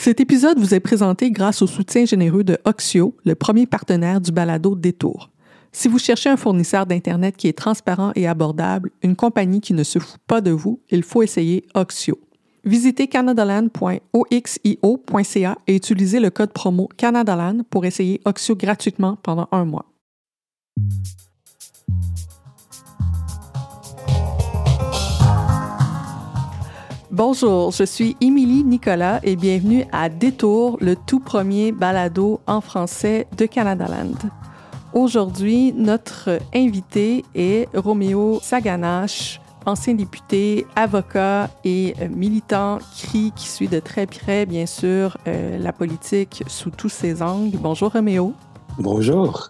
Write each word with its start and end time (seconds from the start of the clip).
Cet 0.00 0.20
épisode 0.20 0.60
vous 0.60 0.74
est 0.74 0.80
présenté 0.80 1.32
grâce 1.32 1.60
au 1.60 1.66
soutien 1.66 2.04
généreux 2.04 2.44
de 2.44 2.56
Oxio, 2.64 3.16
le 3.24 3.34
premier 3.34 3.66
partenaire 3.66 4.20
du 4.20 4.30
balado 4.30 4.76
Détour. 4.76 5.28
Si 5.72 5.88
vous 5.88 5.98
cherchez 5.98 6.30
un 6.30 6.36
fournisseur 6.36 6.86
d'internet 6.86 7.36
qui 7.36 7.48
est 7.48 7.58
transparent 7.58 8.12
et 8.14 8.28
abordable, 8.28 8.92
une 9.02 9.16
compagnie 9.16 9.60
qui 9.60 9.74
ne 9.74 9.82
se 9.82 9.98
fout 9.98 10.20
pas 10.28 10.40
de 10.40 10.52
vous, 10.52 10.80
il 10.90 11.02
faut 11.02 11.24
essayer 11.24 11.66
Oxio. 11.74 12.16
Visitez 12.64 13.08
canadaland.oxio.ca 13.08 15.58
et 15.66 15.74
utilisez 15.74 16.20
le 16.20 16.30
code 16.30 16.52
promo 16.52 16.88
Canadaland 16.96 17.64
pour 17.68 17.84
essayer 17.84 18.20
Oxio 18.24 18.54
gratuitement 18.54 19.18
pendant 19.20 19.48
un 19.50 19.64
mois. 19.64 19.86
Bonjour, 27.10 27.70
je 27.70 27.84
suis 27.84 28.18
Émilie 28.20 28.64
Nicolas 28.64 29.20
et 29.22 29.34
bienvenue 29.34 29.86
à 29.92 30.10
Détour, 30.10 30.76
le 30.82 30.94
tout 30.94 31.20
premier 31.20 31.72
balado 31.72 32.38
en 32.46 32.60
français 32.60 33.26
de 33.38 33.46
Canadaland. 33.46 34.12
Aujourd'hui, 34.92 35.72
notre 35.72 36.38
invité 36.54 37.24
est 37.34 37.66
Roméo 37.74 38.40
Saganache, 38.42 39.40
ancien 39.64 39.94
député, 39.94 40.66
avocat 40.76 41.48
et 41.64 41.94
militant 42.10 42.78
CRI 42.94 43.32
qui 43.34 43.48
suit 43.48 43.68
de 43.68 43.80
très 43.80 44.04
près, 44.04 44.44
bien 44.44 44.66
sûr, 44.66 45.16
euh, 45.26 45.56
la 45.56 45.72
politique 45.72 46.44
sous 46.46 46.70
tous 46.70 46.90
ses 46.90 47.22
angles. 47.22 47.56
Bonjour 47.56 47.90
Roméo. 47.90 48.34
Bonjour. 48.78 49.48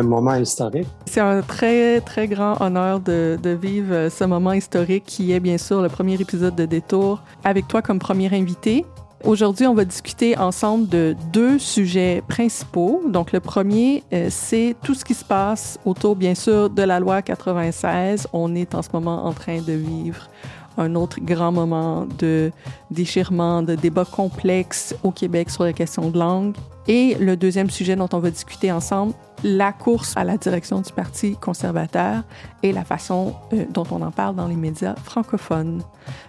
Moment 0.00 0.36
historique. 0.36 0.88
C'est 1.06 1.20
un 1.20 1.42
très, 1.42 2.00
très 2.00 2.26
grand 2.26 2.60
honneur 2.60 3.00
de, 3.00 3.38
vivre 3.60 4.08
ce 4.08 4.24
moment 4.24 4.52
historique 4.52 5.04
qui 5.06 5.32
est 5.32 5.40
bien 5.40 5.58
sûr 5.58 5.82
le 5.82 5.88
premier 5.88 6.14
épisode 6.14 6.54
de 6.54 6.64
Détour 6.64 7.20
avec 7.44 7.68
toi 7.68 7.82
comme 7.82 7.98
premier 7.98 8.34
invité. 8.34 8.86
Aujourd'hui, 9.24 9.66
on 9.68 9.74
va 9.74 9.84
discuter 9.84 10.36
ensemble 10.36 10.88
de 10.88 11.14
deux 11.32 11.58
sujets 11.58 12.24
principaux. 12.26 13.02
Donc, 13.06 13.30
le 13.30 13.38
premier, 13.38 14.02
euh, 14.12 14.26
c'est 14.30 14.74
tout 14.82 14.94
ce 14.94 15.04
qui 15.04 15.14
se 15.14 15.24
passe 15.24 15.78
autour, 15.84 16.16
bien 16.16 16.34
sûr, 16.34 16.68
de 16.68 16.82
la 16.82 16.98
loi 16.98 17.22
96. 17.22 18.26
On 18.32 18.56
est 18.56 18.74
en 18.74 18.82
ce 18.82 18.88
moment 18.92 19.24
en 19.24 19.32
train 19.32 19.60
de 19.60 19.74
vivre 19.74 20.28
un 20.78 20.94
autre 20.94 21.18
grand 21.20 21.52
moment 21.52 22.06
de 22.18 22.50
déchirement, 22.90 23.62
de 23.62 23.74
débat 23.74 24.04
complexe 24.04 24.94
au 25.02 25.10
Québec 25.10 25.50
sur 25.50 25.64
la 25.64 25.72
question 25.72 26.10
de 26.10 26.18
langue. 26.18 26.54
Et 26.88 27.14
le 27.20 27.36
deuxième 27.36 27.70
sujet 27.70 27.94
dont 27.94 28.08
on 28.12 28.18
va 28.18 28.30
discuter 28.30 28.72
ensemble, 28.72 29.14
la 29.44 29.72
course 29.72 30.16
à 30.16 30.24
la 30.24 30.36
direction 30.36 30.80
du 30.80 30.92
Parti 30.92 31.36
conservateur 31.36 32.22
et 32.62 32.72
la 32.72 32.84
façon 32.84 33.34
euh, 33.52 33.64
dont 33.70 33.86
on 33.90 34.02
en 34.02 34.10
parle 34.10 34.36
dans 34.36 34.46
les 34.48 34.56
médias 34.56 34.94
francophones. 34.96 35.82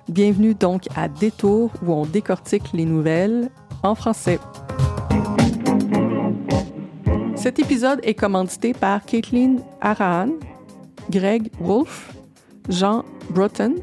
Bienvenue 0.10 0.54
donc 0.54 0.88
à 0.96 1.08
Détour 1.08 1.72
où 1.84 1.94
on 1.94 2.06
décortique 2.06 2.74
les 2.74 2.86
nouvelles 2.86 3.50
en 3.84 3.96
français. 3.96 4.40
Cet 7.36 7.60
épisode 7.60 8.00
est 8.04 8.14
commandité 8.14 8.74
par 8.74 9.04
Caitlin 9.04 9.58
Arahan, 9.82 10.30
Greg 11.10 11.52
Wolfe, 11.60 12.14
Jean 12.70 13.04
Broughton, 13.30 13.76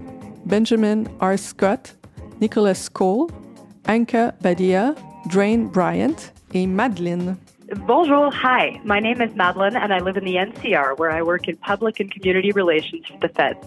Benjamin 0.51 1.09
R. 1.21 1.37
Scott, 1.37 1.93
Nicholas 2.41 2.89
Cole, 2.89 3.31
Anka 3.85 4.35
Badia, 4.43 4.97
Drain 5.29 5.69
Bryant 5.69 6.33
et 6.53 6.67
Madeline. 6.67 7.39
Bonjour, 7.77 8.33
hi. 8.33 8.81
My 8.83 8.99
name 8.99 9.21
is 9.21 9.33
Madeline, 9.37 9.77
and 9.77 9.95
I 9.95 10.01
live 10.01 10.17
in 10.17 10.25
the 10.25 10.35
NCR, 10.35 10.99
where 10.99 11.13
I 11.13 11.23
work 11.23 11.47
in 11.47 11.57
public 11.57 12.01
and 12.01 12.11
community 12.11 12.51
relations 12.51 13.07
for 13.07 13.17
the 13.19 13.29
feds. 13.29 13.65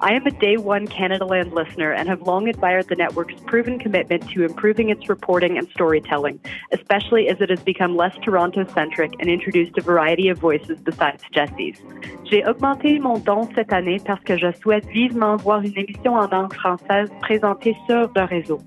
I 0.00 0.12
am 0.14 0.26
a 0.26 0.32
day 0.32 0.56
one 0.56 0.88
Canada 0.88 1.24
Land 1.24 1.52
listener 1.52 1.92
and 1.92 2.08
have 2.08 2.22
long 2.22 2.48
admired 2.48 2.88
the 2.88 2.96
network's 2.96 3.34
proven 3.46 3.78
commitment 3.78 4.28
to 4.30 4.42
improving 4.42 4.88
its 4.88 5.08
reporting 5.08 5.56
and 5.56 5.68
storytelling, 5.68 6.40
especially 6.72 7.28
as 7.28 7.40
it 7.40 7.48
has 7.48 7.60
become 7.60 7.94
less 7.94 8.16
Toronto 8.24 8.66
centric 8.74 9.12
and 9.20 9.30
introduced 9.30 9.78
a 9.78 9.82
variety 9.82 10.28
of 10.28 10.38
voices 10.38 10.80
besides 10.80 11.22
Jesse's. 11.30 11.80
J'ai 12.24 12.42
augmenté 12.42 12.98
mon 12.98 13.20
don 13.20 13.48
cette 13.54 13.72
année 13.72 14.00
parce 14.04 14.24
que 14.24 14.36
je 14.36 14.50
souhaite 14.60 14.86
vivement 14.86 15.36
voir 15.36 15.60
une 15.60 15.78
émission 15.78 16.14
en 16.14 16.26
langue 16.26 16.54
française 16.54 17.08
présentée 17.20 17.76
sur 17.86 18.10
le 18.16 18.24
réseau. 18.24 18.60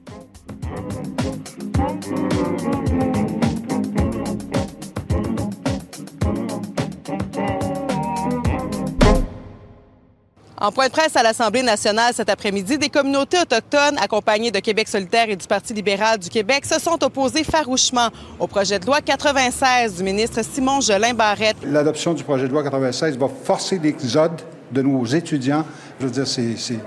En 10.60 10.72
point 10.72 10.88
de 10.88 10.92
presse 10.92 11.16
à 11.16 11.22
l'Assemblée 11.22 11.62
nationale 11.62 12.14
cet 12.16 12.30
après-midi, 12.30 12.80
des 12.80 12.90
communautés 12.90 13.38
autochtones 13.40 13.96
accompagnées 14.00 14.50
de 14.50 14.58
Québec 14.58 14.88
solidaire 14.88 15.30
et 15.30 15.36
du 15.36 15.46
Parti 15.46 15.72
libéral 15.72 16.18
du 16.18 16.30
Québec 16.30 16.66
se 16.66 16.80
sont 16.80 17.04
opposées 17.04 17.44
farouchement 17.44 18.10
au 18.40 18.48
projet 18.48 18.80
de 18.80 18.88
loi 18.88 19.02
96 19.02 19.98
du 19.98 20.04
ministre 20.04 20.42
Simon 20.44 20.82
Jolin 20.82 21.14
Barrette. 21.14 21.58
L'adoption 21.64 22.16
du 22.16 22.24
projet 22.24 22.48
de 22.48 22.54
loi 22.54 22.64
96 22.64 23.20
va 23.20 23.28
forcer 23.28 23.78
l'exode 23.78 24.42
de 24.72 24.82
nos 24.82 25.06
étudiants. 25.06 25.64
Je 26.00 26.08
veux 26.08 26.12
dire, 26.12 26.26
c'est 26.26 26.80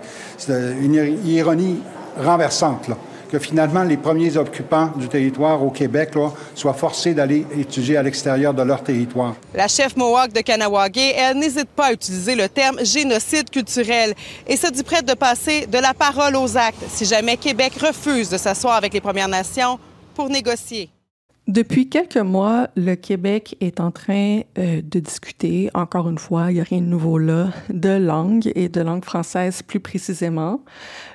une 0.81 1.17
ironie 1.25 1.81
renversante. 2.19 2.89
Là 2.89 2.97
que 3.31 3.39
finalement 3.39 3.83
les 3.83 3.97
premiers 3.97 4.37
occupants 4.37 4.91
du 4.97 5.09
territoire 5.09 5.63
au 5.63 5.71
Québec 5.71 6.15
là, 6.15 6.31
soient 6.55 6.75
forcés 6.75 7.15
d'aller 7.15 7.47
étudier 7.57 7.97
à 7.97 8.03
l'extérieur 8.03 8.53
de 8.55 8.63
leur 8.63 8.83
territoire. 8.83 9.35
La 9.55 9.69
chef 9.69 9.97
Mohawk 9.97 10.33
de 10.33 10.41
Kanawagé, 10.41 11.15
elle 11.17 11.39
n'hésite 11.39 11.69
pas 11.69 11.87
à 11.87 11.93
utiliser 11.93 12.35
le 12.35 12.49
terme 12.49 12.85
génocide 12.85 13.51
culturel 13.51 14.15
et 14.47 14.57
se 14.57 14.71
dit 14.71 14.83
prête 14.83 15.07
de 15.07 15.15
passer 15.15 15.67
de 15.67 15.79
la 15.79 15.95
parole 15.95 16.37
aux 16.37 16.57
actes 16.57 16.85
si 16.89 17.05
jamais 17.05 17.37
Québec 17.37 17.73
refuse 17.81 18.29
de 18.31 18.37
s'asseoir 18.37 18.75
avec 18.75 18.93
les 18.93 19.01
Premières 19.01 19.29
Nations 19.29 19.79
pour 20.15 20.29
négocier. 20.29 20.91
Depuis 21.51 21.89
quelques 21.89 22.17
mois, 22.17 22.69
le 22.77 22.95
Québec 22.95 23.57
est 23.61 23.81
en 23.81 23.91
train 23.91 24.43
euh, 24.57 24.81
de 24.85 25.01
discuter, 25.01 25.69
encore 25.75 26.09
une 26.09 26.19
fois, 26.19 26.53
il 26.53 26.55
n'y 26.55 26.61
a 26.61 26.63
rien 26.63 26.81
de 26.81 26.87
nouveau 26.87 27.19
là, 27.19 27.49
de 27.71 27.89
langue 27.89 28.53
et 28.55 28.69
de 28.69 28.81
langue 28.81 29.05
française 29.05 29.61
plus 29.61 29.81
précisément. 29.81 30.61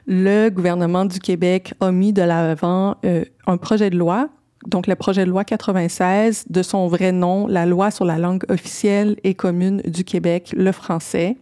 Le 0.07 0.49
gouvernement 0.49 1.05
du 1.05 1.19
Québec 1.19 1.73
a 1.79 1.89
mis 1.93 2.11
de 2.11 2.21
l'avant 2.21 2.97
euh, 3.05 3.23
un 3.47 3.55
projet 3.55 3.89
de 3.89 3.97
loi, 3.97 4.27
donc 4.67 4.87
le 4.87 4.95
projet 4.95 5.23
de 5.23 5.29
loi 5.29 5.45
96, 5.45 6.47
de 6.49 6.63
son 6.63 6.89
vrai 6.89 7.13
nom, 7.13 7.47
la 7.47 7.65
loi 7.65 7.89
sur 7.89 8.03
la 8.03 8.17
langue 8.17 8.43
officielle 8.49 9.15
et 9.23 9.35
commune 9.35 9.83
du 9.85 10.03
Québec, 10.03 10.53
le 10.53 10.73
français. 10.73 11.37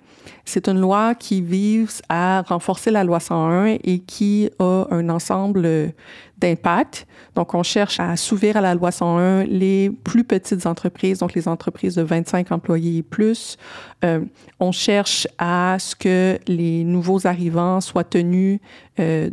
C'est 0.45 0.67
une 0.67 0.79
loi 0.79 1.15
qui 1.15 1.41
vise 1.41 2.01
à 2.09 2.41
renforcer 2.41 2.91
la 2.91 3.03
loi 3.03 3.19
101 3.19 3.77
et 3.83 3.99
qui 3.99 4.49
a 4.59 4.87
un 4.91 5.09
ensemble 5.09 5.93
d'impact. 6.37 7.07
Donc, 7.35 7.53
on 7.53 7.63
cherche 7.63 7.99
à 7.99 8.11
assouvir 8.11 8.57
à 8.57 8.61
la 8.61 8.75
loi 8.75 8.91
101 8.91 9.45
les 9.45 9.89
plus 9.89 10.23
petites 10.23 10.65
entreprises, 10.65 11.19
donc 11.19 11.33
les 11.33 11.47
entreprises 11.47 11.95
de 11.95 12.01
25 12.01 12.51
employés 12.51 12.97
et 12.97 13.03
plus. 13.03 13.57
Euh, 14.03 14.19
on 14.59 14.71
cherche 14.71 15.27
à 15.37 15.77
ce 15.79 15.95
que 15.95 16.37
les 16.47 16.83
nouveaux 16.83 17.25
arrivants 17.25 17.79
soient 17.79 18.03
tenus 18.03 18.59
euh, 18.99 19.29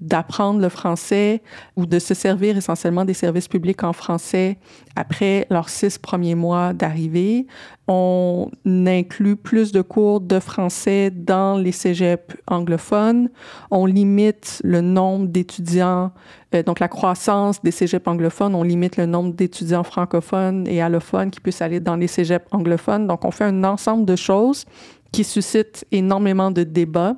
d'apprendre 0.00 0.60
le 0.60 0.68
français 0.68 1.42
ou 1.76 1.86
de 1.86 1.98
se 1.98 2.14
servir 2.14 2.56
essentiellement 2.56 3.04
des 3.04 3.14
services 3.14 3.48
publics 3.48 3.82
en 3.82 3.92
français 3.92 4.58
après 4.98 5.46
leurs 5.48 5.68
six 5.68 5.96
premiers 5.96 6.34
mois 6.34 6.72
d'arrivée. 6.72 7.46
On 7.86 8.50
inclut 8.66 9.36
plus 9.36 9.70
de 9.70 9.80
cours 9.80 10.20
de 10.20 10.40
français 10.40 11.10
dans 11.10 11.56
les 11.56 11.72
cégeps 11.72 12.36
anglophones. 12.48 13.30
On 13.70 13.86
limite 13.86 14.60
le 14.64 14.80
nombre 14.80 15.28
d'étudiants 15.28 16.10
euh, 16.54 16.62
donc, 16.62 16.80
la 16.80 16.88
croissance 16.88 17.62
des 17.62 17.70
cégeps 17.70 18.08
anglophones, 18.08 18.54
on 18.54 18.62
limite 18.62 18.96
le 18.96 19.04
nombre 19.04 19.34
d'étudiants 19.34 19.84
francophones 19.84 20.66
et 20.66 20.80
allophones 20.80 21.30
qui 21.30 21.40
puissent 21.40 21.60
aller 21.60 21.78
dans 21.78 21.96
les 21.96 22.06
cégeps 22.06 22.46
anglophones. 22.52 23.06
Donc, 23.06 23.24
on 23.24 23.30
fait 23.30 23.44
un 23.44 23.64
ensemble 23.64 24.06
de 24.06 24.16
choses 24.16 24.64
qui 25.12 25.24
suscitent 25.24 25.84
énormément 25.92 26.50
de 26.50 26.62
débats. 26.62 27.16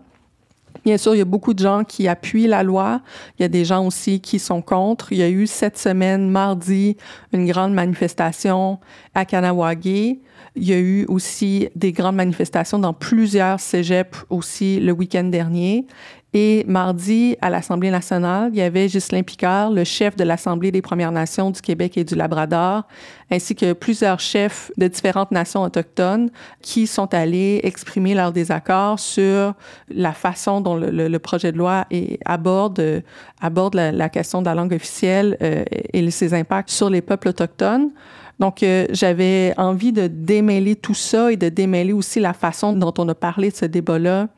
Bien 0.84 0.96
sûr, 0.96 1.14
il 1.14 1.18
y 1.18 1.22
a 1.22 1.26
beaucoup 1.26 1.52
de 1.52 1.58
gens 1.58 1.84
qui 1.84 2.08
appuient 2.08 2.46
la 2.46 2.62
loi. 2.62 3.02
Il 3.38 3.42
y 3.42 3.44
a 3.44 3.48
des 3.48 3.64
gens 3.64 3.86
aussi 3.86 4.20
qui 4.20 4.38
sont 4.38 4.62
contre. 4.62 5.12
Il 5.12 5.18
y 5.18 5.22
a 5.22 5.28
eu 5.28 5.46
cette 5.46 5.76
semaine, 5.76 6.30
mardi, 6.30 6.96
une 7.32 7.46
grande 7.46 7.74
manifestation 7.74 8.78
à 9.14 9.24
Kanawagé. 9.24 10.20
Il 10.56 10.64
y 10.64 10.72
a 10.72 10.78
eu 10.78 11.04
aussi 11.06 11.68
des 11.76 11.92
grandes 11.92 12.16
manifestations 12.16 12.78
dans 12.78 12.94
plusieurs 12.94 13.60
cégeps 13.60 14.24
aussi 14.30 14.80
le 14.80 14.92
week-end 14.92 15.24
dernier. 15.24 15.86
Et 16.32 16.64
mardi, 16.68 17.36
à 17.40 17.50
l'Assemblée 17.50 17.90
nationale, 17.90 18.50
il 18.52 18.58
y 18.58 18.62
avait 18.62 18.86
Ghislain 18.86 19.24
Picard, 19.24 19.72
le 19.72 19.82
chef 19.82 20.14
de 20.14 20.22
l'Assemblée 20.22 20.70
des 20.70 20.80
Premières 20.80 21.10
Nations 21.10 21.50
du 21.50 21.60
Québec 21.60 21.98
et 21.98 22.04
du 22.04 22.14
Labrador, 22.14 22.84
ainsi 23.32 23.56
que 23.56 23.72
plusieurs 23.72 24.20
chefs 24.20 24.70
de 24.76 24.86
différentes 24.86 25.32
nations 25.32 25.62
autochtones 25.62 26.30
qui 26.62 26.86
sont 26.86 27.12
allés 27.14 27.60
exprimer 27.64 28.14
leur 28.14 28.30
désaccord 28.30 29.00
sur 29.00 29.54
la 29.92 30.12
façon 30.12 30.60
dont 30.60 30.76
le, 30.76 31.18
projet 31.18 31.50
de 31.50 31.58
loi 31.58 31.86
aborde, 32.24 33.02
aborde 33.40 33.74
la, 33.74 34.08
question 34.08 34.40
de 34.40 34.46
la 34.46 34.54
langue 34.54 34.72
officielle 34.72 35.36
euh, 35.42 35.64
et 35.92 36.08
ses 36.12 36.32
impacts 36.32 36.70
sur 36.70 36.90
les 36.90 37.02
peuples 37.02 37.28
autochtones. 37.28 37.90
Donc, 38.38 38.62
euh, 38.62 38.86
j'avais 38.90 39.52
envie 39.58 39.92
de 39.92 40.06
démêler 40.06 40.76
tout 40.76 40.94
ça 40.94 41.32
et 41.32 41.36
de 41.36 41.48
démêler 41.48 41.92
aussi 41.92 42.20
la 42.20 42.32
façon 42.32 42.72
dont 42.72 42.94
on 42.98 43.08
a 43.08 43.14
parlé 43.14 43.50
de 43.50 43.56
ce 43.56 43.66
débat-là 43.66 44.28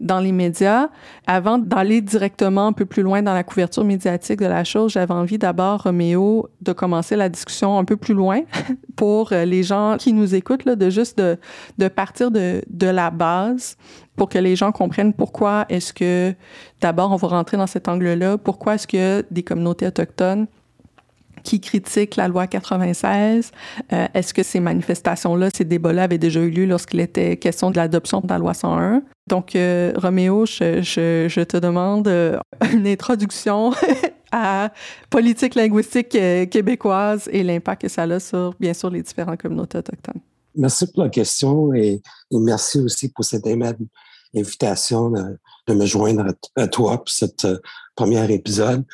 dans 0.00 0.20
les 0.20 0.32
médias. 0.32 0.88
Avant 1.26 1.58
d'aller 1.58 2.00
directement 2.00 2.66
un 2.66 2.72
peu 2.72 2.84
plus 2.84 3.02
loin 3.02 3.22
dans 3.22 3.34
la 3.34 3.44
couverture 3.44 3.84
médiatique 3.84 4.40
de 4.40 4.46
la 4.46 4.64
chose, 4.64 4.92
j'avais 4.92 5.14
envie 5.14 5.38
d'abord, 5.38 5.84
Roméo, 5.84 6.48
de 6.60 6.72
commencer 6.72 7.16
la 7.16 7.28
discussion 7.28 7.78
un 7.78 7.84
peu 7.84 7.96
plus 7.96 8.14
loin 8.14 8.40
pour 8.96 9.32
euh, 9.32 9.44
les 9.44 9.62
gens 9.62 9.96
qui 9.98 10.12
nous 10.12 10.34
écoutent, 10.34 10.64
là, 10.64 10.76
de 10.76 10.90
juste 10.90 11.18
de, 11.18 11.38
de 11.78 11.88
partir 11.88 12.30
de, 12.30 12.62
de 12.68 12.86
la 12.86 13.10
base 13.10 13.76
pour 14.16 14.28
que 14.28 14.38
les 14.38 14.56
gens 14.56 14.72
comprennent 14.72 15.12
pourquoi 15.12 15.66
est-ce 15.68 15.92
que, 15.92 16.34
d'abord, 16.80 17.12
on 17.12 17.16
va 17.16 17.28
rentrer 17.28 17.56
dans 17.56 17.66
cet 17.66 17.88
angle-là, 17.88 18.38
pourquoi 18.38 18.74
est-ce 18.74 18.86
que 18.86 19.24
des 19.30 19.42
communautés 19.42 19.86
autochtones 19.86 20.46
qui 21.46 21.60
critiquent 21.60 22.16
la 22.16 22.26
loi 22.26 22.48
96. 22.48 23.52
Euh, 23.92 24.06
est-ce 24.12 24.34
que 24.34 24.42
ces 24.42 24.58
manifestations-là, 24.58 25.48
ces 25.54 25.64
débats-là 25.64 26.02
avaient 26.02 26.18
déjà 26.18 26.40
eu 26.40 26.50
lieu 26.50 26.66
lorsqu'il 26.66 26.98
était 26.98 27.36
question 27.36 27.70
de 27.70 27.76
l'adoption 27.76 28.20
de 28.20 28.28
la 28.28 28.38
loi 28.38 28.52
101? 28.52 29.02
Donc, 29.28 29.54
euh, 29.54 29.92
Roméo, 29.96 30.44
je, 30.44 31.44
te 31.44 31.56
demande 31.56 32.08
euh, 32.08 32.38
une 32.72 32.86
introduction 32.88 33.72
à 34.32 34.72
politique 35.08 35.54
linguistique 35.54 36.18
québécoise 36.50 37.28
et 37.32 37.44
l'impact 37.44 37.82
que 37.82 37.88
ça 37.88 38.02
a 38.02 38.18
sur, 38.18 38.54
bien 38.58 38.74
sûr, 38.74 38.90
les 38.90 39.02
différentes 39.02 39.40
communautés 39.40 39.78
autochtones. 39.78 40.20
Merci 40.56 40.90
pour 40.90 41.04
la 41.04 41.10
question 41.10 41.72
et, 41.74 42.02
merci 42.32 42.80
aussi 42.80 43.08
pour 43.08 43.24
cette 43.24 43.46
aimable 43.46 43.86
invitation 44.34 45.10
de, 45.10 45.74
me 45.74 45.86
joindre 45.86 46.24
à, 46.56 46.66
toi 46.66 46.98
pour 46.98 47.08
cette 47.08 47.46
premier 47.94 48.32
épisode 48.32 48.84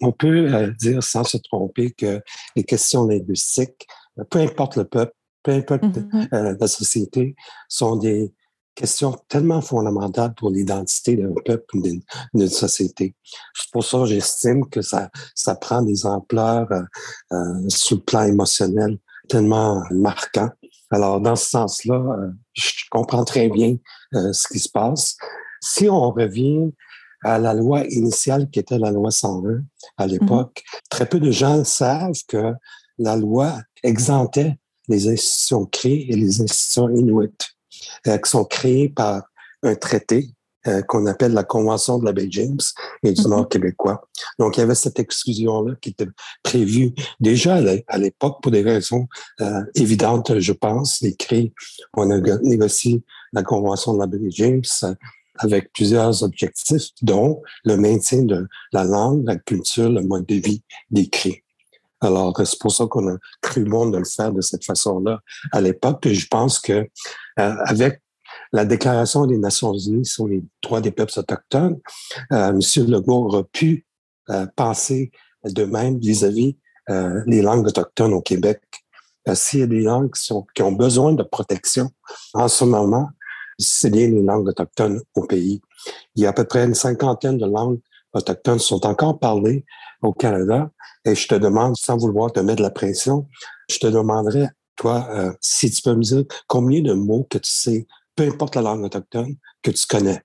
on 0.00 0.12
peut 0.12 0.52
euh, 0.54 0.72
dire 0.78 1.02
sans 1.02 1.24
se 1.24 1.36
tromper 1.36 1.90
que 1.92 2.20
les 2.56 2.64
questions 2.64 3.06
linguistiques, 3.06 3.86
peu 4.30 4.38
importe 4.38 4.76
le 4.76 4.84
peuple, 4.84 5.14
peu 5.42 5.52
importe 5.52 5.84
euh, 6.32 6.56
la 6.58 6.68
société, 6.68 7.34
sont 7.68 7.96
des 7.96 8.32
questions 8.74 9.18
tellement 9.28 9.60
fondamentales 9.60 10.34
pour 10.34 10.50
l'identité 10.50 11.16
d'un 11.16 11.34
peuple, 11.44 11.80
d'une 12.34 12.48
société. 12.48 13.14
C'est 13.54 13.70
pour 13.72 13.84
ça 13.84 14.04
j'estime 14.06 14.68
que 14.68 14.80
ça, 14.80 15.10
ça 15.34 15.54
prend 15.54 15.82
des 15.82 16.06
ampleurs 16.06 16.68
euh, 17.32 17.68
sur 17.68 17.96
le 17.96 18.02
plan 18.02 18.22
émotionnel 18.22 18.98
tellement 19.28 19.82
marquants. 19.90 20.50
Alors, 20.90 21.20
dans 21.20 21.36
ce 21.36 21.50
sens-là, 21.50 22.02
je 22.52 22.84
comprends 22.90 23.24
très 23.24 23.48
bien 23.48 23.76
ce 24.12 24.48
qui 24.48 24.58
se 24.58 24.68
passe. 24.68 25.16
Si 25.60 25.88
on 25.88 26.10
revient 26.10 26.72
à 27.22 27.38
la 27.38 27.54
loi 27.54 27.84
initiale 27.88 28.48
qui 28.50 28.58
était 28.58 28.78
la 28.78 28.90
loi 28.90 29.10
101 29.10 29.62
à 29.96 30.06
mhm. 30.06 30.12
l'époque. 30.12 30.62
Très 30.88 31.06
peu 31.06 31.20
de 31.20 31.30
gens 31.30 31.64
savent 31.64 32.22
que 32.28 32.52
la 32.98 33.16
loi 33.16 33.60
exemptait 33.82 34.56
les 34.88 35.08
institutions 35.08 35.66
créées 35.66 36.12
et 36.12 36.16
les 36.16 36.40
institutions 36.40 36.88
inuites 36.90 37.48
euh, 38.06 38.18
qui 38.18 38.30
sont 38.30 38.44
créées 38.44 38.88
par 38.88 39.22
un 39.62 39.74
traité 39.74 40.30
euh, 40.66 40.82
qu'on 40.82 41.06
appelle 41.06 41.32
la 41.32 41.44
Convention 41.44 41.98
de 41.98 42.04
la 42.04 42.12
baie 42.12 42.28
James 42.30 42.58
et 43.02 43.12
du 43.12 43.22
mhm. 43.22 43.30
Nord 43.30 43.48
québécois. 43.48 44.02
Donc, 44.38 44.56
il 44.56 44.60
y 44.60 44.62
avait 44.62 44.74
cette 44.74 44.98
exclusion-là 44.98 45.74
qui 45.80 45.90
était 45.90 46.08
prévue 46.42 46.92
déjà 47.18 47.60
à 47.88 47.98
l'époque 47.98 48.42
pour 48.42 48.52
des 48.52 48.62
raisons 48.62 49.06
euh, 49.40 49.62
évidentes, 49.74 50.38
je 50.38 50.52
pense. 50.52 51.00
Les 51.00 51.16
on 51.96 52.10
a 52.10 52.18
négocié 52.42 53.02
la 53.32 53.42
Convention 53.42 53.94
de 53.94 54.00
la 54.00 54.06
baie 54.06 54.18
James 54.28 54.62
avec 55.40 55.72
plusieurs 55.72 56.22
objectifs, 56.22 56.88
dont 57.02 57.42
le 57.64 57.76
maintien 57.76 58.22
de 58.22 58.46
la 58.72 58.84
langue, 58.84 59.26
la 59.26 59.36
culture, 59.36 59.90
le 59.90 60.02
mode 60.02 60.26
de 60.26 60.36
vie 60.36 60.62
décrit. 60.90 61.42
Alors, 62.00 62.34
c'est 62.36 62.58
pour 62.58 62.72
ça 62.72 62.86
qu'on 62.86 63.08
a 63.08 63.16
cru 63.42 63.64
bon 63.64 63.90
de 63.90 63.98
le 63.98 64.04
faire 64.04 64.32
de 64.32 64.40
cette 64.40 64.64
façon-là 64.64 65.20
à 65.52 65.60
l'époque. 65.60 66.08
je 66.08 66.26
pense 66.28 66.58
que 66.58 66.72
euh, 66.72 66.86
avec 67.66 68.00
la 68.52 68.64
Déclaration 68.64 69.26
des 69.26 69.38
Nations 69.38 69.76
Unies 69.76 70.06
sur 70.06 70.26
les 70.26 70.42
droits 70.62 70.80
des 70.80 70.90
peuples 70.90 71.18
autochtones, 71.18 71.78
euh, 72.32 72.50
M. 72.50 72.60
Legault 72.88 73.26
aurait 73.26 73.44
pu 73.44 73.86
euh, 74.30 74.46
penser 74.56 75.10
de 75.44 75.64
même 75.64 75.98
vis-à-vis 75.98 76.56
euh, 76.90 77.22
les 77.26 77.42
langues 77.42 77.66
autochtones 77.66 78.12
au 78.12 78.20
Québec. 78.20 78.60
S'il 79.34 79.60
y 79.60 79.62
a 79.62 79.66
des 79.66 79.82
langues 79.82 80.12
qui, 80.12 80.24
sont, 80.24 80.46
qui 80.54 80.62
ont 80.62 80.72
besoin 80.72 81.12
de 81.12 81.22
protection 81.22 81.90
en 82.34 82.48
ce 82.48 82.64
moment, 82.64 83.10
bien 83.90 84.08
les 84.08 84.22
langues 84.22 84.48
autochtones 84.48 85.00
au 85.14 85.26
pays. 85.26 85.60
Il 86.14 86.22
y 86.22 86.26
a 86.26 86.30
à 86.30 86.32
peu 86.32 86.44
près 86.44 86.64
une 86.64 86.74
cinquantaine 86.74 87.38
de 87.38 87.46
langues 87.46 87.80
autochtones 88.12 88.58
qui 88.58 88.66
sont 88.66 88.86
encore 88.86 89.18
parlées 89.18 89.64
au 90.02 90.12
Canada. 90.12 90.70
Et 91.04 91.14
je 91.14 91.28
te 91.28 91.34
demande, 91.34 91.76
sans 91.76 91.96
vouloir 91.96 92.32
te 92.32 92.40
mettre 92.40 92.58
de 92.58 92.62
la 92.62 92.70
pression, 92.70 93.26
je 93.70 93.78
te 93.78 93.86
demanderais, 93.86 94.48
toi, 94.76 95.08
euh, 95.10 95.32
si 95.40 95.70
tu 95.70 95.82
peux 95.82 95.94
me 95.94 96.02
dire 96.02 96.24
combien 96.46 96.82
de 96.82 96.92
mots 96.92 97.26
que 97.30 97.38
tu 97.38 97.50
sais, 97.50 97.86
peu 98.16 98.24
importe 98.24 98.56
la 98.56 98.62
langue 98.62 98.84
autochtone, 98.84 99.36
que 99.62 99.70
tu 99.70 99.86
connais. 99.86 100.22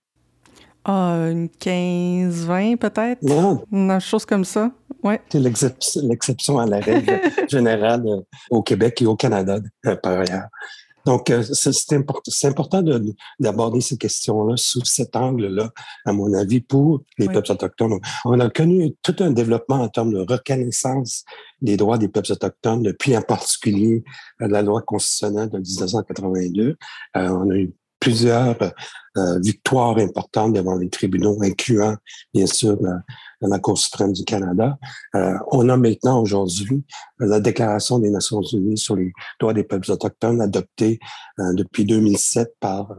Ah, 0.83 1.29
une 1.31 1.49
15, 1.49 2.45
20 2.45 2.75
peut-être? 2.77 3.21
Non. 3.23 3.63
Une 3.71 3.99
chose 3.99 4.25
comme 4.25 4.45
ça, 4.45 4.71
ouais. 5.03 5.19
C'est 5.31 5.39
l'exception 5.39 6.59
à 6.59 6.67
la 6.67 6.79
règle 6.79 7.21
générale 7.49 8.03
euh, 8.05 8.21
au 8.51 8.61
Québec 8.61 9.01
et 9.01 9.05
au 9.07 9.15
Canada, 9.15 9.57
euh, 9.87 9.95
par 9.95 10.19
ailleurs. 10.19 10.47
Donc, 11.05 11.29
euh, 11.29 11.43
c'est 11.43 11.95
important, 11.95 12.31
important 12.43 12.83
d'aborder 13.39 13.81
ces 13.81 13.97
questions-là 13.97 14.57
sous 14.57 14.83
cet 14.85 15.15
angle-là, 15.15 15.71
à 16.05 16.13
mon 16.13 16.33
avis, 16.33 16.61
pour 16.61 17.03
les 17.17 17.27
peuples 17.27 17.51
autochtones. 17.51 17.99
On 18.25 18.39
a 18.39 18.49
connu 18.49 18.95
tout 19.01 19.15
un 19.19 19.31
développement 19.31 19.81
en 19.81 19.89
termes 19.89 20.13
de 20.13 20.19
reconnaissance 20.19 21.23
des 21.61 21.77
droits 21.77 21.97
des 21.97 22.07
peuples 22.07 22.31
autochtones, 22.31 22.83
depuis 22.83 23.15
en 23.15 23.21
particulier 23.21 24.03
euh, 24.41 24.47
la 24.47 24.61
loi 24.61 24.81
constitutionnelle 24.81 25.49
de 25.49 25.59
1982. 25.59 26.77
Euh, 27.15 27.29
on 27.29 27.49
a 27.49 27.55
eu 27.55 27.73
plusieurs 28.05 28.55
euh, 29.17 29.39
victoires 29.39 29.97
importantes 29.97 30.53
devant 30.53 30.75
les 30.75 30.89
tribunaux, 30.89 31.41
incluant 31.41 31.95
bien 32.35 32.45
sûr 32.45 32.77
la, 32.79 33.01
la 33.41 33.57
Cour 33.57 33.79
suprême 33.79 34.13
du 34.13 34.23
Canada. 34.23 34.77
Euh, 35.15 35.33
on 35.51 35.67
a 35.69 35.77
maintenant 35.77 36.21
aujourd'hui 36.21 36.83
la 37.19 37.39
Déclaration 37.39 37.97
des 37.97 38.11
Nations 38.11 38.43
Unies 38.43 38.77
sur 38.77 38.95
les 38.95 39.11
droits 39.39 39.55
des 39.55 39.63
peuples 39.63 39.91
autochtones 39.91 40.39
adoptée 40.39 40.99
euh, 41.39 41.53
depuis 41.53 41.83
2007 41.83 42.53
par 42.59 42.95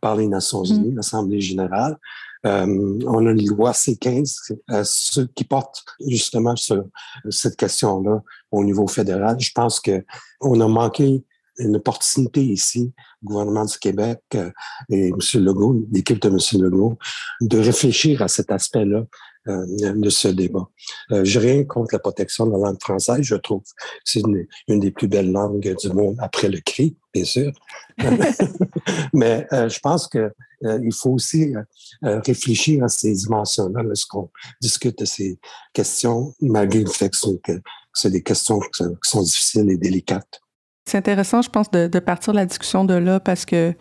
par 0.00 0.14
les 0.14 0.28
Nations 0.28 0.62
mm. 0.62 0.72
Unies, 0.72 0.94
l'Assemblée 0.94 1.40
générale. 1.40 1.96
on 2.44 3.26
a 3.26 3.30
une 3.30 3.48
loi 3.48 3.72
C15 3.72 4.52
ce 4.84 5.20
qui 5.34 5.44
porte 5.44 5.84
justement 6.06 6.54
sur 6.54 6.84
cette 7.28 7.56
question-là 7.56 8.22
au 8.52 8.62
niveau 8.62 8.86
fédéral. 8.86 9.36
Je 9.40 9.50
pense 9.52 9.80
que 9.80 10.04
on 10.40 10.60
a 10.60 10.68
manqué 10.68 11.24
une 11.58 11.76
opportunité 11.76 12.42
ici, 12.42 12.92
le 13.22 13.28
gouvernement 13.28 13.64
du 13.64 13.78
Québec 13.78 14.20
euh, 14.34 14.50
et 14.90 15.08
M. 15.08 15.44
Legault, 15.44 15.86
l'équipe 15.92 16.20
de 16.20 16.28
M. 16.28 16.62
Legault, 16.62 16.98
de 17.40 17.58
réfléchir 17.58 18.22
à 18.22 18.28
cet 18.28 18.50
aspect-là 18.50 19.04
euh, 19.46 19.66
de 19.94 20.08
ce 20.08 20.28
débat. 20.28 20.66
Euh, 21.12 21.22
je 21.22 21.38
rien 21.38 21.64
contre 21.64 21.94
la 21.94 21.98
protection 21.98 22.46
de 22.46 22.52
la 22.52 22.58
langue 22.58 22.80
française. 22.80 23.20
Je 23.20 23.34
trouve 23.34 23.60
que 23.60 23.68
c'est 24.02 24.20
une, 24.20 24.46
une, 24.68 24.80
des 24.80 24.90
plus 24.90 25.06
belles 25.06 25.30
langues 25.30 25.76
du 25.78 25.88
monde 25.90 26.16
après 26.18 26.48
le 26.48 26.60
cri, 26.60 26.96
bien 27.12 27.24
sûr. 27.24 27.52
Mais 29.12 29.46
euh, 29.52 29.68
je 29.68 29.78
pense 29.80 30.08
que 30.08 30.32
euh, 30.64 30.80
il 30.82 30.94
faut 30.94 31.10
aussi 31.10 31.52
réfléchir 32.00 32.84
à 32.84 32.88
ces 32.88 33.12
dimensions-là 33.12 33.82
lorsqu'on 33.82 34.30
discute 34.62 35.00
de 35.00 35.04
ces 35.04 35.38
questions, 35.74 36.32
malgré 36.40 36.80
le 36.80 36.90
fait 36.90 37.10
que 37.10 37.60
c'est 37.92 38.10
des 38.10 38.22
questions 38.22 38.60
qui 38.60 38.82
sont 39.02 39.22
difficiles 39.22 39.68
et 39.68 39.76
délicates. 39.76 40.40
C'est 40.86 40.98
intéressant, 40.98 41.40
je 41.40 41.48
pense, 41.48 41.70
de, 41.70 41.86
de, 41.86 41.98
partir 41.98 42.34
la 42.34 42.44
discussion 42.44 42.84
de 42.84 42.94
là 42.94 43.18
parce 43.18 43.46
que 43.46 43.74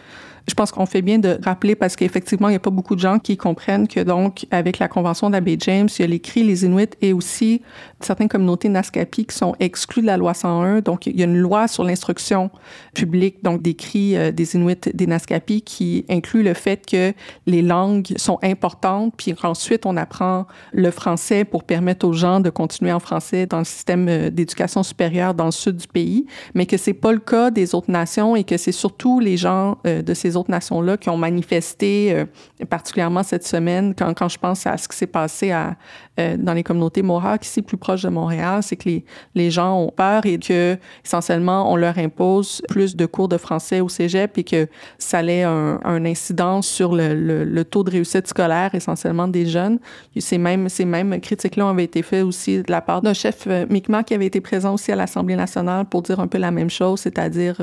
je 0.48 0.54
pense 0.56 0.72
qu'on 0.72 0.86
fait 0.86 1.02
bien 1.02 1.20
de 1.20 1.40
rappeler 1.44 1.76
parce 1.76 1.96
qu'effectivement, 1.96 2.50
il 2.50 2.52
n'y 2.52 2.58
a 2.58 2.60
pas 2.60 2.70
beaucoup 2.70 2.96
de 2.96 3.00
gens 3.00 3.18
qui 3.20 3.38
comprennent 3.38 3.88
que 3.88 4.02
donc, 4.02 4.46
avec 4.52 4.80
la 4.80 4.88
Convention 4.88 5.30
d'Abbé 5.30 5.58
James, 5.60 5.88
il 5.98 6.02
y 6.02 6.06
a 6.06 6.08
les 6.08 6.20
Cris, 6.20 6.44
les 6.44 6.66
Inuits 6.66 6.90
et 7.02 7.14
aussi 7.14 7.62
certaines 8.02 8.28
communautés 8.28 8.68
Naskapi 8.68 9.26
qui 9.26 9.36
sont 9.36 9.56
exclues 9.62 10.02
de 10.02 10.08
la 10.08 10.18
loi 10.18 10.34
101. 10.34 10.82
Donc, 10.82 11.08
il 11.08 11.18
y 11.18 11.22
a 11.22 11.26
une 11.26 11.38
loi 11.38 11.68
sur 11.70 11.86
l'instruction 11.86 12.50
publique, 12.94 13.42
donc 13.44 13.62
des 13.62 13.74
Cris, 13.74 14.18
euh, 14.18 14.32
des 14.32 14.56
Inuits, 14.56 14.92
des 14.94 15.08
Naskapi 15.08 15.62
qui 15.62 16.06
inclut 16.10 16.44
le 16.44 16.54
fait 16.54 16.86
que 16.86 17.14
les 17.46 17.62
langues 17.62 18.14
sont 18.18 18.40
importantes, 18.44 19.14
puis 19.16 19.34
ensuite, 19.44 19.86
on 19.86 19.96
apprend 19.96 20.46
le 20.74 20.92
français 20.92 21.46
pour 21.46 21.64
permettre 21.64 22.06
aux 22.06 22.14
gens 22.14 22.42
de 22.42 22.50
continuer 22.50 22.92
en 22.92 23.00
français 23.00 23.46
dans 23.46 23.60
le 23.60 23.64
système 23.64 24.08
euh, 24.10 24.30
d'éducation 24.30 24.84
supérieure 24.84 25.34
dans 25.34 25.46
le 25.46 25.52
sud 25.52 25.78
du 25.78 25.88
pays, 25.88 26.26
mais 26.54 26.66
que 26.66 26.76
c'est 26.76 26.94
pas 26.94 27.14
le 27.14 27.20
cas 27.20 27.50
des 27.50 27.76
autres 27.76 27.92
nations 27.92 28.36
et 28.36 28.44
que 28.44 28.58
c'est 28.58 28.72
surtout 28.74 29.20
les 29.20 29.38
gens 29.38 29.78
euh, 29.88 30.02
de 30.02 30.14
ces 30.14 30.33
autres 30.36 30.52
nations-là 30.52 30.98
qui 30.98 31.10
ont 31.10 31.18
manifesté, 31.18 32.14
euh, 32.14 32.26
particulièrement 32.70 33.24
cette 33.24 33.46
semaine, 33.46 33.94
quand, 33.98 34.14
quand 34.14 34.30
je 34.30 34.38
pense 34.38 34.66
à 34.68 34.78
ce 34.78 34.88
qui 34.88 34.98
s'est 34.98 35.08
passé 35.08 35.52
à, 35.52 35.76
euh, 36.20 36.38
dans 36.38 36.54
les 36.54 36.64
communautés 36.64 37.02
Mohawk, 37.02 37.44
ici 37.46 37.62
plus 37.62 37.78
proche 37.78 38.04
de 38.04 38.10
Montréal, 38.10 38.62
c'est 38.62 38.76
que 38.76 38.88
les, 38.88 39.06
les 39.34 39.50
gens 39.50 39.80
ont 39.80 39.90
peur 39.90 40.26
et 40.26 40.38
que 40.38 40.78
essentiellement 41.04 41.72
on 41.72 41.76
leur 41.76 41.98
impose 41.98 42.62
plus 42.70 42.96
de 42.96 43.06
cours 43.06 43.28
de 43.28 43.38
français 43.38 43.80
au 43.80 43.90
cégep 43.90 44.38
et 44.38 44.44
que 44.44 44.68
ça 45.00 45.24
ait 45.24 45.44
un, 45.44 45.80
un 45.84 46.06
incidence 46.06 46.68
sur 46.68 46.94
le, 46.94 47.16
le, 47.16 47.44
le, 47.44 47.66
taux 47.66 47.84
de 47.84 47.92
réussite 47.92 48.28
scolaire 48.28 48.76
essentiellement 48.76 49.28
des 49.28 49.46
jeunes. 49.46 49.80
Ces 50.20 50.38
mêmes, 50.38 50.70
ces 50.70 50.86
mêmes 50.86 51.20
critiques-là 51.20 51.70
avaient 51.70 51.86
été 51.86 52.04
faites 52.04 52.24
aussi 52.24 52.62
de 52.62 52.72
la 52.72 52.82
part 52.82 53.02
d'un 53.02 53.14
chef 53.14 53.46
euh, 53.48 53.66
Mi'kmaq 53.70 54.08
qui 54.08 54.14
avait 54.14 54.28
été 54.28 54.42
présent 54.42 54.76
aussi 54.76 54.92
à 54.92 54.96
l'Assemblée 54.96 55.36
nationale 55.36 55.86
pour 55.86 56.04
dire 56.04 56.20
un 56.20 56.28
peu 56.28 56.38
la 56.38 56.52
même 56.52 56.70
chose, 56.70 57.00
c'est-à-dire 57.02 57.58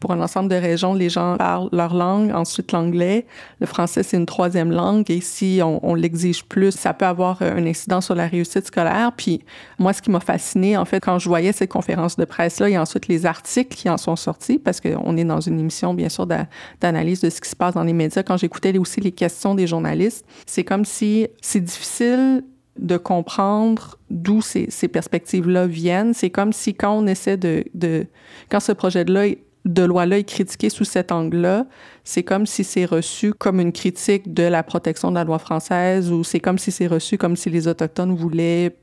pour 0.00 0.12
un 0.12 0.20
ensemble 0.20 0.50
de 0.50 0.56
régions, 0.56 0.94
les 0.94 1.08
gens 1.08 1.36
parlent 1.36 1.68
leur 1.72 1.94
langue, 1.94 2.05
ensuite 2.06 2.72
l'anglais. 2.72 3.26
Le 3.60 3.66
français, 3.66 4.02
c'est 4.02 4.16
une 4.16 4.26
troisième 4.26 4.70
langue 4.70 5.10
et 5.10 5.20
si 5.20 5.60
on, 5.62 5.94
l'exige 5.94 6.44
plus, 6.44 6.72
ça 6.72 6.94
peut 6.94 7.04
avoir 7.04 7.42
un 7.42 7.64
incident 7.66 8.00
sur 8.00 8.14
la 8.14 8.26
réussite 8.26 8.66
scolaire. 8.66 9.12
Puis 9.16 9.42
moi, 9.78 9.92
ce 9.92 10.02
qui 10.02 10.10
m'a 10.10 10.20
fasciné, 10.20 10.76
en 10.76 10.84
fait, 10.84 11.00
quand 11.00 11.18
je 11.18 11.28
voyais 11.28 11.52
ces 11.52 11.66
conférences 11.66 12.16
de 12.16 12.24
presse-là 12.24 12.68
et 12.68 12.78
ensuite 12.78 13.08
les 13.08 13.26
articles 13.26 13.74
qui 13.76 13.88
en 13.88 13.96
sont 13.96 14.16
sortis, 14.16 14.58
parce 14.58 14.80
qu'on 14.80 15.16
est 15.16 15.24
dans 15.24 15.40
une 15.40 15.58
émission, 15.60 15.94
bien 15.94 16.08
sûr, 16.08 16.26
d'analyse 16.80 17.20
de 17.20 17.30
ce 17.30 17.40
qui 17.40 17.48
se 17.48 17.56
passe 17.56 17.74
dans 17.74 17.84
les 17.84 17.92
médias, 17.92 18.22
quand 18.22 18.36
j'écoutais 18.36 18.76
aussi 18.78 19.00
les 19.00 19.12
questions 19.12 19.54
des 19.54 19.66
journalistes, 19.66 20.24
c'est 20.46 20.64
comme 20.64 20.84
si 20.84 21.28
c'est 21.40 21.60
difficile 21.60 22.42
de 22.78 22.96
comprendre 22.96 23.98
d'où 24.10 24.42
ces, 24.42 24.68
perspectives-là 24.88 25.66
viennent. 25.66 26.14
C'est 26.14 26.30
comme 26.30 26.52
si 26.52 26.74
quand 26.74 26.92
on 26.92 27.06
essaie 27.06 27.36
de, 27.36 27.64
de 27.74 28.06
quand 28.50 28.60
ce 28.60 28.72
projet-là 28.72 29.26
de 29.66 29.82
loi-là 29.82 30.18
est 30.18 30.24
critiqué 30.24 30.70
sous 30.70 30.84
cet 30.84 31.12
angle-là, 31.12 31.66
c'est 32.04 32.22
comme 32.22 32.46
si 32.46 32.64
c'est 32.64 32.84
reçu 32.84 33.34
comme 33.34 33.60
une 33.60 33.72
critique 33.72 34.32
de 34.32 34.44
la 34.44 34.62
protection 34.62 35.10
de 35.10 35.16
la 35.16 35.24
loi 35.24 35.38
française 35.38 36.10
ou 36.12 36.24
c'est 36.24 36.40
comme 36.40 36.58
si 36.58 36.70
c'est 36.70 36.86
reçu 36.86 37.18
comme 37.18 37.36
si 37.36 37.50
les 37.50 37.66
Autochtones 37.66 38.14
voulaient 38.14 38.76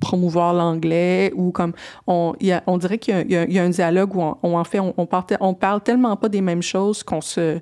promouvoir 0.00 0.52
l'anglais 0.52 1.32
ou 1.34 1.50
comme 1.50 1.72
on, 2.06 2.34
dirait 2.78 2.98
qu'il 2.98 3.30
y, 3.30 3.58
a 3.58 3.62
un 3.62 3.70
dialogue 3.70 4.14
où 4.14 4.22
on, 4.42 4.56
en 4.56 4.64
fait 4.64 4.80
on, 4.80 5.54
parle 5.54 5.80
tellement 5.80 6.14
pas 6.16 6.28
des 6.28 6.42
mêmes 6.42 6.62
choses 6.62 7.02
qu'on 7.02 7.20
se 7.20 7.58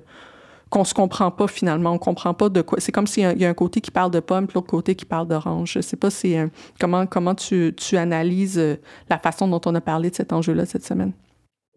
qu'on 0.69 0.83
se 0.83 0.93
comprend 0.93 1.31
pas 1.31 1.47
finalement, 1.47 1.93
on 1.93 1.97
comprend 1.97 2.33
pas 2.33 2.49
de 2.49 2.61
quoi. 2.61 2.81
C'est 2.81 2.91
comme 2.91 3.07
s'il 3.07 3.23
y, 3.23 3.39
y, 3.39 3.45
a 3.45 3.49
un 3.49 3.53
côté 3.53 3.79
qui 3.79 3.89
parle 3.89 4.11
de 4.11 4.19
pomme, 4.19 4.47
puis 4.47 4.55
l'autre 4.55 4.67
côté 4.67 4.95
qui 4.95 5.05
parle 5.05 5.25
d'orange. 5.25 5.71
Je 5.71 5.79
sais 5.79 5.95
pas 5.95 6.09
si 6.09 6.35
comment 6.77 7.05
comment 7.05 7.35
tu, 7.35 7.73
tu 7.77 7.95
analyses 7.95 8.59
euh, 8.59 8.75
la 9.09 9.17
façon 9.17 9.47
dont 9.47 9.61
on 9.65 9.73
a 9.75 9.79
parlé 9.79 10.09
de 10.09 10.15
cet 10.15 10.33
enjeu-là 10.33 10.65
cette 10.65 10.85
semaine. 10.85 11.13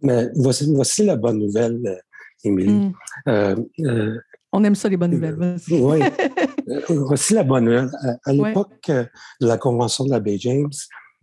Mais 0.03 0.29
voici, 0.35 0.73
voici 0.73 1.05
la 1.05 1.17
bonne 1.17 1.39
nouvelle, 1.39 1.81
euh, 1.87 1.97
Émilie. 2.45 2.73
Mm. 2.73 2.93
Euh, 3.29 3.57
euh, 3.81 4.19
On 4.53 4.65
aime 4.65 4.75
ça, 4.75 4.89
les 4.89 4.97
bonnes 4.97 5.13
nouvelles. 5.13 5.57
oui. 5.71 6.01
voici 6.89 7.35
la 7.35 7.45
bonne 7.45 7.65
nouvelle. 7.65 7.91
À, 8.03 8.31
à 8.31 8.33
l'époque 8.33 8.87
de 8.89 9.47
la 9.47 9.59
Convention 9.59 10.05
de 10.05 10.11
la 10.11 10.21
baie 10.21 10.39
James, 10.39 10.71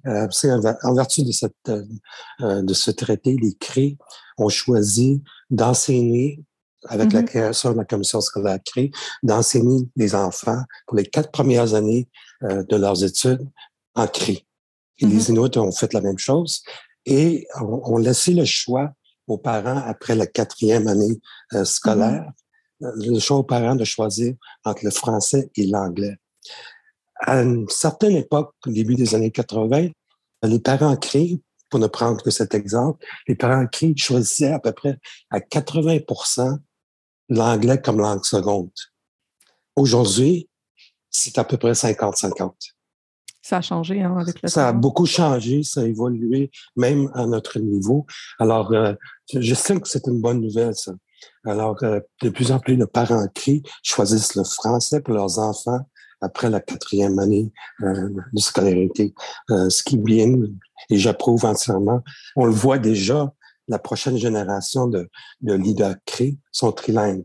euh, 0.06 0.28
en, 0.84 0.94
vertu 0.94 1.24
de, 1.24 1.32
cette, 1.32 1.54
de 2.40 2.74
ce 2.74 2.92
traité, 2.92 3.36
les 3.42 3.54
CRI 3.56 3.98
ont 4.38 4.50
choisi 4.50 5.24
d'enseigner 5.50 6.44
avec 6.86 7.08
mm 7.08 7.10
-hmm. 7.10 7.16
la 7.16 7.24
création 7.24 7.72
de 7.74 7.78
la 7.78 7.86
commission 7.86 8.22
scolaire 8.22 8.60
CRI, 8.64 8.92
d'enseigner 9.24 9.82
les 9.96 10.14
enfants 10.14 10.62
pour 10.86 10.96
les 10.98 11.06
quatre 11.06 11.32
premières 11.32 11.74
années 11.74 12.08
de 12.42 12.76
leurs 12.78 13.04
études 13.04 13.46
en 13.96 14.08
CRI. 14.08 14.38
Et 15.00 15.06
mm 15.06 15.10
-hmm. 15.10 15.14
les 15.16 15.30
Inuits 15.30 15.58
ont 15.58 15.72
fait 15.80 15.92
la 15.94 16.02
même 16.02 16.20
chose 16.20 16.62
et 17.08 17.48
on, 17.62 17.82
on 17.94 17.98
laissait 17.98 18.34
le 18.34 18.46
choix 18.46 18.92
aux 19.28 19.38
parents 19.38 19.82
après 19.86 20.16
la 20.16 20.28
quatrième 20.28 20.88
année 20.88 21.20
euh, 21.54 21.66
scolaire, 21.66 22.26
mm 22.80 22.88
-hmm. 22.88 23.14
le 23.14 23.20
choix 23.20 23.38
aux 23.38 23.50
parents 23.56 23.78
de 23.82 23.86
choisir 23.96 24.32
entre 24.68 24.82
le 24.88 24.92
français 24.92 25.44
et 25.60 25.66
l'anglais. 25.74 26.16
À 27.32 27.34
une 27.42 27.68
certaine 27.70 28.16
époque, 28.24 28.52
au 28.68 28.72
début 28.80 28.96
des 28.96 29.10
années 29.16 29.32
80, 29.32 29.90
les 30.44 30.60
parents 30.60 30.98
crient, 31.08 31.42
pour 31.70 31.80
ne 31.80 31.88
prendre 31.88 32.22
que 32.26 32.32
cet 32.40 32.54
exemple, 32.62 33.00
les 33.28 33.36
parents 33.36 33.68
crient 33.76 33.98
choisissaient 34.08 34.54
à 34.54 34.60
peu 34.66 34.74
près 34.80 34.96
à 35.30 35.40
80% 35.40 36.58
l'anglais 37.30 37.82
comme 37.82 38.00
langue 38.06 38.26
seconde. 38.36 38.78
Aujourd'hui, 39.76 40.36
c'est 41.10 41.38
à 41.38 41.44
peu 41.44 41.58
près 41.58 41.74
50-50. 41.74 42.77
Ça 43.48 43.58
a 43.58 43.62
changé 43.62 44.02
hein, 44.02 44.18
avec 44.20 44.42
le 44.42 44.50
Ça 44.50 44.64
temps. 44.64 44.68
a 44.68 44.74
beaucoup 44.74 45.06
changé, 45.06 45.64
ça 45.64 45.80
a 45.80 45.86
évolué, 45.86 46.52
même 46.76 47.10
à 47.14 47.26
notre 47.26 47.60
niveau. 47.60 48.06
Alors, 48.40 48.74
euh, 48.74 48.94
j'estime 49.34 49.80
que 49.80 49.88
c'est 49.88 50.06
une 50.08 50.20
bonne 50.20 50.42
nouvelle, 50.42 50.76
ça. 50.76 50.92
Alors, 51.46 51.82
euh, 51.84 52.02
de 52.22 52.30
plus 52.30 52.52
en 52.52 52.60
plus 52.60 52.76
de 52.76 52.84
parents 52.84 53.26
crient, 53.34 53.64
choisissent 53.84 54.36
le 54.36 54.44
français 54.44 55.00
pour 55.00 55.14
leurs 55.14 55.40
enfants 55.40 55.80
après 56.20 56.50
la 56.50 56.60
quatrième 56.60 57.20
année 57.20 57.50
euh, 57.84 58.10
de 58.34 58.40
scolarité, 58.42 59.14
euh, 59.52 59.70
ce 59.70 59.82
qui 59.82 59.96
est 59.96 60.00
bien, 60.00 60.34
et 60.90 60.98
j'approuve 60.98 61.46
entièrement. 61.46 62.02
On 62.36 62.48
le 62.48 62.52
voit 62.52 62.80
déjà, 62.80 63.32
la 63.70 63.80
prochaine 63.80 64.18
génération 64.18 64.88
de, 64.88 65.10
de 65.40 65.54
leaders 65.54 65.96
CRI 66.06 66.38
sont 66.52 66.74
trilingues, 66.74 67.24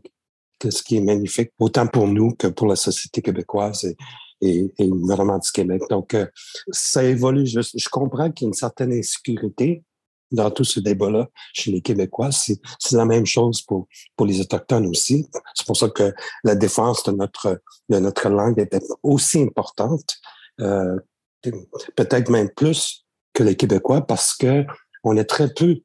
ce 0.63 0.81
qui 0.83 0.95
est 0.95 1.01
magnifique, 1.01 1.51
autant 1.59 1.85
pour 1.85 2.07
nous 2.07 2.33
que 2.33 2.47
pour 2.47 2.67
la 2.67 2.77
société 2.77 3.21
québécoise 3.21 3.83
et, 3.83 3.97
et, 4.43 4.73
et, 4.77 4.87
gouvernement 4.87 5.37
du 5.37 5.51
Québec. 5.51 5.81
Donc, 5.89 6.13
euh, 6.13 6.25
ça 6.71 7.03
évolue. 7.03 7.45
Je, 7.45 7.61
je 7.61 7.89
comprends 7.89 8.31
qu'il 8.31 8.45
y 8.45 8.47
a 8.47 8.49
une 8.49 8.53
certaine 8.53 8.93
insécurité 8.93 9.83
dans 10.33 10.51
tout 10.51 10.63
ce 10.63 10.79
débat-là 10.79 11.29
chez 11.53 11.71
les 11.71 11.81
Québécois. 11.81 12.31
C'est 12.31 12.59
la 12.91 13.05
même 13.05 13.25
chose 13.25 13.61
pour, 13.61 13.87
pour 14.17 14.25
les 14.25 14.41
Autochtones 14.41 14.87
aussi. 14.87 15.27
C'est 15.53 15.65
pour 15.65 15.77
ça 15.77 15.89
que 15.89 16.13
la 16.43 16.55
défense 16.55 17.03
de 17.03 17.11
notre, 17.11 17.61
de 17.89 17.99
notre 17.99 18.27
langue 18.29 18.59
est 18.59 18.75
aussi 19.03 19.41
importante, 19.41 20.17
euh, 20.59 20.99
peut-être 21.95 22.29
même 22.29 22.49
plus 22.49 23.05
que 23.33 23.43
les 23.43 23.55
Québécois, 23.55 24.05
parce 24.05 24.35
que 24.35 24.65
on 25.03 25.17
est 25.17 25.25
très 25.25 25.53
peu 25.53 25.77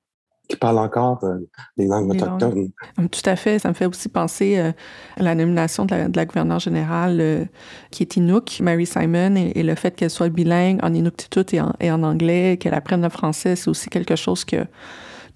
qui 0.49 0.57
parlent 0.57 0.79
encore 0.79 1.23
euh, 1.25 1.39
les 1.77 1.87
langues 1.87 2.11
autochtones. 2.11 2.71
Langues. 2.97 3.11
Tout 3.11 3.23
à 3.31 3.37
fait. 3.37 3.59
Ça 3.59 3.69
me 3.69 3.75
fait 3.75 3.87
aussi 3.87 4.09
penser 4.09 4.59
euh, 4.59 4.73
à 5.17 5.23
la 5.23 5.35
nomination 5.35 5.85
de 5.85 5.95
la, 5.95 6.09
de 6.09 6.17
la 6.17 6.25
gouverneure 6.25 6.59
générale 6.59 7.19
euh, 7.21 7.45
qui 7.91 8.03
est 8.03 8.17
Inuk, 8.17 8.61
Mary 8.61 8.87
Simon, 8.87 9.37
et, 9.37 9.53
et 9.55 9.63
le 9.63 9.75
fait 9.75 9.95
qu'elle 9.95 10.11
soit 10.11 10.31
bilingue 10.31 10.81
en 10.83 10.95
Inuktitut 10.95 11.55
et 11.55 11.61
en, 11.61 11.73
et 11.81 11.91
en 11.91 12.03
anglais, 12.03 12.57
qu'elle 12.59 12.75
apprenne 12.75 13.03
le 13.03 13.11
français, 13.11 13.57
c'est 13.57 13.69
aussi 13.69 13.91
quelque 13.91 14.17
chose 14.17 14.45
que 14.45 14.65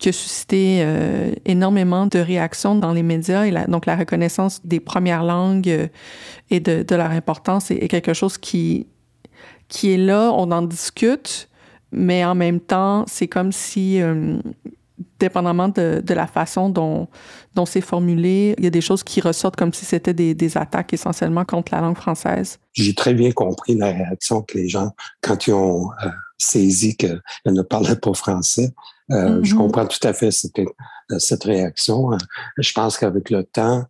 qui 0.02 0.08
a 0.08 0.12
suscité 0.12 0.80
euh, 0.80 1.32
énormément 1.44 2.06
de 2.08 2.18
réactions 2.18 2.74
dans 2.74 2.92
les 2.92 3.04
médias. 3.04 3.44
Et 3.44 3.52
la, 3.52 3.66
donc, 3.66 3.86
la 3.86 3.94
reconnaissance 3.94 4.60
des 4.66 4.80
premières 4.80 5.22
langues 5.22 5.68
euh, 5.68 5.86
et 6.50 6.58
de, 6.58 6.82
de, 6.82 6.96
leur 6.96 7.12
importance 7.12 7.70
est, 7.70 7.76
est, 7.76 7.88
quelque 7.88 8.12
chose 8.12 8.36
qui, 8.36 8.88
qui 9.68 9.92
est 9.92 9.98
là. 9.98 10.32
On 10.34 10.50
en 10.50 10.62
discute, 10.62 11.48
mais 11.92 12.24
en 12.24 12.34
même 12.34 12.58
temps, 12.58 13.04
c'est 13.06 13.28
comme 13.28 13.52
si 13.52 14.02
euh, 14.02 14.38
dépendamment 15.26 15.68
de, 15.68 16.02
de, 16.04 16.14
la 16.14 16.26
façon 16.26 16.68
dont, 16.68 17.08
dont 17.54 17.66
c'est 17.66 17.80
formulé, 17.80 18.54
il 18.58 18.64
y 18.64 18.66
a 18.66 18.70
des 18.70 18.80
choses 18.88 19.02
qui 19.02 19.20
ressortent 19.20 19.56
comme 19.56 19.72
si 19.72 19.84
c'était 19.84 20.14
des, 20.14 20.34
des, 20.34 20.56
attaques 20.56 20.92
essentiellement 20.92 21.44
contre 21.44 21.74
la 21.74 21.80
langue 21.80 21.96
française. 21.96 22.58
J'ai 22.72 22.94
très 22.94 23.14
bien 23.14 23.32
compris 23.32 23.74
la 23.76 23.92
réaction 23.92 24.42
que 24.42 24.58
les 24.58 24.68
gens, 24.68 24.90
quand 25.20 25.46
ils 25.46 25.54
ont 25.54 25.90
euh, 26.04 26.08
saisi 26.38 26.96
qu'elle 26.96 27.20
ne 27.46 27.62
parlait 27.62 27.96
pas 27.96 28.14
français, 28.14 28.68
euh, 29.10 29.14
mm 29.14 29.40
-hmm. 29.40 29.44
je 29.48 29.54
comprends 29.54 29.86
tout 29.94 30.04
à 30.10 30.12
fait 30.12 30.32
cette, 30.40 30.60
cette 31.28 31.44
réaction. 31.44 31.96
Je 32.68 32.72
pense 32.78 32.92
qu'avec 32.98 33.26
le 33.36 33.42
temps, 33.58 33.80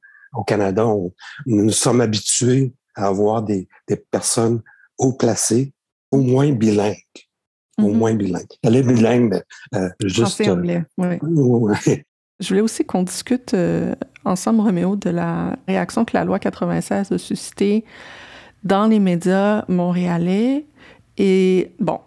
au 0.40 0.44
Canada, 0.52 0.82
on, 0.86 1.12
nous 1.46 1.64
nous 1.68 1.78
sommes 1.84 2.02
habitués 2.06 2.64
à 2.94 3.02
avoir 3.12 3.36
des, 3.50 3.62
des 3.88 3.98
personnes 4.14 4.58
haut 5.02 5.16
placées, 5.22 5.66
au 6.14 6.20
moins 6.32 6.50
bilingues 6.62 7.16
mm 7.78 7.84
-hmm. 7.84 7.96
moins 7.96 8.14
bilingue. 8.14 8.52
Elle 8.62 8.76
est 8.76 8.82
bilingue, 8.82 9.30
mais 9.30 9.42
euh, 9.78 9.88
juste. 10.04 10.34
Français, 10.34 10.50
anglais, 10.50 10.82
oui. 10.98 11.18
Ouais. 11.22 12.04
Je 12.40 12.48
voulais 12.48 12.60
aussi 12.60 12.84
qu'on 12.84 13.04
discute 13.04 13.54
euh, 13.54 13.94
ensemble, 14.24 14.60
Roméo, 14.62 14.96
de 14.96 15.10
la 15.10 15.56
réaction 15.68 16.04
que 16.04 16.16
la 16.16 16.24
loi 16.24 16.38
96 16.38 17.12
a 17.12 17.18
suscitée 17.18 17.84
dans 18.64 18.86
les 18.86 18.98
médias 18.98 19.64
montréalais. 19.68 20.66
Et 21.18 21.72
bon, 21.78 22.00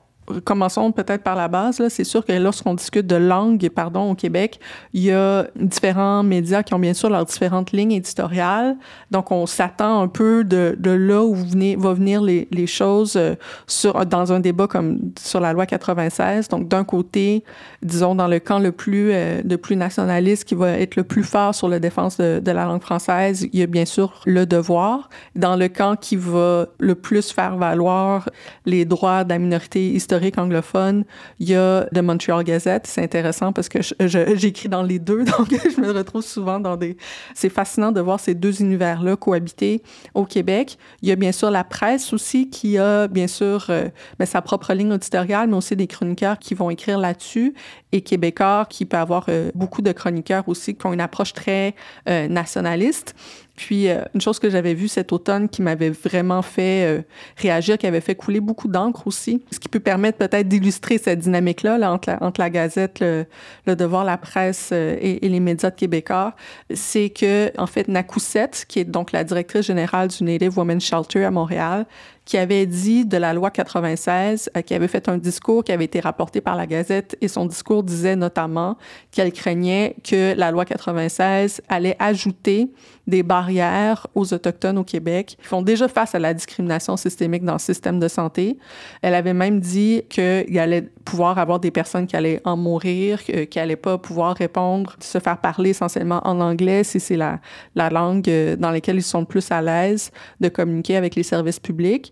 commençons 0.44 0.92
peut-être 0.92 1.24
par 1.24 1.36
la 1.36 1.48
base. 1.48 1.82
C'est 1.90 2.04
sûr 2.04 2.26
que 2.26 2.34
lorsqu'on 2.34 2.74
discute 2.74 3.08
de 3.08 3.16
langue, 3.16 3.70
pardon, 3.70 4.12
au 4.12 4.16
Québec, 4.16 4.60
il 4.94 5.04
y 5.04 5.12
a 5.12 5.48
différents 5.56 6.24
médias 6.24 6.64
qui 6.64 6.74
ont 6.74 6.80
bien 6.80 6.94
sûr 6.94 7.10
leurs 7.10 7.26
différentes 7.26 7.72
lignes 7.72 7.92
éditoriales. 7.92 8.76
Donc, 9.12 9.32
on 9.32 9.46
s'attend 9.46 10.02
un 10.02 10.08
peu 10.08 10.44
de, 10.44 10.76
là 10.84 11.24
où 11.24 11.36
venez, 11.36 11.76
va 11.76 11.94
venir 11.94 12.22
les, 12.22 12.48
les 12.52 12.68
choses 12.68 13.16
euh, 13.16 13.36
sur, 13.68 14.06
dans 14.06 14.34
un 14.34 14.40
débat 14.40 14.68
comme 14.68 15.12
sur 15.20 15.40
la 15.40 15.54
loi 15.54 15.66
96. 15.66 16.48
Donc, 16.48 16.68
d'un 16.68 16.84
côté, 16.84 17.44
disons, 17.82 18.16
dans 18.16 18.28
le 18.28 18.40
camp 18.40 18.60
le 18.60 18.72
plus, 18.72 19.12
euh, 19.12 19.42
le 19.48 19.58
plus 19.58 19.76
nationaliste 19.76 20.46
qui 20.46 20.56
va 20.56 20.72
être 20.72 20.96
le 20.96 21.04
plus 21.04 21.24
fort 21.24 21.54
sur 21.54 21.68
la 21.68 21.80
défense 21.80 22.18
de, 22.18 22.40
de 22.44 22.52
la 22.52 22.66
langue 22.66 22.82
française, 22.82 23.48
il 23.54 23.60
y 23.60 23.64
a 23.64 23.68
bien 23.68 23.86
sûr 23.86 24.22
le 24.26 24.46
devoir. 24.46 25.10
Dans 25.36 25.56
le 25.56 25.68
camp 25.68 25.96
qui 26.00 26.16
va 26.16 26.68
le 26.80 26.96
plus 26.96 27.32
faire 27.32 27.58
valoir 27.58 28.30
les 28.66 28.86
droits 28.86 29.24
de 29.24 29.30
la 29.30 29.38
minorité 29.38 29.92
historique 29.92 30.15
anglophone, 30.38 31.06
il 31.40 31.50
y 31.50 31.56
a 31.56 31.86
The 31.94 32.00
Montreal 32.00 32.44
Gazette. 32.44 32.88
C'est 32.88 33.04
intéressant 33.04 33.54
parce 33.54 33.70
que 33.70 33.80
j'écris 34.00 34.70
dans 34.70 34.84
les 34.84 35.00
deux, 35.00 35.24
donc 35.38 35.50
je 35.50 35.82
me 35.82 35.92
retrouve 35.92 36.24
souvent 36.24 36.60
dans 36.60 36.78
des... 36.78 36.98
C'est 37.34 37.50
fascinant 37.50 37.92
de 37.92 38.02
voir 38.02 38.20
ces 38.20 38.36
deux 38.36 38.62
univers-là 38.62 39.16
cohabiter 39.16 39.82
au 40.14 40.26
Québec. 40.26 40.78
Il 41.02 41.10
y 41.10 41.12
a 41.12 41.16
bien 41.16 41.32
sûr 41.32 41.52
la 41.52 41.64
presse 41.64 42.14
aussi 42.14 42.50
qui 42.50 42.78
a 42.78 43.08
bien 43.08 43.28
sûr 43.28 43.68
euh, 43.70 43.90
ben, 44.20 44.26
sa 44.26 44.42
propre 44.42 44.74
ligne 44.74 44.94
éditoriale, 44.94 45.50
mais 45.50 45.58
aussi 45.58 45.76
des 45.76 45.88
chroniqueurs 45.88 46.40
qui 46.40 46.54
vont 46.54 46.70
écrire 46.70 46.98
là-dessus 46.98 47.54
et 47.92 48.02
Québécois 48.02 48.66
qui 48.70 48.86
peut 48.86 48.98
avoir 48.98 49.26
euh, 49.30 49.52
beaucoup 49.56 49.82
de 49.82 49.92
chroniqueurs 49.92 50.48
aussi 50.48 50.76
qui 50.76 50.86
ont 50.86 50.94
une 50.94 51.02
approche 51.02 51.34
très 51.34 51.76
euh, 52.10 52.28
nationaliste. 52.28 53.16
Puis, 53.56 53.90
euh, 53.90 54.02
une 54.14 54.22
chose 54.22 54.40
que 54.40 54.50
j'avais 54.50 54.74
vue 54.74 54.88
cet 54.88 55.14
automne 55.14 55.48
qui 55.48 55.62
m'avait 55.62 55.90
vraiment 55.90 56.42
fait 56.42 56.86
euh, 56.86 57.02
réagir, 57.38 57.78
qui 57.78 57.88
avait 57.88 58.02
fait 58.02 58.16
couler 58.16 58.42
beaucoup 58.42 58.68
d'encre 58.68 59.08
aussi, 59.08 59.44
ce 59.52 59.60
qui 59.60 59.70
peut 59.70 59.80
permettre 59.80 60.18
peut-être 60.18 60.48
d'illustrer 60.48 60.98
cette 60.98 61.20
dynamique-là 61.20 61.78
là, 61.78 61.94
entre, 61.94 62.40
la, 62.40 62.50
Gazette, 62.50 63.00
le, 63.00 63.26
le 63.66 63.76
Devoir, 63.76 64.04
la 64.04 64.18
presse 64.18 64.70
euh, 64.74 64.98
et, 65.00 65.26
et, 65.26 65.30
les 65.30 65.40
médias 65.40 65.70
de 65.70 65.76
québécois, 65.76 66.36
c'est 66.74 67.10
que, 67.10 67.52
en 67.58 67.68
fait, 67.68 67.88
Nakoussette, 67.88 68.66
qui 68.68 68.80
est 68.80 68.86
donc 68.86 69.12
la 69.12 69.24
directrice 69.24 69.66
générale 69.66 70.10
du 70.10 70.24
Native 70.24 70.58
Women's 70.58 70.84
Shelter 70.84 71.24
à 71.24 71.32
Montréal, 71.32 71.86
qui 72.26 72.38
avait 72.38 72.66
dit 72.66 73.06
de 73.06 73.18
la 73.18 73.34
loi 73.34 73.52
96, 73.52 74.50
qui 74.66 74.74
avait 74.74 74.88
fait 74.88 75.08
un 75.08 75.18
discours 75.18 75.64
qui 75.64 75.72
avait 75.72 75.86
été 75.86 76.00
rapporté 76.00 76.42
par 76.42 76.56
la 76.56 76.66
Gazette, 76.66 77.16
et 77.22 77.28
son 77.28 77.46
discours 77.46 77.84
disait 77.84 78.16
notamment 78.16 78.78
qu'elle 79.12 79.32
craignait 79.32 79.96
que 80.04 80.34
la 80.36 80.52
loi 80.52 80.66
96 80.66 81.62
allait 81.70 81.96
ajouter 82.00 82.70
des 83.08 83.24
barrières 83.24 84.08
aux 84.16 84.34
Autochtones 84.34 84.78
au 84.78 84.84
Québec 84.84 85.38
qui 85.40 85.48
font 85.48 85.62
déjà 85.62 85.88
face 85.88 86.16
à 86.16 86.20
la 86.20 86.34
discrimination 86.34 86.98
systémique 86.98 87.44
dans 87.44 87.54
le 87.54 87.60
système 87.60 88.00
de 88.00 88.08
santé. 88.08 88.58
Elle 89.02 89.14
avait 89.14 89.34
même 89.34 89.60
dit 89.60 90.02
qu'il 90.10 90.58
allait 90.58 90.90
pouvoir 91.04 91.38
avoir 91.38 91.60
des 91.60 91.72
personnes 91.72 92.08
qui 92.08 92.16
allaient 92.16 92.42
en 92.46 92.58
mourir, 92.58 93.24
qui 93.24 93.48
n'allaient 93.60 93.76
pas 93.76 93.98
pouvoir 93.98 94.36
répondre, 94.36 94.96
se 95.00 95.20
faire 95.20 95.38
parler 95.40 95.72
essentiellement 95.72 96.22
en 96.26 96.40
anglais 96.40 96.84
si 96.84 97.00
c'est 97.00 97.18
la, 97.18 97.40
la 97.76 97.90
langue 97.90 98.28
euh, 98.28 98.56
dans 98.56 98.72
laquelle 98.72 98.96
ils 98.96 99.04
sont 99.04 99.20
le 99.20 99.26
plus 99.26 99.52
à 99.52 99.62
l'aise 99.62 100.12
de 100.40 100.50
communiquer 100.50 100.96
avec 100.96 101.16
les 101.16 101.24
services 101.24 101.60
publics. 101.60 102.12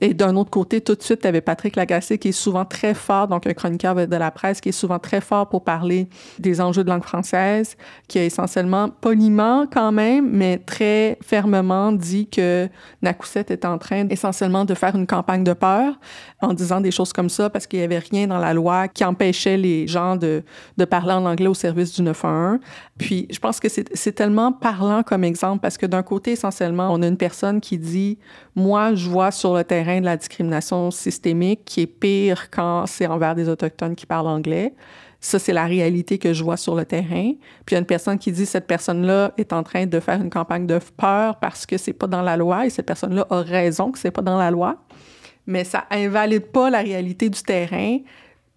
Et 0.00 0.14
d'un 0.14 0.36
autre 0.36 0.50
côté, 0.50 0.80
tout 0.80 0.94
de 0.94 1.02
suite, 1.02 1.20
tu 1.20 1.28
avais 1.28 1.40
Patrick 1.40 1.76
Lagacé 1.76 2.18
qui 2.18 2.28
est 2.28 2.32
souvent 2.32 2.64
très 2.64 2.94
fort, 2.94 3.28
donc 3.28 3.46
un 3.46 3.52
chroniqueur 3.52 3.94
de 3.94 4.16
la 4.16 4.30
presse 4.30 4.60
qui 4.60 4.70
est 4.70 4.72
souvent 4.72 4.98
très 4.98 5.20
fort 5.20 5.48
pour 5.48 5.62
parler 5.62 6.08
des 6.38 6.60
enjeux 6.60 6.84
de 6.84 6.88
langue 6.88 7.02
française, 7.02 7.76
qui 8.08 8.18
a 8.18 8.24
essentiellement, 8.24 8.88
poliment 8.88 9.66
quand 9.70 9.92
même, 9.92 10.30
mais 10.30 10.58
très 10.58 11.18
fermement 11.22 11.92
dit 11.92 12.28
que 12.28 12.68
Nakoussette 13.02 13.50
est 13.50 13.64
en 13.64 13.78
train 13.78 14.08
essentiellement 14.08 14.64
de 14.64 14.74
faire 14.74 14.96
une 14.96 15.06
campagne 15.06 15.44
de 15.44 15.52
peur 15.52 15.94
en 16.40 16.54
disant 16.54 16.80
des 16.80 16.90
choses 16.90 17.12
comme 17.12 17.28
ça 17.28 17.50
parce 17.50 17.66
qu'il 17.66 17.80
n'y 17.80 17.84
avait 17.84 17.98
rien 17.98 18.26
dans 18.26 18.38
la 18.38 18.54
loi 18.54 18.88
qui 18.88 19.04
empêchait 19.04 19.56
les 19.56 19.86
gens 19.86 20.16
de, 20.16 20.42
de 20.78 20.84
parler 20.84 21.12
en 21.12 21.26
anglais 21.26 21.48
au 21.48 21.54
service 21.54 21.94
du 21.94 22.02
911. 22.02 22.58
Puis 22.96 23.26
je 23.30 23.38
pense 23.38 23.60
que 23.60 23.68
c'est 23.68 24.12
tellement 24.12 24.52
parlant 24.52 25.02
comme 25.02 25.24
exemple 25.24 25.60
parce 25.60 25.76
que 25.76 25.86
d'un 25.86 26.02
côté, 26.02 26.32
essentiellement, 26.32 26.88
on 26.92 27.02
a 27.02 27.06
une 27.06 27.16
personne 27.16 27.60
qui 27.60 27.78
dit, 27.78 28.18
moi, 28.54 28.94
je 28.94 29.08
vois 29.08 29.30
sur 29.30 29.54
le 29.54 29.64
terrain 29.64 29.89
de 29.98 30.04
la 30.04 30.16
discrimination 30.16 30.92
systémique 30.92 31.64
qui 31.64 31.80
est 31.80 31.86
pire 31.86 32.50
quand 32.50 32.86
c'est 32.86 33.06
envers 33.06 33.34
des 33.34 33.48
Autochtones 33.48 33.96
qui 33.96 34.06
parlent 34.06 34.28
anglais. 34.28 34.74
Ça, 35.20 35.38
c'est 35.38 35.52
la 35.52 35.66
réalité 35.66 36.18
que 36.18 36.32
je 36.32 36.42
vois 36.44 36.56
sur 36.56 36.74
le 36.74 36.84
terrain. 36.84 37.32
Puis 37.66 37.72
il 37.72 37.72
y 37.72 37.76
a 37.76 37.80
une 37.80 37.86
personne 37.86 38.18
qui 38.18 38.32
dit 38.32 38.46
cette 38.46 38.66
personne-là 38.66 39.32
est 39.36 39.52
en 39.52 39.62
train 39.62 39.86
de 39.86 40.00
faire 40.00 40.20
une 40.20 40.30
campagne 40.30 40.66
de 40.66 40.78
peur 40.96 41.38
parce 41.40 41.66
que 41.66 41.76
c'est 41.76 41.92
pas 41.92 42.06
dans 42.06 42.22
la 42.22 42.36
loi 42.36 42.66
et 42.66 42.70
cette 42.70 42.86
personne-là 42.86 43.26
a 43.28 43.42
raison 43.42 43.90
que 43.90 43.98
c'est 43.98 44.10
pas 44.10 44.22
dans 44.22 44.38
la 44.38 44.50
loi. 44.50 44.76
Mais 45.46 45.64
ça 45.64 45.86
invalide 45.90 46.46
pas 46.46 46.70
la 46.70 46.80
réalité 46.80 47.28
du 47.28 47.42
terrain. 47.42 47.98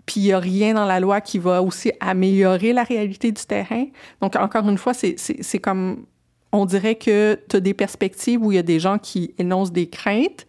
Puis 0.05 0.21
il 0.21 0.23
n'y 0.25 0.33
a 0.33 0.39
rien 0.39 0.73
dans 0.73 0.85
la 0.85 0.99
loi 0.99 1.21
qui 1.21 1.39
va 1.39 1.61
aussi 1.61 1.91
améliorer 1.99 2.73
la 2.73 2.83
réalité 2.83 3.31
du 3.31 3.43
terrain. 3.45 3.85
Donc, 4.21 4.35
encore 4.35 4.67
une 4.67 4.77
fois, 4.77 4.93
c'est 4.93 5.59
comme 5.59 6.05
on 6.53 6.65
dirait 6.65 6.95
que 6.95 7.39
tu 7.49 7.57
as 7.57 7.59
des 7.59 7.73
perspectives 7.73 8.41
où 8.41 8.51
il 8.51 8.55
y 8.55 8.59
a 8.59 8.63
des 8.63 8.79
gens 8.79 8.99
qui 8.99 9.33
énoncent 9.37 9.71
des 9.71 9.87
craintes, 9.87 10.45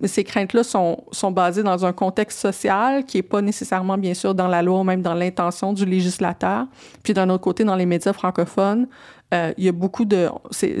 mais 0.00 0.08
ces 0.08 0.24
craintes-là 0.24 0.64
sont, 0.64 1.04
sont 1.12 1.30
basées 1.30 1.62
dans 1.62 1.84
un 1.84 1.92
contexte 1.92 2.38
social 2.38 3.04
qui 3.04 3.18
n'est 3.18 3.22
pas 3.22 3.42
nécessairement, 3.42 3.98
bien 3.98 4.14
sûr, 4.14 4.34
dans 4.34 4.48
la 4.48 4.62
loi 4.62 4.80
ou 4.80 4.84
même 4.84 5.02
dans 5.02 5.14
l'intention 5.14 5.72
du 5.72 5.84
législateur. 5.84 6.66
Puis 7.02 7.12
d'un 7.12 7.28
autre 7.28 7.42
côté, 7.42 7.64
dans 7.64 7.76
les 7.76 7.86
médias 7.86 8.12
francophones, 8.12 8.88
euh, 9.32 9.52
il 9.58 9.64
y 9.64 9.68
a 9.68 9.72
beaucoup 9.72 10.04
de... 10.04 10.28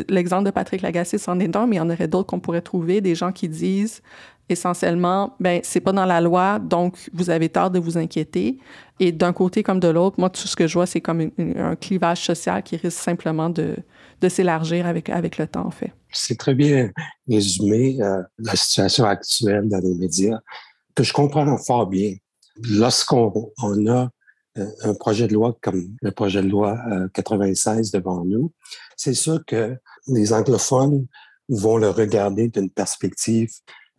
L'exemple 0.08 0.44
de 0.44 0.50
Patrick 0.50 0.82
Lagacé, 0.82 1.18
c'en 1.18 1.38
est 1.38 1.54
un, 1.54 1.66
mais 1.66 1.76
il 1.76 1.78
y 1.78 1.82
en 1.82 1.90
aurait 1.90 2.08
d'autres 2.08 2.28
qu'on 2.28 2.40
pourrait 2.40 2.62
trouver, 2.62 3.00
des 3.00 3.14
gens 3.14 3.30
qui 3.30 3.48
disent 3.48 4.02
essentiellement, 4.50 5.34
ben 5.40 5.60
c'est 5.62 5.80
pas 5.80 5.92
dans 5.92 6.04
la 6.04 6.20
loi, 6.20 6.58
donc 6.58 6.96
vous 7.12 7.30
avez 7.30 7.48
tort 7.48 7.70
de 7.70 7.78
vous 7.78 7.96
inquiéter. 7.98 8.58
Et 8.98 9.12
d'un 9.12 9.32
côté 9.32 9.62
comme 9.62 9.80
de 9.80 9.88
l'autre, 9.88 10.16
moi, 10.18 10.28
tout 10.28 10.46
ce 10.46 10.54
que 10.54 10.66
je 10.66 10.74
vois, 10.74 10.86
c'est 10.86 11.00
comme 11.00 11.30
un 11.38 11.74
clivage 11.76 12.24
social 12.24 12.62
qui 12.62 12.76
risque 12.76 12.98
simplement 12.98 13.48
de, 13.48 13.76
de 14.20 14.28
s'élargir 14.28 14.86
avec, 14.86 15.08
avec 15.08 15.38
le 15.38 15.46
temps, 15.46 15.66
en 15.66 15.70
fait. 15.70 15.92
C'est 16.12 16.38
très 16.38 16.54
bien 16.54 16.90
résumé 17.28 17.96
euh, 18.02 18.22
la 18.38 18.56
situation 18.56 19.04
actuelle 19.04 19.68
dans 19.68 19.78
les 19.78 19.94
médias, 19.94 20.38
que 20.94 21.02
je 21.02 21.12
comprends 21.12 21.56
fort 21.56 21.86
bien. 21.86 22.14
Lorsqu'on 22.62 23.32
on 23.62 23.86
a 23.86 24.10
euh, 24.58 24.66
un 24.82 24.94
projet 24.94 25.28
de 25.28 25.34
loi 25.34 25.56
comme 25.62 25.96
le 26.02 26.10
projet 26.10 26.42
de 26.42 26.48
loi 26.48 26.76
96 27.14 27.94
euh, 27.94 27.98
devant 27.98 28.24
nous, 28.24 28.52
c'est 28.96 29.14
sûr 29.14 29.40
que 29.46 29.76
les 30.08 30.32
anglophones 30.32 31.06
vont 31.48 31.78
le 31.78 31.88
regarder 31.88 32.48
d'une 32.48 32.70
perspective 32.70 33.50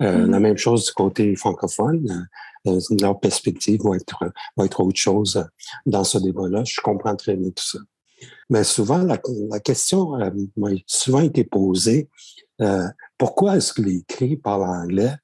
euh, 0.01 0.25
mm-hmm. 0.25 0.31
La 0.31 0.39
même 0.39 0.57
chose 0.57 0.85
du 0.85 0.91
côté 0.93 1.35
francophone. 1.35 2.27
Euh, 2.67 2.79
leur 2.99 3.19
perspective 3.19 3.81
va 3.83 3.95
être, 3.95 4.23
va 4.55 4.65
être 4.65 4.81
autre 4.81 4.99
chose 4.99 5.43
dans 5.85 6.03
ce 6.03 6.17
débat-là. 6.19 6.63
Je 6.63 6.79
comprends 6.81 7.15
très 7.15 7.35
bien 7.35 7.49
tout 7.49 7.63
ça. 7.63 7.79
Mais 8.49 8.63
souvent, 8.63 8.99
la, 8.99 9.19
la 9.49 9.59
question 9.59 10.15
euh, 10.19 10.29
m'a 10.57 10.69
souvent 10.85 11.21
été 11.21 11.43
posée, 11.43 12.09
euh, 12.61 12.87
pourquoi 13.17 13.57
est-ce 13.57 13.73
que 13.73 13.81
les 13.81 14.03
cris 14.07 14.37
parlent 14.37 14.63
anglais 14.63 15.15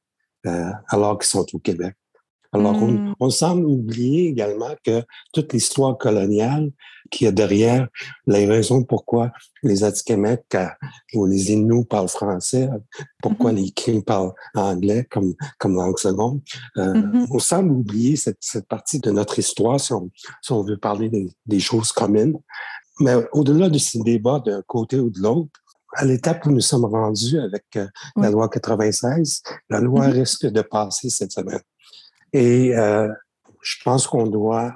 euh, 0.46 0.72
alors 0.88 1.20
qu'ils 1.20 1.30
sont 1.30 1.46
au 1.54 1.60
Québec? 1.60 1.96
Alors, 2.54 2.82
on, 2.82 2.92
mm. 2.92 3.16
on, 3.20 3.30
semble 3.30 3.66
oublier 3.66 4.30
également 4.30 4.74
que 4.84 5.04
toute 5.34 5.54
l'histoire 5.54 5.98
coloniale 5.98 6.72
qui 7.10 7.26
est 7.26 7.32
derrière 7.32 7.88
les 8.26 8.46
raisons 8.46 8.84
pourquoi 8.84 9.32
les 9.64 9.84
Atikamekw 9.84 10.56
euh, 10.56 10.68
ou 11.14 11.26
les 11.26 11.52
Inuits 11.52 11.86
parlent 11.86 12.10
français, 12.10 12.70
pourquoi 13.22 13.52
mm-hmm. 13.52 13.56
les 13.56 13.72
Kings 13.72 14.04
parlent 14.04 14.34
anglais 14.56 15.08
comme, 15.10 15.34
comme 15.58 15.76
langue 15.76 16.00
seconde. 16.00 16.42
Euh, 16.78 16.94
mm-hmm. 16.94 17.28
On 17.32 17.40
semble 17.40 17.72
oublier 17.72 18.16
cette, 18.16 18.38
cette, 18.42 18.68
partie 18.68 19.00
de 19.00 19.12
notre 19.12 19.40
histoire 19.40 19.80
si 19.80 19.94
on, 19.94 20.10
si 20.42 20.52
on 20.52 20.64
veut 20.64 20.78
parler 20.78 21.10
des, 21.10 21.30
des 21.46 21.60
choses 21.60 21.92
communes. 21.92 22.38
Mais 23.00 23.14
au-delà 23.32 23.70
de 23.70 23.78
ces 23.78 24.00
débats 24.00 24.42
d'un 24.46 24.62
côté 24.66 25.00
ou 25.00 25.10
de 25.10 25.20
l'autre, 25.20 25.52
à 25.94 26.06
l'étape 26.06 26.46
où 26.46 26.52
nous 26.52 26.62
sommes 26.62 26.86
rendus 26.86 27.40
avec 27.40 27.66
euh, 27.76 27.88
la 28.18 28.30
loi 28.30 28.50
96, 28.50 29.42
la 29.70 29.80
loi 29.80 30.08
risque 30.08 30.46
de 30.46 30.62
passer 30.62 31.10
cette 31.10 31.32
semaine. 31.32 31.62
Et 32.34 32.76
euh, 32.76 33.10
je 33.62 33.76
pense 33.84 34.08
qu'on 34.08 34.28
doit 34.28 34.74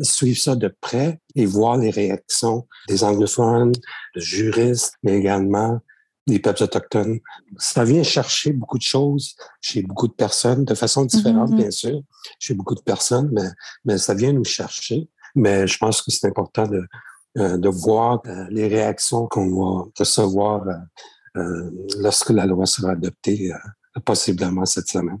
suivre 0.00 0.38
ça 0.38 0.56
de 0.56 0.74
près 0.80 1.20
et 1.34 1.46
voir 1.46 1.76
les 1.76 1.90
réactions 1.90 2.66
des 2.88 3.04
anglophones, 3.04 3.72
des 4.14 4.20
juristes, 4.20 4.94
mais 5.02 5.18
également 5.18 5.80
des 6.26 6.38
peuples 6.38 6.62
autochtones. 6.62 7.18
Ça 7.58 7.84
vient 7.84 8.02
chercher 8.02 8.52
beaucoup 8.52 8.78
de 8.78 8.82
choses 8.82 9.34
chez 9.60 9.82
beaucoup 9.82 10.08
de 10.08 10.12
personnes, 10.12 10.64
de 10.64 10.74
façon 10.74 11.04
différente, 11.04 11.50
mm-hmm. 11.50 11.56
bien 11.56 11.70
sûr, 11.70 12.00
chez 12.38 12.54
beaucoup 12.54 12.74
de 12.74 12.80
personnes, 12.80 13.30
mais, 13.32 13.48
mais 13.84 13.98
ça 13.98 14.14
vient 14.14 14.32
nous 14.32 14.44
chercher. 14.44 15.08
Mais 15.34 15.66
je 15.66 15.78
pense 15.78 16.02
que 16.02 16.10
c'est 16.10 16.26
important 16.26 16.66
de, 16.66 16.82
euh, 17.38 17.56
de 17.56 17.68
voir 17.68 18.20
euh, 18.26 18.46
les 18.50 18.68
réactions 18.68 19.26
qu'on 19.26 19.48
va 19.48 19.84
recevoir 19.98 20.66
euh, 21.36 21.70
lorsque 21.98 22.28
la 22.28 22.44
loi 22.44 22.66
sera 22.66 22.92
adoptée, 22.92 23.50
possiblement 24.04 24.66
cette 24.66 24.88
semaine. 24.88 25.20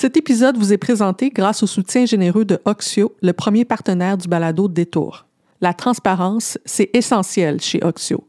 Cet 0.00 0.16
épisode 0.16 0.56
vous 0.56 0.72
est 0.72 0.78
présenté 0.78 1.28
grâce 1.30 1.64
au 1.64 1.66
soutien 1.66 2.06
généreux 2.06 2.44
de 2.44 2.60
Oxio, 2.66 3.16
le 3.20 3.32
premier 3.32 3.64
partenaire 3.64 4.16
du 4.16 4.28
balado 4.28 4.68
Détour. 4.68 5.26
La 5.60 5.74
transparence, 5.74 6.56
c'est 6.64 6.88
essentiel 6.94 7.60
chez 7.60 7.82
Oxio. 7.82 8.22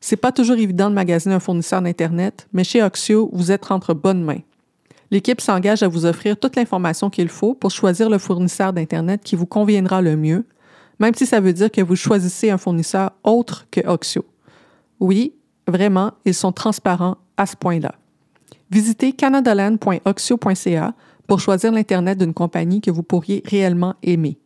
C'est 0.00 0.18
pas 0.18 0.32
toujours 0.32 0.58
évident 0.58 0.90
de 0.90 0.94
magasiner 0.94 1.34
un 1.34 1.40
fournisseur 1.40 1.80
d'Internet, 1.80 2.46
mais 2.52 2.62
chez 2.62 2.82
Oxio, 2.82 3.30
vous 3.32 3.50
êtes 3.50 3.70
entre 3.70 3.94
bonnes 3.94 4.22
mains. 4.22 4.42
L'équipe 5.10 5.40
s'engage 5.40 5.82
à 5.82 5.88
vous 5.88 6.04
offrir 6.04 6.38
toute 6.38 6.56
l'information 6.56 7.08
qu'il 7.08 7.30
faut 7.30 7.54
pour 7.54 7.70
choisir 7.70 8.10
le 8.10 8.18
fournisseur 8.18 8.74
d'Internet 8.74 9.22
qui 9.24 9.34
vous 9.34 9.46
conviendra 9.46 10.02
le 10.02 10.18
mieux, 10.18 10.44
même 11.00 11.14
si 11.14 11.24
ça 11.24 11.40
veut 11.40 11.54
dire 11.54 11.70
que 11.70 11.80
vous 11.80 11.96
choisissez 11.96 12.50
un 12.50 12.58
fournisseur 12.58 13.12
autre 13.22 13.66
que 13.70 13.80
Oxio. 13.86 14.26
Oui, 15.00 15.32
vraiment, 15.66 16.12
ils 16.26 16.34
sont 16.34 16.52
transparents 16.52 17.16
à 17.38 17.46
ce 17.46 17.56
point-là. 17.56 17.94
Visitez 18.70 19.12
canadaland.oxio.ca 19.12 20.94
pour 21.26 21.40
choisir 21.40 21.72
l'Internet 21.72 22.18
d'une 22.18 22.34
compagnie 22.34 22.80
que 22.80 22.90
vous 22.90 23.02
pourriez 23.02 23.42
réellement 23.46 23.94
aimer. 24.02 24.38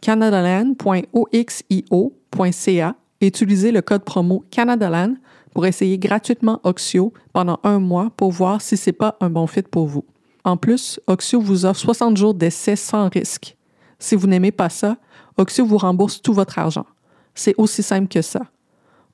canadaland.oxio.ca 0.00 2.96
et 3.20 3.26
utilisez 3.26 3.72
le 3.72 3.82
code 3.82 4.04
promo 4.04 4.44
Canadaland 4.50 5.14
pour 5.52 5.66
essayer 5.66 5.98
gratuitement 5.98 6.60
Oxio 6.64 7.12
pendant 7.32 7.58
un 7.64 7.78
mois 7.78 8.10
pour 8.16 8.30
voir 8.30 8.60
si 8.60 8.76
c'est 8.76 8.92
pas 8.92 9.16
un 9.20 9.30
bon 9.30 9.46
fit 9.46 9.62
pour 9.62 9.86
vous. 9.86 10.04
En 10.44 10.56
plus, 10.56 11.00
Oxio 11.06 11.40
vous 11.40 11.64
offre 11.64 11.80
60 11.80 12.16
jours 12.16 12.34
d'essai 12.34 12.76
sans 12.76 13.08
risque. 13.08 13.56
Si 13.98 14.14
vous 14.14 14.26
n'aimez 14.26 14.52
pas 14.52 14.68
ça, 14.68 14.98
Oxio 15.38 15.64
vous 15.64 15.78
rembourse 15.78 16.20
tout 16.20 16.34
votre 16.34 16.58
argent. 16.58 16.86
C'est 17.34 17.54
aussi 17.56 17.82
simple 17.82 18.08
que 18.08 18.22
ça. 18.22 18.42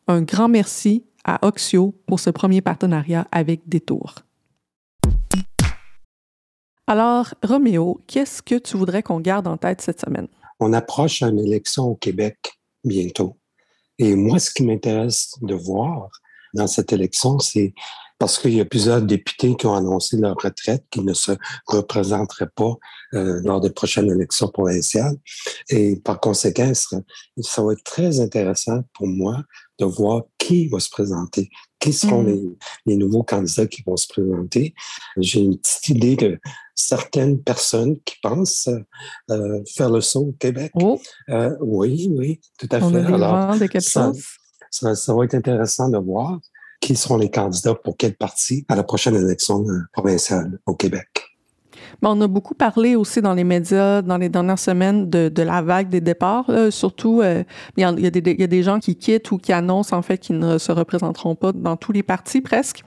Un 0.09 0.23
grand 0.23 0.49
merci 0.49 1.05
à 1.25 1.47
Oxio 1.47 1.95
pour 2.07 2.21
ce 2.21 2.31
premier 2.31 2.61
partenariat 2.61 3.27
avec 3.31 3.69
Détour. 3.69 4.17
Alors, 6.93 7.33
Roméo, 7.43 8.03
qu'est-ce 8.07 8.43
que 8.43 8.57
tu 8.57 8.77
voudrais 8.77 9.03
qu'on 9.03 9.19
garde 9.19 9.49
en 9.49 9.57
tête 9.57 9.81
cette 9.81 10.03
semaine? 10.03 10.29
On 10.61 10.75
approche 10.75 11.23
une 11.23 11.39
élection 11.39 11.85
au 11.85 11.95
Québec 11.95 12.37
bientôt. 12.85 13.39
Et 13.99 14.15
moi, 14.15 14.39
ce 14.39 14.51
qui 14.51 14.63
m'intéresse 14.63 15.33
de 15.41 15.55
voir 15.55 16.11
dans 16.53 16.67
cette 16.67 16.93
élection, 16.93 17.39
c'est 17.39 17.73
parce 18.19 18.39
qu'il 18.39 18.53
y 18.53 18.61
a 18.61 18.67
plusieurs 18.67 19.01
députés 19.01 19.57
qui 19.57 19.67
ont 19.67 19.75
annoncé 19.75 20.19
leur 20.19 20.37
retraite, 20.37 20.85
qui 20.91 21.01
ne 21.01 21.15
se 21.15 21.33
représenteraient 21.67 22.51
pas 22.55 22.75
euh, 23.15 23.41
lors 23.43 23.61
des 23.61 23.71
prochaines 23.71 24.11
élections 24.11 24.49
provinciales. 24.49 25.17
Et 25.71 25.97
par 25.97 26.21
conséquent, 26.21 26.73
ça 26.75 27.63
va 27.63 27.73
être 27.73 27.85
très 27.85 28.21
intéressant 28.21 28.83
pour 28.93 29.07
moi 29.07 29.43
de 29.81 29.87
voir 29.87 30.23
qui 30.39 30.69
va 30.69 30.79
se 30.79 30.89
présenter, 30.89 31.51
qui 31.81 31.93
seront 31.93 32.23
mm. 32.23 32.57
les, 32.87 32.97
nouveaux 32.97 33.25
candidats 33.25 33.67
qui 33.67 33.83
vont 33.85 33.97
se 33.97 34.07
présenter. 34.07 34.75
J'ai 35.17 35.41
une 35.41 35.59
petite 35.59 35.89
idée 35.89 36.17
de 36.17 36.39
certaines 36.75 37.41
personnes 37.41 37.97
qui 38.05 38.17
pensent 38.23 38.69
euh, 39.31 39.63
faire 39.75 39.91
le 39.91 40.01
saut 40.01 40.29
au 40.29 40.33
Québec. 40.33 40.73
Oh. 40.75 41.01
Euh, 41.29 41.55
oui, 41.61 42.11
oui, 42.17 42.41
tout 42.59 42.69
à 42.71 42.81
fait. 42.81 42.97
Alors, 42.97 43.55
ça, 43.81 44.13
ça, 44.71 44.95
ça, 44.95 45.15
va 45.15 45.25
être 45.25 45.35
intéressant 45.35 45.89
de 45.89 45.99
voir 45.99 46.39
qui 46.81 46.97
seront 46.97 47.17
les 47.17 47.31
candidats 47.31 47.75
pour 47.75 47.97
quel 47.97 48.15
parti 48.15 48.65
à 48.69 48.75
la 48.75 48.83
prochaine 48.83 49.15
élection 49.15 49.65
euh, 49.69 49.81
provinciale 49.93 50.59
au 50.67 50.75
Québec. 50.75 51.07
on 52.03 52.21
a 52.21 52.27
beaucoup 52.27 52.55
parlé 52.55 52.97
aussi 52.97 53.23
dans 53.23 53.35
les 53.35 53.45
médias 53.45 54.03
dans 54.03 54.17
les 54.17 54.29
dernières 54.29 54.59
semaines 54.59 55.09
de, 55.09 55.29
de 55.29 55.43
la 55.43 55.63
vague 55.63 55.91
des 55.91 56.01
départs. 56.01 56.51
Surtout, 56.71 57.21
euh, 57.21 57.45
il, 57.77 57.83
y 57.83 57.85
a, 57.85 57.93
il, 57.93 58.01
y 58.01 58.07
a 58.07 58.11
des, 58.11 58.31
il, 58.33 58.41
y 58.41 58.45
a 58.45 58.49
des, 58.49 58.63
gens 58.63 58.81
qui 58.81 58.97
quittent 58.97 59.31
ou 59.31 59.39
qui 59.39 59.53
annoncent 59.53 59.97
en 59.97 60.03
fait 60.03 60.19
qu'ils 60.19 60.39
ne 60.39 60.59
se 60.59 60.73
représenteront 60.73 61.37
pas 61.37 61.53
dans 61.53 61.77
tous 61.77 61.93
les 61.93 62.03
partis 62.03 62.41
presque 62.41 62.83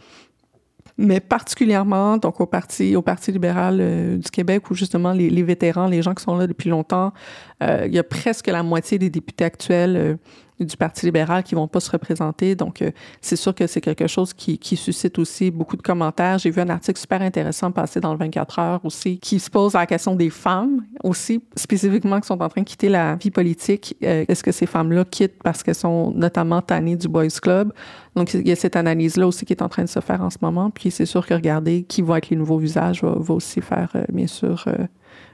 mais 0.97 1.19
particulièrement 1.19 2.17
donc 2.17 2.39
au 2.39 2.45
parti 2.45 2.95
au 2.95 3.01
parti 3.01 3.31
libéral 3.31 3.77
euh, 3.79 4.17
du 4.17 4.29
Québec 4.31 4.69
où 4.69 4.75
justement 4.75 5.12
les, 5.12 5.43
vétérans, 5.43 5.88
les 5.88 6.01
gens 6.01 6.13
qui 6.13 6.23
sont 6.23 6.38
là 6.38 6.47
depuis 6.47 6.69
longtemps, 6.69 7.12
il 7.61 7.93
y 7.93 7.99
a 7.99 8.03
presque 8.03 8.47
la 8.47 8.63
moitié 8.63 8.99
des 8.99 9.09
députés 9.09 9.45
actuels 9.45 9.95
euh, 9.95 10.15
du 10.63 10.77
Parti 10.77 11.05
libéral 11.05 11.43
qui 11.43 11.55
vont 11.55 11.67
pas 11.67 11.79
se 11.79 11.91
représenter. 11.91 12.55
Donc, 12.55 12.81
euh, 12.81 12.91
c'est 13.21 13.35
sûr 13.35 13.53
que 13.53 13.67
c'est 13.67 13.81
quelque 13.81 14.07
chose 14.07 14.33
qui, 14.33 14.57
suscite 14.75 15.19
aussi 15.19 15.51
beaucoup 15.51 15.75
de 15.75 15.81
commentaires. 15.81 16.37
J'ai 16.37 16.49
vu 16.49 16.61
un 16.61 16.69
article 16.69 16.99
super 16.99 17.21
intéressant 17.21 17.71
passer 17.71 17.99
dans 17.99 18.11
le 18.11 18.19
24 18.19 18.59
heures 18.59 18.85
aussi 18.85 19.19
qui 19.19 19.39
se 19.39 19.49
pose 19.49 19.73
la 19.73 19.85
question 19.85 20.15
des 20.15 20.29
femmes 20.29 20.85
aussi, 21.03 21.41
spécifiquement 21.55 22.19
qui 22.19 22.27
sont 22.27 22.41
en 22.41 22.49
train 22.49 22.61
de 22.61 22.65
quitter 22.65 22.89
la 22.89 23.15
vie 23.15 23.31
politique. 23.31 23.95
Euh, 24.03 24.25
est-ce 24.27 24.43
que 24.43 24.51
ces 24.51 24.65
femmes-là 24.65 25.05
quittent 25.05 25.41
parce 25.43 25.63
qu'elles 25.63 25.75
sont 25.75 26.11
notamment 26.11 26.61
tannées 26.61 26.95
du 26.95 27.07
Boys 27.07 27.27
Club? 27.41 27.73
Donc, 28.15 28.33
il 28.33 28.47
y 28.47 28.51
a 28.51 28.55
cette 28.55 28.75
analyse-là 28.75 29.27
aussi 29.27 29.45
qui 29.45 29.53
est 29.53 29.61
en 29.61 29.69
train 29.69 29.83
de 29.83 29.89
se 29.89 29.99
faire 29.99 30.21
en 30.21 30.29
ce 30.29 30.37
moment. 30.41 30.69
Puis, 30.69 30.91
c'est 30.91 31.05
sûr 31.05 31.25
que 31.25 31.33
regarder 31.33 31.83
qui 31.83 32.01
va 32.01 32.17
être 32.17 32.29
les 32.29 32.37
nouveaux 32.37 32.57
visages 32.57 33.03
va, 33.03 33.33
aussi 33.33 33.61
faire, 33.61 33.91
euh, 33.95 34.05
bien 34.11 34.27
sûr, 34.27 34.65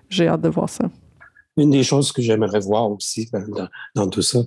j'ai 0.10 0.28
hâte 0.28 0.42
de 0.42 0.50
voir 0.50 0.70
ça. 0.70 0.90
Une 1.62 1.72
des 1.72 1.84
choses 1.84 2.12
que 2.12 2.22
j'aimerais 2.22 2.60
voir 2.60 2.92
aussi 2.92 3.30
ben, 3.32 3.48
dans, 3.48 3.68
dans, 3.96 4.08
tout 4.10 4.22
ça, 4.22 4.40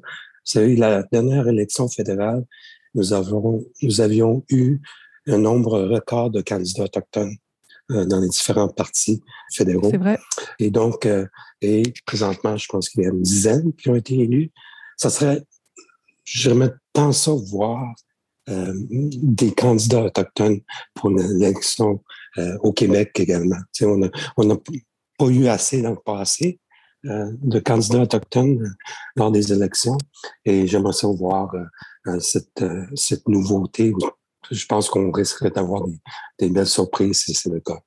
savez, 0.45 0.77
la 0.77 1.03
dernière 1.05 1.49
élection 1.49 1.89
fédérale, 1.89 2.45
nous, 2.95 3.13
avons, 3.13 3.65
nous 3.83 4.01
avions 4.01 4.45
eu 4.51 4.81
un 5.27 5.39
nombre 5.39 5.81
record 5.81 6.31
de 6.31 6.43
candidats 6.43 6.85
autochtones 6.85 7.37
euh, 7.91 8.05
dans 8.05 8.21
les 8.21 8.29
différents 8.29 8.69
partis 8.69 9.23
fédéraux. 9.53 9.91
C'est 9.91 9.99
vrai. 9.99 10.19
Et 10.59 10.71
donc, 10.71 11.07
euh, 11.07 11.27
et 11.61 11.83
présentement, 12.07 12.57
je 12.57 12.67
pense 12.69 12.89
qu'il 12.89 13.03
y 13.03 13.07
a 13.07 13.11
une 13.11 13.23
dizaine 13.23 13.73
qui 13.75 13.89
ont 13.89 13.95
été 13.95 14.15
élus. 14.19 14.53
Ça 14.97 15.11
serait, 15.11 15.43
j'aimerais 16.25 16.73
tant 16.93 17.13
ça 17.13 17.33
voir 17.33 17.95
euh, 18.51 18.75
des 18.91 19.53
candidats 19.53 20.05
autochtones 20.05 20.61
pour 20.95 21.11
l'élection 21.11 22.03
au 22.63 22.73
Québec 22.73 23.13
également. 23.21 23.59
On 23.83 23.97
n'a 23.97 24.11
on 24.37 24.51
a 24.51 24.57
pas 25.19 25.27
eu 25.27 25.47
assez 25.47 25.83
dans 25.83 25.91
le 25.91 26.03
passé, 26.05 26.59
de 27.05 27.59
candidats 27.59 28.01
autochtones 28.01 28.63
euh, 28.63 28.69
lors 29.17 29.31
des 29.31 29.53
élections. 29.53 29.99
Et 30.45 30.67
j'aimerais 30.67 30.93
ça 30.93 31.09
voir 31.09 31.55
euh, 32.07 32.19
cette, 32.21 32.65
cette 32.95 33.29
nouveauté. 33.29 33.93
Je 34.51 34.67
pense 34.67 34.89
qu'on 34.89 35.11
risquerait 35.11 35.51
d'avoir 35.51 35.85
des, 36.39 36.49
belles 36.51 36.67
surprises 36.67 37.21
si 37.21 37.35
c'est 37.35 37.51
le 37.51 37.61
cas. 37.61 37.79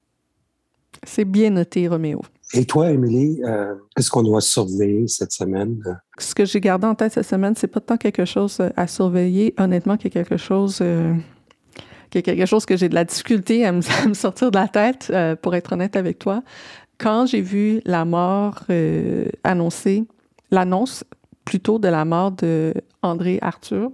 C'est 1.04 1.26
bien 1.26 1.52
noté, 1.52 1.88
Roméo. 1.88 2.22
Et 2.54 2.66
toi, 2.66 2.90
Émilie, 2.90 3.42
qu'est-ce 3.96 4.10
qu'on 4.10 4.24
doit 4.24 4.42
surveiller 4.42 5.08
cette 5.08 5.34
semaine? 5.34 5.80
Ce 6.18 6.34
que 6.34 6.46
j'ai 6.46 6.62
gardé 6.62 6.88
en 6.88 6.96
tête 6.96 7.14
cette 7.14 7.28
semaine, 7.28 7.54
c'est 7.56 7.68
pas 7.68 7.82
tant 7.82 7.98
quelque 7.98 8.26
chose 8.26 8.60
à 8.76 8.88
surveiller, 8.88 9.54
honnêtement, 9.60 9.98
qu'il 9.98 10.06
y 10.06 10.18
a 10.18 10.24
quelque 10.24 10.38
chose 10.38 10.82
quelque 12.10 12.46
chose 12.46 12.66
que 12.66 12.78
j'ai 12.78 12.90
de 12.90 12.96
la 12.96 13.04
difficulté 13.04 13.66
à 13.66 13.74
me, 13.74 13.82
sortir 14.14 14.50
de 14.50 14.58
la 14.58 14.68
tête, 14.68 15.14
pour 15.42 15.54
être 15.54 15.74
honnête 15.74 15.96
avec 15.96 16.18
toi 16.18 16.42
quand 16.98 17.26
j'ai 17.26 17.42
vu 17.42 17.82
la 17.86 18.06
mort 18.06 18.64
euh, 18.70 19.26
annoncée, 19.44 20.06
l'annonce 20.52 21.04
plutôt 21.46 21.80
de 21.80 21.88
la 21.88 22.06
mort 22.06 22.32
de 22.32 22.74
André 23.02 23.40
Arthur, 23.42 23.92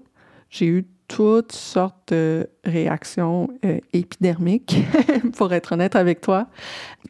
j'ai 0.49 0.67
eu 0.67 0.85
toutes 1.07 1.51
sortes 1.51 2.13
de 2.13 2.47
réactions 2.63 3.47
euh, 3.65 3.79
épidermiques, 3.91 4.77
pour 5.37 5.53
être 5.53 5.73
honnête 5.73 5.95
avec 5.95 6.21
toi, 6.21 6.47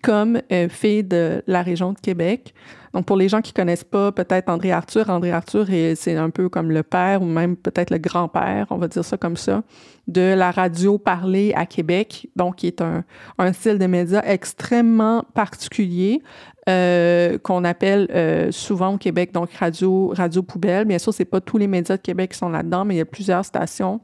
comme 0.01 0.41
euh, 0.51 0.67
fille 0.67 1.03
de 1.03 1.41
la 1.47 1.61
région 1.61 1.93
de 1.93 1.99
Québec. 1.99 2.53
Donc, 2.93 3.05
pour 3.05 3.17
les 3.17 3.27
gens 3.27 3.41
qui 3.41 3.53
connaissent 3.53 3.83
pas 3.83 4.11
peut-être 4.11 4.49
André 4.49 4.71
Arthur, 4.71 5.09
André 5.09 5.31
Arthur, 5.31 5.65
c'est 5.95 6.15
un 6.15 6.29
peu 6.29 6.47
comme 6.47 6.71
le 6.71 6.83
père 6.83 7.21
ou 7.23 7.25
même 7.25 7.55
peut-être 7.55 7.89
le 7.89 7.97
grand-père, 7.97 8.67
on 8.69 8.77
va 8.77 8.87
dire 8.87 9.03
ça 9.03 9.17
comme 9.17 9.37
ça, 9.37 9.63
de 10.07 10.33
la 10.35 10.51
radio 10.51 10.97
parlée 10.97 11.53
à 11.55 11.65
Québec, 11.65 12.29
donc 12.35 12.57
qui 12.57 12.67
est 12.67 12.81
un, 12.81 13.03
un 13.39 13.53
style 13.53 13.79
de 13.79 13.87
média 13.87 14.21
extrêmement 14.25 15.23
particulier 15.33 16.21
euh, 16.69 17.37
qu'on 17.39 17.65
appelle 17.65 18.07
euh, 18.13 18.49
souvent 18.51 18.93
au 18.93 18.97
Québec 18.97 19.33
donc 19.33 19.51
radio 19.51 20.13
radio 20.15 20.41
poubelle. 20.41 20.85
Bien 20.85 20.97
sûr, 20.97 21.13
c'est 21.13 21.25
pas 21.25 21.41
tous 21.41 21.57
les 21.57 21.67
médias 21.67 21.97
de 21.97 22.01
Québec 22.01 22.31
qui 22.31 22.37
sont 22.37 22.47
là-dedans, 22.47 22.85
mais 22.85 22.95
il 22.95 22.97
y 22.99 23.01
a 23.01 23.05
plusieurs 23.05 23.43
stations 23.43 23.99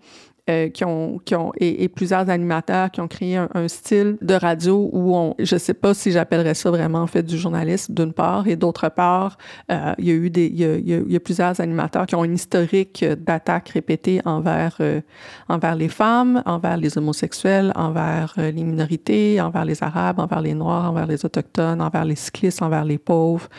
euh, 0.49 0.69
qui 0.69 0.83
ont, 0.83 1.19
qui 1.23 1.35
ont 1.35 1.51
et, 1.57 1.87
plusieurs 1.89 2.29
animateurs 2.29 2.89
qui 2.89 3.01
ont 3.01 3.07
créé 3.07 3.37
un, 3.37 3.67
style 3.67 4.17
de 4.21 4.33
radio 4.33 4.89
où 4.93 5.15
on, 5.15 5.35
je 5.37 5.57
sais 5.57 5.73
pas 5.73 5.93
si 5.93 6.11
j'appellerais 6.11 6.55
ça 6.55 6.71
vraiment 6.71 6.99
en 6.99 7.07
fait 7.07 7.23
du 7.23 7.37
journalisme 7.37 7.93
d'une 7.93 8.13
part 8.13 8.47
et 8.47 8.55
d'autre 8.55 8.89
part, 8.89 9.37
euh, 9.71 9.93
il 9.99 10.05
y 10.05 10.11
a 10.11 10.13
eu 10.13 10.29
des, 10.29 10.47
il 10.47 10.59
y 10.59 10.65
a, 10.65 10.75
il 10.77 11.11
y 11.11 11.15
a, 11.15 11.19
plusieurs 11.19 11.59
animateurs 11.59 12.07
qui 12.07 12.15
ont 12.15 12.23
une 12.23 12.33
historique 12.33 13.05
d'attaques 13.05 13.69
répétées 13.69 14.21
envers 14.25 14.77
euh, 14.79 15.01
envers 15.49 15.75
les 15.75 15.89
femmes, 15.89 16.41
envers 16.45 16.77
les 16.77 16.97
homosexuels, 16.97 17.71
envers 17.75 18.33
les 18.37 18.63
minorités, 18.63 19.39
envers 19.41 19.65
les 19.65 19.83
arabes, 19.83 20.19
envers 20.19 20.41
les 20.41 20.55
noirs, 20.55 20.89
envers 20.89 21.05
les 21.05 21.25
autochtones, 21.25 21.81
envers 21.81 22.05
les 22.05 22.15
cyclistes, 22.15 22.61
envers 22.61 22.85
les 22.85 22.97
pauvres, 22.97 23.49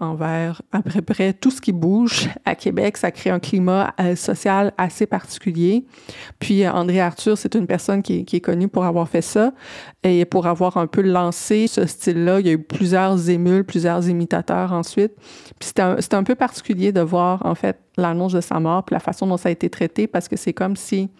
envers 0.00 0.62
à 0.72 0.80
peu 0.80 1.02
près 1.02 1.34
tout 1.34 1.50
ce 1.50 1.60
qui 1.60 1.72
bouge 1.72 2.30
à 2.44 2.54
Québec. 2.54 2.96
Ça 2.96 3.10
crée 3.10 3.30
un 3.30 3.40
climat 3.40 3.92
social 4.16 4.72
assez 4.78 5.06
particulier. 5.06 5.84
Puis 6.38 6.64
euh, 6.64 6.72
André 6.72 7.00
Arthur, 7.00 7.36
c'est 7.36 7.54
une 7.54 7.66
personne 7.66 8.02
qui, 8.02 8.24
est 8.30 8.40
connue 8.40 8.68
pour 8.68 8.84
avoir 8.84 9.08
fait 9.08 9.22
ça 9.22 9.52
et 10.02 10.24
pour 10.24 10.46
avoir 10.46 10.76
un 10.76 10.86
peu 10.86 11.02
lancé 11.02 11.66
ce 11.66 11.86
style-là. 11.86 12.40
Il 12.40 12.46
y 12.46 12.50
a 12.50 12.52
eu 12.52 12.62
plusieurs 12.62 13.28
émules, 13.28 13.64
plusieurs 13.64 14.08
imitateurs 14.08 14.72
ensuite. 14.72 15.12
Puis 15.58 15.68
c'était 15.68 15.82
un, 15.82 15.96
un, 16.12 16.22
peu 16.22 16.34
particulier 16.34 16.92
de 16.92 17.00
voir 17.00 17.44
en 17.44 17.54
fait 17.54 17.78
l'annonce 17.96 18.32
de 18.32 18.40
sa 18.40 18.60
mort, 18.60 18.84
puis 18.84 18.94
la 18.94 19.00
façon 19.00 19.26
dont 19.26 19.36
ça 19.36 19.48
a 19.48 19.52
été 19.52 19.68
traité, 19.68 20.06
parce 20.06 20.28
que 20.28 20.36
c'est 20.36 20.52
comme 20.52 20.76
si 20.76 21.10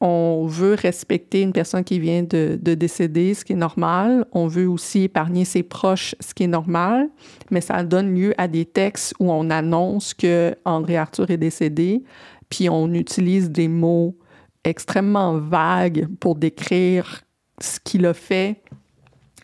on 0.00 0.44
veut 0.46 0.74
respecter 0.74 1.40
une 1.40 1.52
personne 1.52 1.82
qui 1.82 1.98
vient 1.98 2.22
de, 2.22 2.58
de, 2.60 2.74
décéder, 2.74 3.32
ce 3.32 3.44
qui 3.44 3.54
est 3.54 3.56
normal. 3.56 4.26
On 4.32 4.46
veut 4.46 4.68
aussi 4.68 5.04
épargner 5.04 5.46
ses 5.46 5.62
proches, 5.62 6.14
ce 6.20 6.34
qui 6.34 6.42
est 6.42 6.48
normal. 6.48 7.08
Mais 7.50 7.62
ça 7.62 7.82
donne 7.82 8.14
lieu 8.14 8.34
à 8.36 8.46
des 8.46 8.66
textes 8.66 9.14
où 9.20 9.32
on 9.32 9.48
annonce 9.48 10.12
que 10.12 10.54
André 10.66 10.98
Arthur 10.98 11.30
est 11.30 11.38
décédé 11.38 12.02
puis 12.48 12.68
on 12.68 12.92
utilise 12.92 13.50
des 13.50 13.68
mots 13.68 14.16
extrêmement 14.64 15.38
vagues 15.38 16.08
pour 16.20 16.34
décrire 16.34 17.22
ce 17.60 17.78
qu'il 17.80 18.04
a 18.06 18.14
fait, 18.14 18.62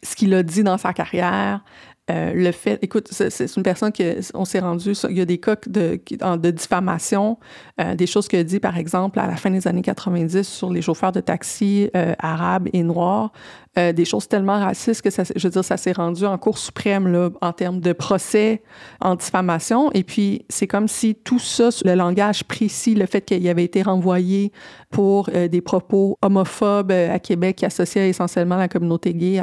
ce 0.03 0.17
qu'il 0.17 0.35
a 0.35 0.43
dit 0.43 0.63
dans 0.63 0.79
sa 0.79 0.93
carrière, 0.93 1.65
euh, 2.11 2.33
le 2.35 2.51
fait, 2.51 2.79
écoute, 2.83 3.09
c'est 3.11 3.57
une 3.57 3.63
personne 3.63 3.93
que 3.93 4.19
on 4.35 4.45
s'est 4.45 4.59
rendu, 4.59 4.93
il 5.09 5.17
y 5.17 5.21
a 5.21 5.25
des 5.25 5.39
cas 5.39 5.55
de, 5.67 6.51
diffamation, 6.51 7.39
euh, 7.81 7.95
des 7.95 8.09
choses 8.09 8.27
qu'il 8.27 8.41
a 8.41 8.45
dit, 8.45 8.59
par 8.59 8.77
exemple, 8.77 9.21
à 9.21 9.29
la 9.29 9.37
fin 9.37 9.51
des 9.51 9.69
années 9.69 9.83
90 9.83 10.43
sur 10.43 10.71
les 10.71 10.83
chauffeurs 10.83 11.13
de 11.13 11.21
taxi 11.21 11.91
euh, 11.97 12.15
arabes 12.19 12.69
et 12.73 12.83
noirs, 12.83 13.33
des 13.77 14.05
choses 14.05 14.29
tellement 14.29 14.59
racistes 14.59 15.01
que 15.01 15.09
ça, 15.09 15.23
je 15.35 15.47
veux 15.47 15.51
dire, 15.51 15.65
ça 15.65 15.79
s'est 15.79 15.93
rendu 15.93 16.27
en 16.27 16.37
Cour 16.37 16.59
suprême 16.59 17.09
là, 17.09 17.31
en 17.41 17.53
termes 17.53 17.81
de 17.81 17.95
procès 17.95 18.63
en 19.01 19.15
diffamation. 19.15 19.91
Et 19.93 20.05
puis, 20.05 20.45
c'est 20.51 20.67
comme 20.67 20.89
si 20.89 21.15
tout 21.15 21.39
ça, 21.39 21.71
le 21.85 21.95
langage 21.95 22.45
précis, 22.45 22.95
le 22.95 23.07
fait 23.07 23.23
qu'il 23.23 23.49
avait 23.49 23.65
été 23.65 23.83
renvoyé 23.83 24.53
pour 24.91 25.31
des 25.31 25.61
propos 25.63 26.19
homophobes 26.21 26.93
à 26.93 27.19
Québec 27.19 27.57
qui 27.57 27.65
associaient 27.65 28.11
essentiellement 28.11 28.57
la 28.57 28.69
communauté 28.69 29.15
gay 29.15 29.43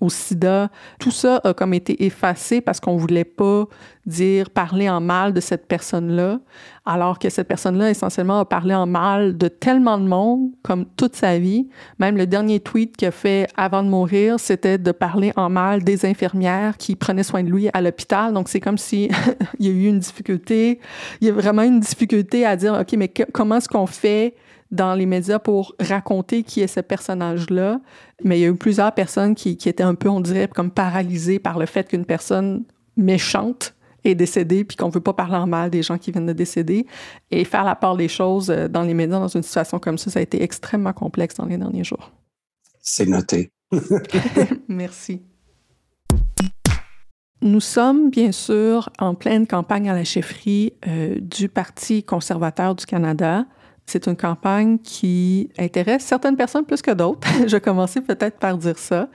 au 0.00 0.08
sida, 0.08 0.70
tout 0.98 1.10
ça 1.10 1.40
a 1.44 1.52
comme 1.52 1.74
été 1.74 2.04
effacé 2.04 2.62
parce 2.62 2.80
qu'on 2.80 2.96
voulait 2.96 3.24
pas 3.24 3.66
dire, 4.10 4.50
parler 4.50 4.90
en 4.90 5.00
mal 5.00 5.32
de 5.32 5.40
cette 5.40 5.66
personne-là, 5.66 6.40
alors 6.84 7.18
que 7.18 7.30
cette 7.30 7.48
personne-là, 7.48 7.90
essentiellement, 7.90 8.40
a 8.40 8.44
parlé 8.44 8.74
en 8.74 8.86
mal 8.86 9.38
de 9.38 9.48
tellement 9.48 9.98
de 9.98 10.06
monde, 10.06 10.50
comme 10.62 10.84
toute 10.96 11.16
sa 11.16 11.38
vie. 11.38 11.68
Même 11.98 12.16
le 12.16 12.26
dernier 12.26 12.60
tweet 12.60 12.96
qu'il 12.96 13.08
a 13.08 13.10
fait 13.10 13.48
avant 13.56 13.82
de 13.82 13.88
mourir, 13.88 14.38
c'était 14.38 14.76
de 14.76 14.92
parler 14.92 15.32
en 15.36 15.48
mal 15.48 15.84
des 15.84 16.04
infirmières 16.04 16.76
qui 16.76 16.96
prenaient 16.96 17.22
soin 17.22 17.42
de 17.42 17.50
lui 17.50 17.70
à 17.72 17.80
l'hôpital. 17.80 18.32
Donc, 18.32 18.48
c'est 18.48 18.60
comme 18.60 18.78
si 18.78 19.08
il 19.58 19.66
y 19.66 19.70
a 19.70 19.72
eu 19.72 19.86
une 19.86 20.00
difficulté. 20.00 20.80
Il 21.20 21.28
y 21.28 21.30
a 21.30 21.32
vraiment 21.32 21.62
une 21.62 21.80
difficulté 21.80 22.44
à 22.44 22.56
dire, 22.56 22.74
OK, 22.74 22.92
mais 22.94 23.08
comment 23.08 23.56
est-ce 23.56 23.68
qu'on 23.68 23.86
fait 23.86 24.34
dans 24.70 24.94
les 24.94 25.06
médias 25.06 25.38
pour 25.38 25.74
raconter 25.80 26.42
qui 26.42 26.60
est 26.60 26.66
ce 26.66 26.80
personnage-là? 26.80 27.80
Mais 28.24 28.38
il 28.38 28.42
y 28.42 28.44
a 28.44 28.48
eu 28.48 28.56
plusieurs 28.56 28.92
personnes 28.92 29.34
qui, 29.34 29.56
qui 29.56 29.68
étaient 29.68 29.82
un 29.82 29.94
peu, 29.94 30.08
on 30.08 30.20
dirait, 30.20 30.48
comme 30.48 30.70
paralysées 30.70 31.38
par 31.38 31.58
le 31.58 31.66
fait 31.66 31.88
qu'une 31.88 32.04
personne 32.04 32.64
méchante 32.96 33.74
est 34.04 34.14
décédée, 34.14 34.64
puis 34.64 34.76
qu'on 34.76 34.88
ne 34.88 34.92
veut 34.92 35.00
pas 35.00 35.12
parler 35.12 35.36
en 35.36 35.46
mal 35.46 35.70
des 35.70 35.82
gens 35.82 35.98
qui 35.98 36.12
viennent 36.12 36.26
de 36.26 36.32
décéder. 36.32 36.86
Et 37.30 37.44
faire 37.44 37.64
la 37.64 37.74
part 37.74 37.96
des 37.96 38.08
choses 38.08 38.50
euh, 38.50 38.68
dans 38.68 38.82
les 38.82 38.94
médias 38.94 39.18
dans 39.18 39.28
une 39.28 39.42
situation 39.42 39.78
comme 39.78 39.98
ça, 39.98 40.10
ça 40.10 40.18
a 40.18 40.22
été 40.22 40.42
extrêmement 40.42 40.92
complexe 40.92 41.36
dans 41.36 41.46
les 41.46 41.56
derniers 41.56 41.84
jours. 41.84 42.12
C'est 42.80 43.06
noté. 43.06 43.50
Merci. 44.68 45.22
Nous 47.42 47.60
sommes 47.60 48.10
bien 48.10 48.32
sûr 48.32 48.90
en 48.98 49.14
pleine 49.14 49.46
campagne 49.46 49.88
à 49.88 49.94
la 49.94 50.04
chefferie 50.04 50.74
euh, 50.86 51.16
du 51.20 51.48
Parti 51.48 52.02
conservateur 52.02 52.74
du 52.74 52.84
Canada. 52.84 53.46
C'est 53.86 54.06
une 54.06 54.16
campagne 54.16 54.78
qui 54.78 55.50
intéresse 55.58 56.04
certaines 56.04 56.36
personnes 56.36 56.64
plus 56.64 56.80
que 56.80 56.92
d'autres. 56.92 57.26
je 57.46 57.56
commencer 57.56 58.00
peut-être 58.00 58.38
par 58.38 58.56
dire 58.56 58.78
ça, 58.78 59.08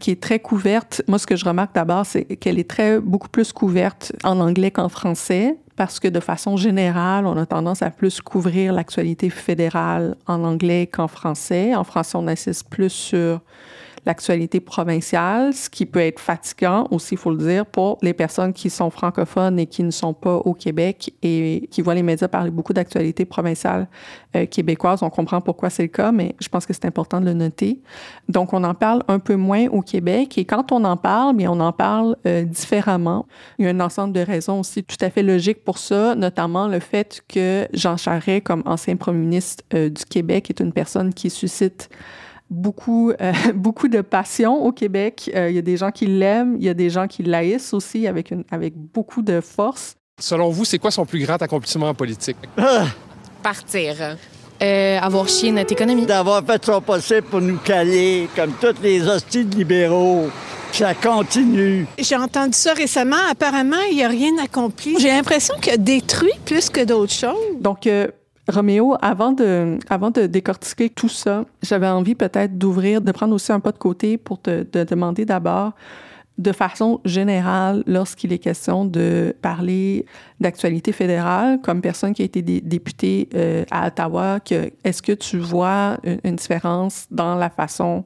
qui 0.00 0.10
est 0.10 0.22
très 0.22 0.38
couverte. 0.38 1.02
Moi, 1.06 1.18
ce 1.18 1.26
que 1.26 1.36
je 1.36 1.44
remarque 1.44 1.74
d'abord, 1.74 2.06
c'est 2.06 2.24
qu'elle 2.24 2.58
est 2.58 2.68
très 2.68 2.98
beaucoup 3.00 3.28
plus 3.28 3.52
couverte 3.52 4.12
en 4.24 4.40
anglais 4.40 4.70
qu'en 4.70 4.88
français 4.88 5.56
parce 5.76 6.00
que 6.00 6.08
de 6.08 6.20
façon 6.20 6.56
générale, 6.56 7.26
on 7.26 7.36
a 7.36 7.46
tendance 7.46 7.82
à 7.82 7.90
plus 7.90 8.20
couvrir 8.20 8.72
l'actualité 8.72 9.30
fédérale 9.30 10.16
en 10.26 10.44
anglais 10.44 10.86
qu'en 10.86 11.08
français. 11.08 11.74
En 11.74 11.84
français, 11.84 12.16
on 12.16 12.28
insiste 12.28 12.68
plus 12.68 12.90
sur 12.90 13.40
l'actualité 14.04 14.60
provinciale, 14.60 15.54
ce 15.54 15.70
qui 15.70 15.86
peut 15.86 16.00
être 16.00 16.18
fatigant 16.18 16.88
aussi, 16.90 17.14
il 17.14 17.18
faut 17.18 17.30
le 17.30 17.36
dire, 17.36 17.66
pour 17.66 17.98
les 18.02 18.12
personnes 18.12 18.52
qui 18.52 18.68
sont 18.68 18.90
francophones 18.90 19.58
et 19.58 19.66
qui 19.66 19.84
ne 19.84 19.90
sont 19.90 20.12
pas 20.12 20.36
au 20.36 20.54
Québec 20.54 21.14
et 21.22 21.68
qui 21.70 21.82
voient 21.82 21.94
les 21.94 22.02
médias 22.02 22.26
parler 22.26 22.50
beaucoup 22.50 22.72
d'actualité 22.72 23.24
provinciale 23.24 23.86
euh, 24.34 24.46
québécoise. 24.46 25.02
On 25.02 25.10
comprend 25.10 25.40
pourquoi 25.40 25.70
c'est 25.70 25.82
le 25.82 25.88
cas, 25.88 26.10
mais 26.10 26.34
je 26.40 26.48
pense 26.48 26.66
que 26.66 26.72
c'est 26.72 26.84
important 26.84 27.20
de 27.20 27.26
le 27.26 27.34
noter. 27.34 27.80
Donc, 28.28 28.52
on 28.52 28.64
en 28.64 28.74
parle 28.74 29.02
un 29.06 29.20
peu 29.20 29.36
moins 29.36 29.66
au 29.68 29.82
Québec 29.82 30.36
et 30.36 30.44
quand 30.44 30.72
on 30.72 30.84
en 30.84 30.96
parle, 30.96 31.36
mais 31.36 31.46
on 31.46 31.60
en 31.60 31.72
parle 31.72 32.16
euh, 32.26 32.42
différemment. 32.42 33.26
Il 33.58 33.66
y 33.66 33.68
a 33.68 33.70
un 33.70 33.80
ensemble 33.80 34.12
de 34.12 34.20
raisons 34.20 34.60
aussi 34.60 34.82
tout 34.82 34.96
à 35.00 35.10
fait 35.10 35.22
logiques 35.22 35.64
pour 35.64 35.78
ça, 35.78 36.16
notamment 36.16 36.66
le 36.66 36.80
fait 36.80 37.22
que 37.28 37.68
Jean 37.72 37.96
Charest, 37.96 38.42
comme 38.42 38.62
ancien 38.66 38.96
premier 38.96 39.18
ministre 39.18 39.62
euh, 39.74 39.88
du 39.88 40.04
Québec, 40.04 40.50
est 40.50 40.60
une 40.60 40.72
personne 40.72 41.14
qui 41.14 41.30
suscite 41.30 41.88
beaucoup, 42.52 43.12
euh, 43.20 43.32
beaucoup 43.54 43.88
de 43.88 44.00
passion 44.00 44.64
au 44.64 44.72
Québec. 44.72 45.30
Euh, 45.34 45.50
il 45.50 45.56
y 45.56 45.58
a 45.58 45.62
des 45.62 45.76
gens 45.76 45.90
qui 45.90 46.06
l'aiment, 46.06 46.56
il 46.58 46.64
y 46.64 46.68
a 46.68 46.74
des 46.74 46.90
gens 46.90 47.08
qui 47.08 47.22
l'haïssent 47.22 47.72
aussi 47.72 48.06
avec, 48.06 48.30
une, 48.30 48.44
avec 48.50 48.74
beaucoup 48.76 49.22
de 49.22 49.40
force. 49.40 49.96
Selon 50.20 50.50
vous, 50.50 50.64
c'est 50.64 50.78
quoi 50.78 50.90
son 50.90 51.06
plus 51.06 51.24
grand 51.24 51.40
accomplissement 51.40 51.88
en 51.88 51.94
politique? 51.94 52.36
Partir. 53.42 54.16
Euh, 54.62 54.98
avoir 55.00 55.28
chié 55.28 55.50
notre 55.50 55.72
économie. 55.72 56.06
D'avoir 56.06 56.44
fait 56.44 56.64
son 56.64 56.80
possible 56.80 57.22
pour 57.22 57.40
nous 57.40 57.58
caler, 57.58 58.28
comme 58.36 58.52
tous 58.60 58.80
les 58.82 59.08
hostiles 59.08 59.48
libéraux. 59.48 60.28
Ça 60.70 60.94
continue. 60.94 61.86
J'ai 61.98 62.16
entendu 62.16 62.52
ça 62.52 62.72
récemment. 62.72 63.16
Apparemment, 63.30 63.80
il 63.90 63.96
n'y 63.96 64.04
a 64.04 64.08
rien 64.08 64.30
accompli. 64.42 64.96
J'ai 64.98 65.08
l'impression 65.08 65.54
qu'il 65.60 65.72
a 65.72 65.76
détruit 65.76 66.32
plus 66.46 66.70
que 66.70 66.84
d'autres 66.84 67.12
choses. 67.12 67.60
Donc, 67.60 67.86
Roméo, 68.52 68.96
avant 69.00 69.32
de, 69.32 69.78
avant 69.88 70.10
de 70.10 70.26
décortiquer 70.26 70.90
tout 70.90 71.08
ça, 71.08 71.44
j'avais 71.62 71.88
envie 71.88 72.14
peut-être 72.14 72.58
d'ouvrir, 72.58 73.00
de 73.00 73.12
prendre 73.12 73.34
aussi 73.34 73.52
un 73.52 73.60
pas 73.60 73.72
de 73.72 73.78
côté 73.78 74.18
pour 74.18 74.40
te 74.40 74.84
demander 74.84 75.24
d'abord, 75.24 75.72
de 76.38 76.52
façon 76.52 77.00
générale, 77.04 77.82
lorsqu'il 77.86 78.32
est 78.32 78.38
question 78.38 78.84
de 78.84 79.34
parler 79.42 80.06
d'actualité 80.40 80.92
fédérale, 80.92 81.60
comme 81.62 81.80
personne 81.80 82.14
qui 82.14 82.22
a 82.22 82.24
été 82.24 82.42
députée 82.42 83.28
euh, 83.34 83.64
à 83.70 83.88
Ottawa, 83.88 84.38
est-ce 84.84 85.02
que 85.02 85.12
tu 85.12 85.38
vois 85.38 85.98
une, 86.24 86.36
différence 86.36 87.06
dans 87.10 87.34
la 87.34 87.50
façon, 87.50 88.04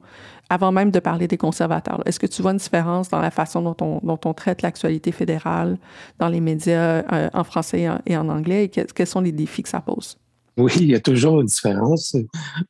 avant 0.49 0.71
même 0.71 0.91
de 0.91 0.99
parler 0.99 1.27
des 1.27 1.37
conservateurs, 1.37 2.01
est-ce 2.05 2.19
que 2.19 2.27
tu 2.27 2.41
vois 2.41 2.51
une 2.51 2.57
différence 2.57 3.09
dans 3.09 3.21
la 3.21 3.31
façon 3.31 3.61
dont 3.61 3.77
on, 3.81 3.99
dont 4.03 4.19
on 4.25 4.33
traite 4.33 4.61
l'actualité 4.61 5.11
fédérale 5.11 5.77
dans 6.19 6.27
les 6.27 6.41
médias 6.41 7.03
euh, 7.11 7.29
en 7.33 7.43
français 7.43 7.87
et 8.05 8.17
en, 8.17 8.29
anglais, 8.29 8.65
et 8.65 8.69
quels 8.69 9.07
sont 9.07 9.21
les 9.21 9.31
défis 9.31 9.63
que 9.63 9.69
ça 9.69 9.79
pose? 9.79 10.17
Oui, 10.67 10.73
il 10.77 10.89
y 10.89 10.95
a 10.95 10.99
toujours 10.99 11.41
une 11.41 11.45
différence. 11.45 12.15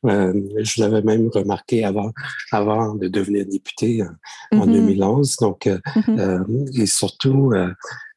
Euh, 0.04 0.40
je 0.58 0.82
l'avais 0.82 1.00
même 1.00 1.28
remarqué 1.28 1.84
avant, 1.84 2.12
avant 2.52 2.94
de 2.94 3.08
devenir 3.08 3.46
député 3.46 4.04
en 4.52 4.66
2011. 4.66 5.32
Mm-hmm. 5.32 5.40
Donc, 5.40 5.66
euh, 5.66 5.78
mm-hmm. 5.96 6.20
euh, 6.20 6.66
et 6.74 6.86
surtout, 6.86 7.52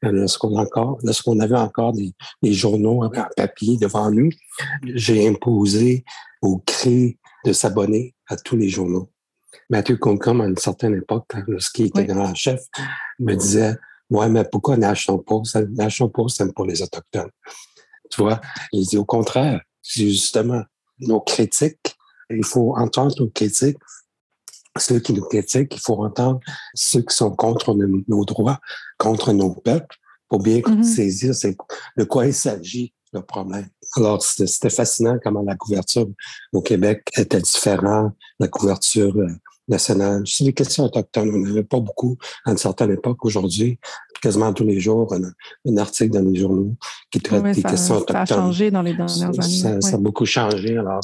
lorsqu'on 0.02 0.56
encore, 0.56 0.98
lorsqu'on 1.02 1.40
avait 1.40 1.56
encore 1.56 1.94
des, 1.94 2.12
journaux 2.52 3.02
en 3.02 3.10
papier 3.34 3.78
devant 3.78 4.10
nous, 4.10 4.30
j'ai 4.84 5.26
imposé 5.26 6.04
au 6.42 6.58
CRI 6.66 7.18
de 7.46 7.52
s'abonner 7.52 8.14
à 8.28 8.36
tous 8.36 8.56
les 8.56 8.68
journaux. 8.68 9.08
Mathieu 9.70 9.96
Concombe, 9.96 10.42
à 10.42 10.46
une 10.46 10.58
certaine 10.58 10.94
époque, 10.94 11.32
lorsqu'il 11.48 11.86
était 11.86 12.04
grand 12.04 12.34
chef, 12.34 12.60
me 13.18 13.34
disait 13.34 13.74
Ouais, 14.10 14.28
mais 14.28 14.44
pourquoi 14.44 14.76
National 14.76 15.22
Post? 15.22 15.56
National 15.70 16.12
Post, 16.12 16.36
c'est 16.36 16.54
pour 16.54 16.66
les 16.66 16.82
Autochtones. 16.82 17.30
Tu 18.12 18.20
vois, 18.20 18.40
il 18.72 18.86
dit 18.86 18.98
au 18.98 19.06
contraire, 19.06 19.62
c'est 19.80 20.08
justement 20.08 20.62
nos 21.00 21.20
critiques. 21.20 21.96
Il 22.28 22.44
faut 22.44 22.76
entendre 22.76 23.14
nos 23.18 23.30
critiques. 23.30 23.78
Ceux 24.78 25.00
qui 25.00 25.12
nous 25.12 25.24
critiquent, 25.24 25.74
il 25.74 25.80
faut 25.80 26.04
entendre 26.04 26.40
ceux 26.74 27.02
qui 27.02 27.16
sont 27.16 27.34
contre 27.34 27.74
nos, 27.74 28.24
droits, 28.24 28.58
contre 28.98 29.32
nos 29.32 29.54
peuples, 29.54 29.96
pour 30.28 30.40
bien 30.40 30.58
mm-hmm. 30.58 30.82
saisir 30.82 31.34
de 31.96 32.04
quoi 32.04 32.26
il 32.26 32.34
s'agit, 32.34 32.94
le 33.12 33.22
problème. 33.22 33.68
Alors, 33.96 34.22
c'était 34.22 34.70
fascinant 34.70 35.18
comment 35.22 35.42
la 35.42 35.56
couverture 35.56 36.06
au 36.52 36.62
Québec 36.62 37.08
était 37.16 37.40
différente, 37.40 38.14
la 38.38 38.48
couverture 38.48 39.14
euh, 39.16 39.28
nationale. 39.68 40.26
Sur 40.26 40.46
les 40.46 40.52
questions 40.52 40.84
autochtones, 40.84 41.30
on 41.34 41.38
n'avait 41.38 41.64
pas 41.64 41.80
beaucoup 41.80 42.16
à 42.44 42.50
une 42.50 42.58
certaine 42.58 42.90
époque. 42.90 43.24
Aujourd'hui, 43.24 43.78
quasiment 44.20 44.52
tous 44.52 44.64
les 44.64 44.80
jours, 44.80 45.14
un, 45.14 45.76
article 45.76 46.12
dans 46.12 46.28
les 46.28 46.38
journaux 46.38 46.74
qui 47.10 47.20
traite 47.20 47.42
des 47.42 47.62
questions 47.62 47.96
autochtones. 47.96 48.26
Ça 48.26 48.34
a 48.34 48.36
changé 48.38 48.70
dans 48.70 48.82
les 48.82 48.94
dernières 48.94 49.22
années. 49.22 49.80
Ça, 49.80 49.94
a 49.94 49.98
beaucoup 49.98 50.26
changé. 50.26 50.76
Alors, 50.76 51.00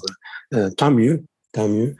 euh, 0.54 0.70
tant 0.70 0.90
mieux. 0.90 1.24
Tant 1.52 1.66
mieux. 1.66 1.96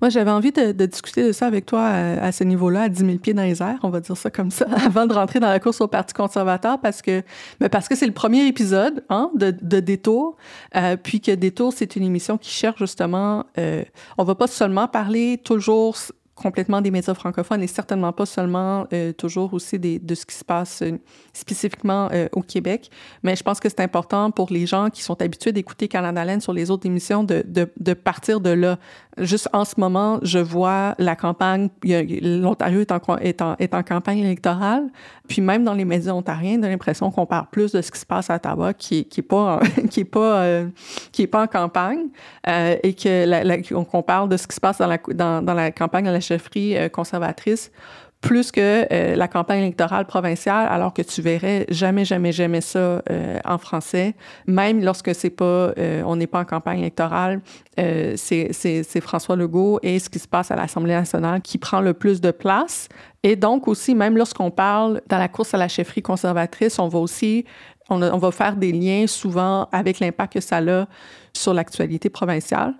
Moi, 0.00 0.08
j'avais 0.08 0.32
envie 0.32 0.50
de, 0.50 0.72
discuter 0.86 1.24
de 1.24 1.30
ça 1.30 1.46
avec 1.46 1.64
toi 1.64 1.86
à, 1.86 2.32
ce 2.32 2.42
niveau-là, 2.42 2.82
à 2.82 2.88
10 2.88 3.06
000 3.06 3.18
pieds 3.18 3.34
dans 3.34 3.44
les 3.44 3.62
airs, 3.62 3.78
on 3.84 3.88
va 3.88 4.00
dire 4.00 4.16
ça 4.16 4.30
comme 4.30 4.50
ça, 4.50 4.66
avant 4.84 5.06
de 5.06 5.14
rentrer 5.14 5.38
dans 5.38 5.48
la 5.48 5.60
course 5.60 5.80
au 5.80 5.86
Parti 5.86 6.12
conservateur, 6.12 6.80
parce 6.80 7.00
que 7.00 7.22
ben, 7.60 7.68
parce 7.68 7.88
que 7.88 7.94
c'est 7.94 8.06
le 8.06 8.12
premier 8.12 8.46
épisode 8.46 9.04
hein, 9.08 9.30
de, 9.36 9.54
de 9.62 9.78
Détour, 9.78 10.36
euh, 10.74 10.96
puis 10.96 11.20
que 11.20 11.30
Détour, 11.30 11.72
c'est 11.72 11.94
une 11.94 12.02
émission 12.02 12.36
qui 12.36 12.50
cherche 12.50 12.80
justement, 12.80 13.44
euh, 13.58 13.84
on 14.18 14.24
va 14.24 14.34
pas 14.34 14.48
seulement 14.48 14.88
parler 14.88 15.38
toujours 15.38 15.96
complètement 16.40 16.80
des 16.80 16.90
médias 16.90 17.14
francophones 17.14 17.62
et 17.62 17.66
certainement 17.66 18.12
pas 18.12 18.26
seulement 18.26 18.86
euh, 18.92 19.12
toujours 19.12 19.52
aussi 19.54 19.78
des, 19.78 19.98
de 19.98 20.14
ce 20.14 20.24
qui 20.24 20.34
se 20.34 20.44
passe 20.44 20.82
euh, 20.82 20.98
spécifiquement 21.32 22.08
euh, 22.12 22.28
au 22.32 22.42
Québec. 22.42 22.90
Mais 23.22 23.36
je 23.36 23.42
pense 23.42 23.60
que 23.60 23.68
c'est 23.68 23.80
important 23.80 24.30
pour 24.30 24.50
les 24.50 24.66
gens 24.66 24.90
qui 24.90 25.02
sont 25.02 25.20
habitués 25.20 25.52
d'écouter 25.52 25.86
Canada 25.88 26.40
sur 26.40 26.52
les 26.52 26.70
autres 26.70 26.86
émissions 26.86 27.24
de, 27.24 27.42
de, 27.46 27.70
de, 27.78 27.94
partir 27.94 28.40
de 28.40 28.50
là. 28.50 28.78
Juste 29.20 29.48
en 29.52 29.64
ce 29.64 29.74
moment, 29.78 30.18
je 30.22 30.38
vois 30.38 30.94
la 30.98 31.16
campagne, 31.16 31.68
l'Ontario 31.84 32.80
est 32.80 33.42
en, 33.42 33.82
campagne 33.82 34.18
électorale, 34.18 34.84
puis 35.28 35.40
même 35.40 35.64
dans 35.64 35.74
les 35.74 35.84
médias 35.84 36.12
ontariens, 36.12 36.60
j'ai 36.62 36.68
l'impression 36.68 37.10
qu'on 37.10 37.26
parle 37.26 37.46
plus 37.50 37.72
de 37.72 37.82
ce 37.82 37.90
qui 37.90 37.98
se 37.98 38.06
passe 38.06 38.30
à 38.30 38.36
Ottawa, 38.36 38.74
qui, 38.74 39.04
qui 39.04 39.20
est 39.20 39.24
pas, 39.24 39.60
en 41.34 41.46
campagne, 41.46 42.08
et 42.46 42.94
que 42.94 43.82
qu'on 43.82 44.02
parle 44.02 44.28
de 44.28 44.36
ce 44.36 44.46
qui 44.46 44.54
se 44.54 44.60
passe 44.60 44.78
dans 44.78 44.86
la, 44.88 44.98
dans 45.42 45.54
la 45.54 45.70
campagne 45.70 46.08
à 46.08 46.12
la 46.12 46.20
chefferie 46.20 46.76
euh, 46.76 46.88
conservatrice 46.88 47.70
plus 48.20 48.52
que 48.52 48.86
euh, 48.92 49.16
la 49.16 49.28
campagne 49.28 49.60
électorale 49.60 50.06
provinciale, 50.06 50.66
alors 50.70 50.92
que 50.92 51.00
tu 51.00 51.22
verrais 51.22 51.64
jamais, 51.70 52.04
jamais, 52.04 52.32
jamais 52.32 52.60
ça 52.60 53.02
euh, 53.10 53.38
en 53.44 53.56
français. 53.56 54.14
Même 54.46 54.84
lorsque 54.84 55.14
c'est 55.14 55.30
pas, 55.30 55.72
euh, 55.78 56.02
on 56.04 56.16
n'est 56.16 56.26
pas 56.26 56.40
en 56.40 56.44
campagne 56.44 56.80
électorale, 56.80 57.40
c'est 57.78 59.00
François 59.00 59.36
Legault 59.36 59.78
et 59.82 59.98
ce 59.98 60.10
qui 60.10 60.18
se 60.18 60.28
passe 60.28 60.50
à 60.50 60.56
l'Assemblée 60.56 60.92
nationale 60.92 61.40
qui 61.40 61.56
prend 61.56 61.80
le 61.80 61.94
plus 61.94 62.20
de 62.20 62.30
place. 62.30 62.88
Et 63.22 63.36
donc 63.36 63.68
aussi, 63.68 63.94
même 63.94 64.18
lorsqu'on 64.18 64.50
parle 64.50 65.00
dans 65.08 65.18
la 65.18 65.28
course 65.28 65.54
à 65.54 65.56
la 65.56 65.68
chefferie 65.68 66.02
conservatrice, 66.02 66.78
on 66.78 66.88
va 66.88 66.98
aussi, 66.98 67.46
on 67.88 68.18
va 68.18 68.30
faire 68.32 68.56
des 68.56 68.72
liens 68.72 69.06
souvent 69.06 69.66
avec 69.72 69.98
l'impact 69.98 70.34
que 70.34 70.40
ça 70.40 70.58
a 70.58 70.86
sur 71.32 71.54
l'actualité 71.54 72.10
provinciale. 72.10 72.74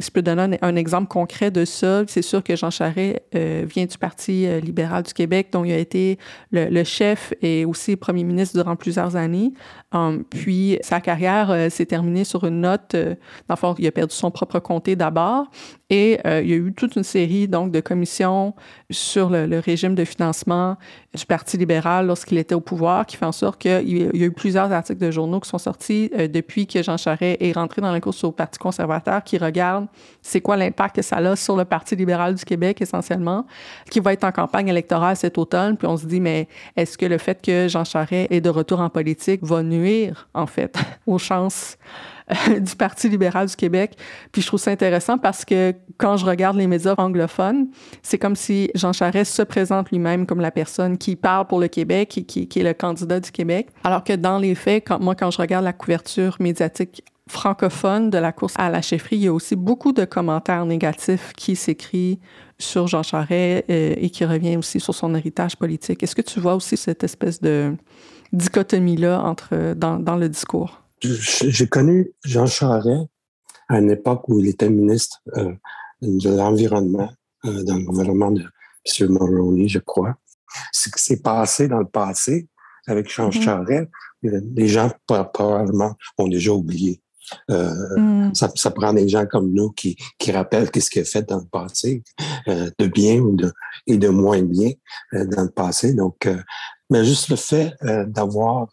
Je 0.00 0.10
peux 0.10 0.22
donner 0.22 0.58
un, 0.62 0.76
exemple 0.76 1.08
concret 1.08 1.50
de 1.50 1.64
ça. 1.64 2.04
C'est 2.06 2.22
sûr 2.22 2.42
que 2.42 2.56
Jean 2.56 2.70
Charest 2.70 3.20
euh, 3.34 3.64
vient 3.68 3.84
du 3.84 3.98
Parti 3.98 4.46
euh, 4.46 4.58
libéral 4.60 5.02
du 5.02 5.12
Québec, 5.12 5.48
dont 5.52 5.64
il 5.64 5.72
a 5.72 5.76
été 5.76 6.18
le, 6.50 6.84
chef 6.84 7.34
et 7.42 7.64
aussi 7.66 7.96
premier 7.96 8.24
ministre 8.24 8.56
durant 8.56 8.76
plusieurs 8.76 9.16
années. 9.16 9.52
Um, 9.92 10.24
puis 10.24 10.78
sa 10.80 11.00
carrière 11.00 11.50
euh, 11.50 11.68
s'est 11.68 11.86
terminée 11.86 12.24
sur 12.24 12.44
une 12.44 12.62
note. 12.62 12.96
fond, 13.56 13.74
il 13.78 13.86
a 13.86 13.92
perdu 13.92 14.14
son 14.14 14.30
propre 14.30 14.58
comté 14.58 14.96
d'abord. 14.96 15.50
Et 15.90 16.20
il 16.24 16.48
y 16.48 16.52
a 16.52 16.56
eu 16.56 16.72
toute 16.72 16.96
une 16.96 17.02
série 17.02 17.48
donc 17.48 17.72
de 17.72 17.80
commissions 17.80 18.54
sur 18.90 19.28
le, 19.28 19.58
régime 19.58 19.94
de 19.94 20.04
financement 20.04 20.76
du 21.14 21.26
Parti 21.26 21.56
libéral 21.56 22.06
lorsqu'il 22.06 22.38
était 22.38 22.54
au 22.54 22.60
pouvoir, 22.60 23.04
qui 23.06 23.16
fait 23.16 23.26
en 23.26 23.32
sorte 23.32 23.60
qu'il 23.60 24.16
y 24.16 24.22
a 24.22 24.26
eu 24.26 24.30
plusieurs 24.30 24.70
articles 24.70 25.00
de 25.00 25.10
journaux 25.10 25.40
qui 25.40 25.48
sont 25.48 25.58
sortis 25.58 26.10
depuis 26.32 26.66
que 26.66 26.82
Jean 26.82 26.96
Charest 26.96 27.36
est 27.40 27.52
rentré 27.52 27.82
dans 27.82 27.92
la 27.92 28.00
course 28.00 28.22
au 28.22 28.30
Parti 28.30 28.58
conservateur, 28.58 29.24
qui 29.24 29.36
regardent 29.36 29.88
c'est 30.22 30.40
quoi 30.40 30.56
l'impact 30.56 30.96
que 30.96 31.02
ça 31.02 31.16
a 31.16 31.36
sur 31.36 31.56
le 31.56 31.64
Parti 31.64 31.96
libéral 31.96 32.34
du 32.34 32.44
Québec 32.44 32.80
essentiellement, 32.80 33.46
qui 33.90 34.00
va 34.00 34.12
être 34.12 34.24
en 34.24 34.32
campagne 34.32 34.68
électorale 34.68 35.16
cet 35.16 35.38
automne. 35.38 35.76
Puis 35.76 35.86
on 35.86 35.96
se 35.96 36.06
dit, 36.06 36.20
mais 36.20 36.48
est-ce 36.76 36.96
que 36.96 37.06
le 37.06 37.18
fait 37.18 37.40
que 37.42 37.68
Jean 37.68 37.84
Charest 37.84 38.30
est 38.30 38.40
de 38.40 38.50
retour 38.50 38.80
en 38.80 38.88
politique 38.88 39.42
va 39.42 39.62
nuire, 39.62 40.28
en 40.34 40.46
fait, 40.46 40.76
aux 41.06 41.18
chances 41.18 41.76
euh, 41.88 42.19
du 42.60 42.76
Parti 42.76 43.08
libéral 43.08 43.46
du 43.46 43.56
Québec. 43.56 43.96
Puis 44.32 44.42
je 44.42 44.46
trouve 44.46 44.60
ça 44.60 44.70
intéressant 44.70 45.18
parce 45.18 45.44
que 45.44 45.74
quand 45.98 46.16
je 46.16 46.24
regarde 46.24 46.56
les 46.56 46.66
médias 46.66 46.94
anglophones, 46.98 47.68
c'est 48.02 48.18
comme 48.18 48.36
si 48.36 48.70
Jean 48.74 48.92
Charest 48.92 49.32
se 49.32 49.42
présente 49.42 49.90
lui-même 49.90 50.26
comme 50.26 50.40
la 50.40 50.50
personne 50.50 50.98
qui 50.98 51.16
parle 51.16 51.46
pour 51.46 51.60
le 51.60 51.68
Québec 51.68 52.18
et 52.18 52.24
qui, 52.24 52.48
est 52.54 52.62
le 52.62 52.74
candidat 52.74 53.20
du 53.20 53.30
Québec. 53.30 53.68
Alors 53.84 54.04
que 54.04 54.12
dans 54.12 54.38
les 54.38 54.54
faits, 54.54 54.84
quand, 54.86 55.00
moi, 55.00 55.14
quand 55.14 55.30
je 55.30 55.38
regarde 55.38 55.64
la 55.64 55.72
couverture 55.72 56.36
médiatique 56.40 57.02
francophone 57.28 58.10
de 58.10 58.18
la 58.18 58.32
course 58.32 58.54
à 58.56 58.70
la 58.70 58.82
chefferie, 58.82 59.16
il 59.16 59.22
y 59.22 59.28
a 59.28 59.32
aussi 59.32 59.54
beaucoup 59.54 59.92
de 59.92 60.04
commentaires 60.04 60.66
négatifs 60.66 61.32
qui 61.36 61.54
s'écrivent 61.54 62.18
sur 62.58 62.88
Jean 62.88 63.02
Charest 63.02 63.64
euh, 63.70 63.94
et 63.96 64.10
qui 64.10 64.24
revient 64.24 64.56
aussi 64.56 64.80
sur 64.80 64.94
son 64.94 65.14
héritage 65.14 65.56
politique. 65.56 66.02
Est-ce 66.02 66.14
que 66.14 66.22
tu 66.22 66.40
vois 66.40 66.54
aussi 66.54 66.76
cette 66.76 67.04
espèce 67.04 67.40
de 67.40 67.76
dichotomie-là 68.32 69.20
entre 69.22 69.74
dans, 69.74 69.98
dans 69.98 70.16
le 70.16 70.28
discours? 70.28 70.80
J'ai 71.02 71.68
connu 71.68 72.12
Jean 72.24 72.46
Charest 72.46 73.06
à 73.68 73.78
une 73.78 73.90
époque 73.90 74.28
où 74.28 74.40
il 74.40 74.48
était 74.48 74.68
ministre 74.68 75.20
euh, 75.36 75.52
de 76.02 76.30
l'Environnement 76.30 77.10
euh, 77.44 77.62
dans 77.64 77.76
le 77.76 77.84
gouvernement 77.84 78.30
de 78.30 78.42
M. 78.42 79.08
Mulroney, 79.08 79.68
je 79.68 79.78
crois. 79.78 80.16
Ce 80.72 80.90
qui 80.90 81.02
s'est 81.02 81.20
passé 81.22 81.68
dans 81.68 81.78
le 81.78 81.86
passé 81.86 82.48
avec 82.86 83.08
Jean 83.08 83.30
mm-hmm. 83.30 83.42
Charest, 83.42 83.88
les 84.22 84.68
gens 84.68 84.90
probablement 85.06 85.94
ont 86.18 86.28
déjà 86.28 86.52
oublié. 86.52 87.00
Euh, 87.50 87.96
mm. 87.96 88.34
ça, 88.34 88.50
ça, 88.54 88.70
prend 88.70 88.92
des 88.92 89.08
gens 89.08 89.26
comme 89.26 89.52
nous 89.52 89.70
qui, 89.70 89.96
qui 90.18 90.32
rappellent 90.32 90.70
qu'est-ce 90.70 90.90
qu'il 90.90 91.02
a 91.02 91.04
fait 91.04 91.28
dans 91.28 91.38
le 91.38 91.46
passé, 91.46 92.02
euh, 92.48 92.70
de 92.78 92.86
bien 92.86 93.20
ou 93.20 93.36
de, 93.36 93.52
et 93.86 93.98
de 93.98 94.08
moins 94.08 94.42
bien 94.42 94.70
euh, 95.14 95.26
dans 95.26 95.42
le 95.42 95.50
passé. 95.50 95.94
Donc, 95.94 96.28
mais 96.90 97.04
juste 97.04 97.28
le 97.28 97.36
fait 97.36 97.74
euh, 97.84 98.04
d'avoir 98.06 98.68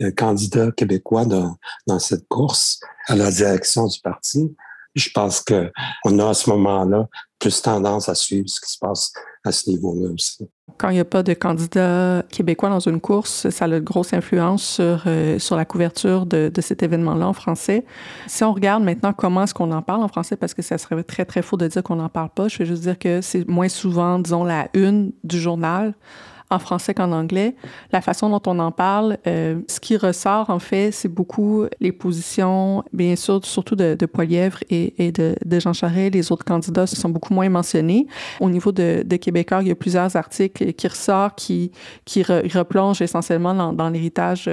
un 0.00 0.10
candidat 0.10 0.70
québécois 0.72 1.24
dans, 1.24 1.56
dans 1.86 1.98
cette 1.98 2.26
course 2.28 2.80
à 3.06 3.14
la 3.16 3.30
direction 3.30 3.86
du 3.86 4.00
parti, 4.00 4.54
je 4.94 5.08
pense 5.10 5.40
que 5.40 5.70
on 6.04 6.18
a 6.18 6.30
à 6.30 6.34
ce 6.34 6.50
moment-là 6.50 7.08
plus 7.38 7.62
tendance 7.62 8.08
à 8.08 8.14
suivre 8.14 8.48
ce 8.48 8.60
qui 8.60 8.70
se 8.70 8.78
passe 8.78 9.12
à 9.44 9.52
ce 9.52 9.70
niveau-là 9.70 10.12
aussi. 10.12 10.48
Quand 10.76 10.90
il 10.90 10.94
n'y 10.94 11.00
a 11.00 11.04
pas 11.04 11.22
de 11.22 11.32
candidat 11.32 12.22
québécois 12.30 12.68
dans 12.68 12.80
une 12.80 13.00
course, 13.00 13.48
ça 13.48 13.64
a 13.64 13.68
une 13.68 13.78
grosse 13.80 14.12
influence 14.12 14.62
sur, 14.62 15.04
euh, 15.06 15.38
sur 15.38 15.56
la 15.56 15.64
couverture 15.64 16.26
de, 16.26 16.50
de 16.52 16.60
cet 16.60 16.82
événement-là 16.82 17.28
en 17.28 17.32
français. 17.32 17.84
Si 18.26 18.44
on 18.44 18.52
regarde 18.52 18.82
maintenant 18.82 19.12
comment 19.12 19.44
est-ce 19.44 19.54
qu'on 19.54 19.72
en 19.72 19.82
parle 19.82 20.02
en 20.02 20.08
français, 20.08 20.36
parce 20.36 20.54
que 20.54 20.62
ça 20.62 20.76
serait 20.76 21.02
très, 21.02 21.24
très 21.24 21.42
faux 21.42 21.56
de 21.56 21.66
dire 21.66 21.82
qu'on 21.82 21.96
n'en 21.96 22.08
parle 22.08 22.30
pas, 22.30 22.48
je 22.48 22.58
vais 22.58 22.66
juste 22.66 22.82
dire 22.82 22.98
que 22.98 23.20
c'est 23.20 23.48
moins 23.48 23.68
souvent, 23.68 24.18
disons, 24.18 24.44
la 24.44 24.68
une 24.74 25.12
du 25.24 25.40
journal 25.40 25.94
en 26.50 26.58
français 26.58 26.94
qu'en 26.94 27.12
anglais. 27.12 27.54
La 27.92 28.00
façon 28.00 28.28
dont 28.28 28.42
on 28.46 28.58
en 28.58 28.72
parle, 28.72 29.18
euh, 29.26 29.60
ce 29.68 29.78
qui 29.80 29.96
ressort 29.96 30.50
en 30.50 30.58
fait, 30.58 30.90
c'est 30.90 31.08
beaucoup 31.08 31.66
les 31.80 31.92
positions, 31.92 32.82
bien 32.92 33.16
sûr, 33.16 33.44
surtout 33.44 33.76
de, 33.76 33.94
de 33.94 34.06
Poilièvre 34.06 34.58
et, 34.68 35.06
et 35.06 35.12
de, 35.12 35.36
de, 35.44 35.60
Jean 35.60 35.72
Charest. 35.72 36.14
Les 36.14 36.32
autres 36.32 36.44
candidats 36.44 36.86
se 36.86 36.96
sont 36.96 37.08
beaucoup 37.08 37.32
moins 37.32 37.48
mentionnés. 37.48 38.06
Au 38.40 38.50
niveau 38.50 38.72
de, 38.72 39.02
de 39.06 39.16
Québécois, 39.16 39.62
il 39.62 39.68
y 39.68 39.70
a 39.70 39.76
plusieurs 39.76 40.16
articles 40.16 40.72
qui 40.72 40.88
ressortent 40.88 41.38
qui, 41.38 41.70
qui 42.04 42.22
replongent 42.22 43.02
essentiellement 43.02 43.54
dans, 43.54 43.72
dans 43.72 43.88
l'héritage 43.88 44.46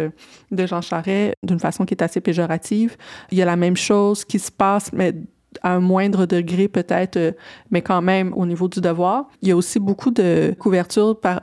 de 0.52 0.66
Jean 0.66 0.82
Charest 0.82 1.34
d'une 1.44 1.60
façon 1.60 1.86
qui 1.86 1.94
est 1.94 2.04
assez 2.04 2.22
péjorative. 2.22 2.96
Il 3.32 3.38
y 3.38 3.42
a 3.42 3.46
la 3.46 3.56
même 3.56 3.78
chose 3.78 4.24
qui 4.24 4.40
se 4.40 4.52
passe, 4.52 4.92
mais 4.94 5.14
à 5.63 5.74
un 5.74 5.80
moindre 5.80 6.26
degré 6.26 6.67
peut-être, 6.67 7.17
euh, 7.17 7.32
mais 7.72 7.82
quand 7.82 8.02
même 8.02 8.34
au 8.34 8.46
niveau 8.46 8.67
du 8.67 8.82
devoir. 8.82 9.26
Il 9.41 9.50
y 9.50 9.52
a 9.52 9.56
aussi 9.56 9.80
beaucoup 9.80 10.12
de 10.12 10.56
couverture 10.60 11.20
par, 11.20 11.41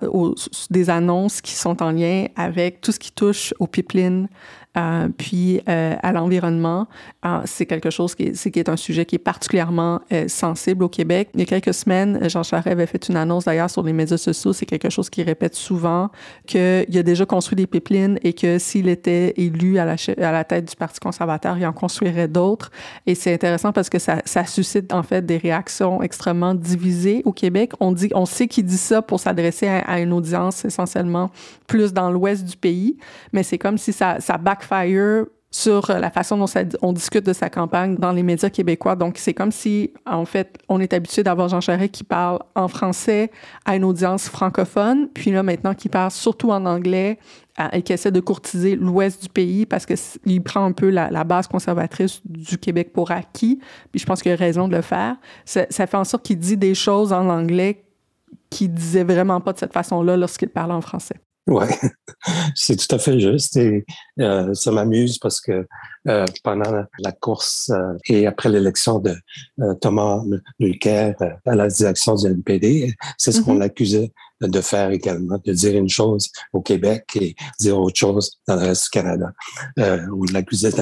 des 0.71 0.91
annonces 0.91 1.41
qui 1.41 1.53
sont 1.53 1.83
en 1.83 1.91
lien 1.91 2.27
avec 2.37 2.81
tout 2.81 2.93
ce 2.93 2.99
qui 2.99 3.13
touche 3.13 3.55
aux 3.59 3.67
pipelines, 3.67 4.29
euh, 4.77 5.09
puis 5.17 5.61
euh, 5.69 5.95
à 6.03 6.13
l'environnement. 6.13 6.87
Euh, 7.25 7.41
c'est 7.45 7.67
quelque 7.67 7.91
chose 7.91 8.15
qui 8.15 8.25
est, 8.25 8.51
qui 8.51 8.59
est 8.59 8.69
un 8.69 8.77
sujet 8.77 9.05
qui 9.05 9.17
est 9.17 9.21
particulièrement 9.21 10.01
euh, 10.13 10.29
sensible 10.29 10.85
au 10.85 10.89
Québec. 10.89 11.31
Il 11.35 11.41
y 11.41 11.43
a 11.43 11.47
quelques 11.47 11.75
semaines, 11.75 12.29
Jean 12.29 12.43
Charest 12.43 12.67
avait 12.67 12.87
fait 12.87 13.09
une 13.09 13.17
annonce 13.17 13.45
d'ailleurs 13.45 13.71
sur 13.71 13.83
les 13.83 13.93
médias 13.93 14.17
sociaux. 14.17 14.53
C'est 14.53 14.67
quelque 14.67 14.91
chose 14.91 15.11
qu'il 15.11 15.25
répète 15.25 15.55
souvent, 15.55 16.11
qu'il 16.47 16.61
a 16.99 17.03
déjà 17.03 17.25
construit 17.25 17.57
des 17.57 17.67
pipelines 17.67 18.19
et 18.23 18.33
que 18.33 18.59
s'il 18.59 18.89
était 18.89 19.35
élu 19.37 19.79
à 19.79 19.85
la, 19.85 19.97
à 20.19 20.33
la 20.33 20.45
tête 20.45 20.69
du 20.69 20.77
Parti 20.77 21.01
conservateur, 21.01 21.57
il 21.57 21.67
en 21.67 21.73
construirait 21.73 22.29
d'autres. 22.29 22.71
Et 23.07 23.15
c'est 23.15 23.33
intéressant 23.35 23.73
parce 23.73 23.89
que 23.89 23.99
ça, 23.99 24.23
ça 24.25 24.45
suscite 24.45 24.93
en 24.93 25.03
fait 25.03 25.25
des 25.25 25.37
réactions 25.37 26.03
extrêmement 26.03 26.55
divisées 26.55 27.23
au 27.25 27.33
Québec. 27.33 27.73
On 27.81 27.93
dit, 27.93 28.11
on 28.15 28.27
sait 28.27 28.49
qu'il 28.49 28.65
dit 28.65 28.77
ça 28.77 29.03
pour 29.03 29.21
s'adresser 29.21 29.69
à, 29.69 29.79
à, 29.79 30.01
une 30.01 30.13
audience 30.13 30.65
essentiellement 30.65 31.31
plus 31.67 31.93
dans 31.93 32.11
l'ouest 32.11 32.45
du 32.45 32.57
pays, 32.57 32.97
mais 33.33 33.43
c'est 33.43 33.59
comme 33.59 33.79
si 33.79 33.93
ça, 33.93 34.21
ça 34.21 34.37
Sur 35.51 35.87
la 35.89 36.11
façon 36.11 36.37
dont 36.37 36.47
on 36.83 36.93
discute 36.93 37.25
de 37.25 37.33
sa 37.33 37.49
campagne 37.49 37.95
dans 37.95 38.11
les 38.11 38.25
médias 38.25 38.51
québécois. 38.51 38.97
Donc, 38.97 39.19
c'est 39.19 39.35
comme 39.35 39.53
si, 39.53 39.93
en 40.05 40.25
fait, 40.25 40.59
on 40.69 40.81
est 40.81 40.93
habitué 40.93 41.23
d'avoir 41.23 41.49
Jean 41.49 41.61
Charest 41.61 41.93
qui 41.93 42.03
parle 42.03 42.41
en 42.57 42.67
français 42.67 43.31
à 43.65 43.77
une 43.77 43.85
audience 43.85 44.29
francophone, 44.29 45.09
puis 45.15 45.31
là, 45.31 45.45
maintenant, 45.45 45.75
qui 45.75 45.89
parle 45.89 46.11
surtout 46.11 46.51
en 46.51 46.67
anglais 46.67 47.21
et 47.73 47.83
qui 47.83 47.93
essaie 47.93 48.11
de 48.11 48.21
courtiser 48.21 48.75
l'ouest 48.75 49.23
du 49.23 49.29
pays 49.29 49.65
parce 49.65 49.87
qu'il 49.87 50.43
prend 50.43 50.65
un 50.65 50.73
peu 50.73 50.91
la, 50.91 51.25
base 51.25 51.47
conservatrice 51.47 52.21
du 52.25 52.59
Québec 52.59 52.93
pour 52.93 53.11
acquis, 53.13 53.61
puis 53.93 54.01
je 54.01 54.07
pense 54.07 54.23
qu'il 54.23 54.33
a 54.33 54.37
raison 54.37 54.67
de 54.67 54.75
le 54.75 54.83
faire. 54.83 55.17
Ça, 55.45 55.67
fait 55.69 55.95
en 55.95 56.05
sorte 56.05 56.25
qu'il 56.25 56.39
dit 56.39 56.57
des 56.57 56.75
choses 56.75 57.13
en 57.13 57.29
anglais 57.29 57.85
qu'il 58.51 58.73
disait 58.73 59.05
vraiment 59.05 59.41
pas 59.41 59.53
de 59.53 59.59
cette 59.59 59.73
façon-là 59.73 60.17
lorsqu'il 60.17 60.49
parlait 60.49 60.75
en 60.75 60.81
français. 60.81 61.17
Oui, 61.47 61.67
c'est 62.55 62.77
tout 62.77 62.95
à 62.95 62.99
fait 62.99 63.21
juste 63.21 63.57
et 63.59 63.85
euh, 64.19 64.55
ça 64.55 64.71
m'amuse 64.73 65.19
parce 65.19 65.43
que 65.43 65.67
euh, 66.09 66.25
pendant 66.43 66.85
la 66.99 67.13
course 67.13 67.71
euh, 67.71 67.99
et 68.09 68.27
après 68.27 68.49
l'élection 68.49 68.99
de 68.99 69.15
euh, 69.61 69.75
Thomas 69.75 70.23
Mulcair 70.59 71.15
euh, 71.21 71.31
à 71.45 71.55
la 71.55 71.69
direction 71.69 72.15
du 72.15 72.29
NPD, 72.29 72.95
c'est 73.19 73.31
ce 73.31 73.43
qu'on 73.43 73.57
mm-hmm. 73.57 74.13
De 74.41 74.61
faire 74.61 74.91
également, 74.91 75.39
de 75.45 75.53
dire 75.53 75.77
une 75.77 75.89
chose 75.89 76.31
au 76.53 76.61
Québec 76.61 77.05
et 77.15 77.35
dire 77.61 77.79
autre 77.79 77.99
chose 77.99 78.39
dans 78.47 78.57
le 78.57 78.63
reste 78.63 78.85
du 78.85 78.91
Canada. 78.91 79.33
Euh, 79.79 80.01
on 80.13 80.25
l'accusait 80.33 80.73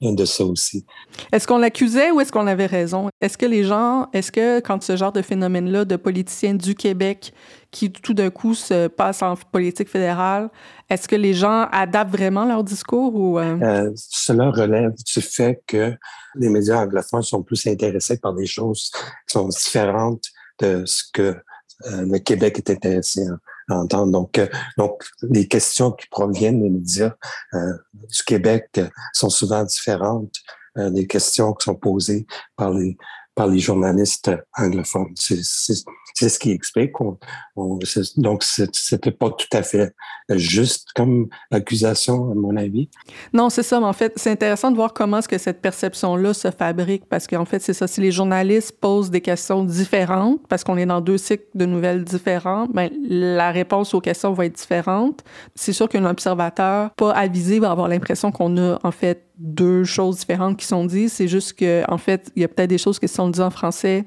de, 0.00 0.24
ça 0.24 0.44
aussi. 0.44 0.84
Est-ce 1.32 1.46
qu'on 1.46 1.58
l'accusait 1.58 2.10
ou 2.10 2.20
est-ce 2.20 2.32
qu'on 2.32 2.46
avait 2.46 2.66
raison? 2.66 3.08
Est-ce 3.20 3.38
que 3.38 3.46
les 3.46 3.64
gens, 3.64 4.08
est-ce 4.12 4.32
que 4.32 4.60
quand 4.60 4.82
ce 4.82 4.96
genre 4.96 5.12
de 5.12 5.22
phénomène-là 5.22 5.84
de 5.84 5.96
politiciens 5.96 6.54
du 6.54 6.74
Québec 6.74 7.32
qui 7.70 7.92
tout 7.92 8.14
d'un 8.14 8.30
coup 8.30 8.54
se 8.54 8.88
passent 8.88 9.22
en 9.22 9.36
politique 9.36 9.88
fédérale, 9.88 10.48
est-ce 10.88 11.06
que 11.06 11.16
les 11.16 11.34
gens 11.34 11.68
adaptent 11.70 12.12
vraiment 12.12 12.46
leur 12.46 12.64
discours 12.64 13.14
ou... 13.14 13.38
Euh? 13.38 13.58
Euh, 13.60 13.90
cela 13.94 14.50
relève 14.50 14.92
du 14.94 15.20
fait 15.20 15.62
que 15.66 15.94
les 16.36 16.48
médias 16.48 16.78
anglophones 16.78 17.22
sont 17.22 17.42
plus 17.42 17.66
intéressés 17.66 18.18
par 18.18 18.32
des 18.34 18.46
choses 18.46 18.90
qui 18.90 19.32
sont 19.32 19.48
différentes 19.48 20.24
de 20.60 20.84
ce 20.86 21.04
que 21.12 21.36
le 21.84 22.18
Québec 22.18 22.58
est 22.58 22.70
intéressé 22.70 23.26
à, 23.68 23.74
entendre. 23.76 24.12
Donc, 24.12 24.38
euh, 24.38 24.48
donc, 24.76 25.04
les 25.22 25.46
questions 25.46 25.92
qui 25.92 26.06
proviennent 26.08 26.62
des 26.62 26.70
médias 26.70 27.14
euh, 27.54 27.74
du 27.92 28.22
Québec 28.24 28.80
sont 29.12 29.30
souvent 29.30 29.64
différentes 29.64 30.34
des 30.76 31.08
questions 31.08 31.54
qui 31.54 31.64
sont 31.64 31.74
posées 31.74 32.24
par 32.54 32.70
les 32.70 32.96
par 33.38 33.46
les 33.46 33.60
journalistes 33.60 34.32
anglophones. 34.56 35.14
C'est 35.14 36.28
ce 36.28 36.38
qui 36.40 36.50
explique. 36.50 37.00
On, 37.00 37.16
on, 37.54 37.78
donc, 38.16 38.42
c'était 38.42 39.12
pas 39.12 39.30
tout 39.30 39.46
à 39.52 39.62
fait 39.62 39.94
juste 40.30 40.88
comme 40.96 41.28
accusation, 41.52 42.32
à 42.32 42.34
mon 42.34 42.56
avis. 42.56 42.90
Non, 43.32 43.48
c'est 43.48 43.62
ça. 43.62 43.78
Mais 43.78 43.86
en 43.86 43.92
fait, 43.92 44.12
c'est 44.16 44.32
intéressant 44.32 44.72
de 44.72 44.76
voir 44.76 44.92
comment 44.92 45.18
est-ce 45.18 45.28
que 45.28 45.38
cette 45.38 45.62
perception-là 45.62 46.34
se 46.34 46.50
fabrique, 46.50 47.06
parce 47.08 47.28
qu'en 47.28 47.44
fait, 47.44 47.60
c'est 47.60 47.74
ça. 47.74 47.86
Si 47.86 48.00
les 48.00 48.10
journalistes 48.10 48.72
posent 48.80 49.10
des 49.10 49.20
questions 49.20 49.62
différentes, 49.62 50.40
parce 50.48 50.64
qu'on 50.64 50.76
est 50.76 50.86
dans 50.86 51.00
deux 51.00 51.18
cycles 51.18 51.46
de 51.54 51.64
nouvelles 51.64 52.02
différents, 52.02 52.66
ben, 52.66 52.90
la 53.08 53.52
réponse 53.52 53.94
aux 53.94 54.00
questions 54.00 54.32
va 54.32 54.46
être 54.46 54.56
différente. 54.56 55.22
C'est 55.54 55.72
sûr 55.72 55.88
qu'un 55.88 56.06
observateur 56.06 56.90
pas 56.96 57.12
avisé 57.12 57.60
va 57.60 57.70
avoir 57.70 57.86
l'impression 57.86 58.32
qu'on 58.32 58.56
a, 58.58 58.80
en 58.82 58.90
fait, 58.90 59.27
deux 59.38 59.84
choses 59.84 60.18
différentes 60.18 60.56
qui 60.56 60.66
sont 60.66 60.84
dites. 60.84 61.10
C'est 61.10 61.28
juste 61.28 61.54
que, 61.54 61.84
en 61.90 61.98
fait, 61.98 62.30
il 62.36 62.42
y 62.42 62.44
a 62.44 62.48
peut-être 62.48 62.70
des 62.70 62.78
choses 62.78 62.98
qui 62.98 63.08
sont 63.08 63.28
dites 63.28 63.42
en 63.42 63.50
français. 63.50 64.04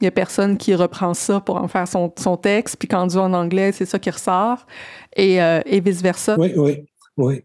Il 0.00 0.04
y 0.04 0.08
a 0.08 0.10
personne 0.10 0.56
qui 0.56 0.74
reprend 0.74 1.14
ça 1.14 1.40
pour 1.40 1.56
en 1.56 1.68
faire 1.68 1.86
son, 1.86 2.12
son 2.18 2.36
texte, 2.36 2.76
puis 2.76 2.88
quand 2.88 3.04
on 3.04 3.06
dit 3.06 3.16
en 3.16 3.32
anglais, 3.32 3.70
c'est 3.70 3.84
ça 3.84 4.00
qui 4.00 4.10
ressort, 4.10 4.66
et, 5.14 5.40
euh, 5.40 5.60
et 5.64 5.80
vice-versa. 5.80 6.36
Oui, 6.38 6.52
oui, 6.56 6.84
oui. 7.16 7.44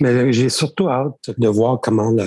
Mais 0.00 0.32
j'ai 0.32 0.48
surtout 0.48 0.88
hâte 0.88 1.30
de 1.38 1.48
voir 1.48 1.80
comment 1.80 2.10
le, 2.10 2.26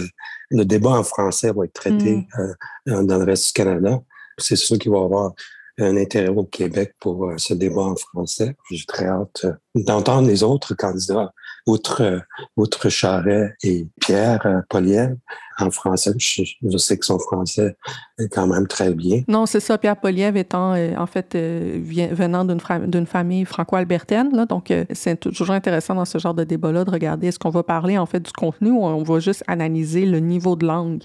le, 0.52 0.64
débat 0.64 0.92
en 0.92 1.04
français 1.04 1.52
va 1.52 1.66
être 1.66 1.74
traité 1.74 2.16
mm. 2.16 2.28
euh, 2.40 3.04
dans 3.04 3.18
le 3.18 3.26
reste 3.26 3.48
du 3.48 3.54
Canada. 3.54 4.02
C'est 4.38 4.56
sûr 4.56 4.78
qu'il 4.78 4.92
va 4.92 5.00
y 5.00 5.04
avoir 5.04 5.34
un 5.80 5.98
intérêt 5.98 6.30
au 6.30 6.46
Québec 6.46 6.94
pour 7.02 7.26
euh, 7.26 7.38
ce 7.38 7.54
débat 7.54 7.82
en 7.82 7.96
français. 7.98 8.56
J'ai 8.72 8.86
très 8.86 9.08
hâte 9.08 9.46
d'entendre 9.76 10.28
les 10.28 10.44
autres 10.44 10.74
candidats 10.74 11.34
outre, 11.66 12.02
euh, 12.02 12.20
outre 12.58 12.90
Charret 12.90 13.56
et 13.64 13.88
Pierre 14.00 14.46
euh, 14.46 14.62
Polièvre, 14.70 15.16
en 15.58 15.72
français, 15.72 16.12
je, 16.18 16.78
sais 16.78 16.98
que 16.98 17.06
son 17.06 17.18
français 17.18 17.78
est 18.20 18.28
quand 18.28 18.46
même 18.46 18.68
très 18.68 18.94
bien. 18.94 19.22
Non, 19.28 19.46
c'est 19.46 19.62
ça. 19.62 19.78
Pierre 19.78 19.96
Polièvre 19.96 20.38
étant, 20.38 20.74
euh, 20.74 20.96
en 20.98 21.06
fait, 21.06 21.36
venant 21.36 22.44
d'une 22.44 23.06
famille 23.06 23.46
franco-albertaine. 23.46 24.46
Donc, 24.50 24.74
c'est 24.92 25.18
toujours 25.18 25.52
intéressant 25.52 25.96
dans 25.96 26.06
ce 26.06 26.18
genre 26.18 26.34
de 26.34 26.44
débat-là 26.44 26.84
de 26.84 26.92
regarder 26.92 27.28
est-ce 27.28 27.40
qu'on 27.40 27.50
va 27.52 27.64
parler, 27.64 27.98
en 27.98 28.06
fait, 28.06 28.20
du 28.20 28.34
contenu 28.34 28.72
ou 28.72 28.84
on 28.84 29.04
va 29.04 29.20
juste 29.20 29.44
analyser 29.48 30.06
le 30.06 30.20
niveau 30.20 30.58
de 30.58 30.66
langue 30.66 31.04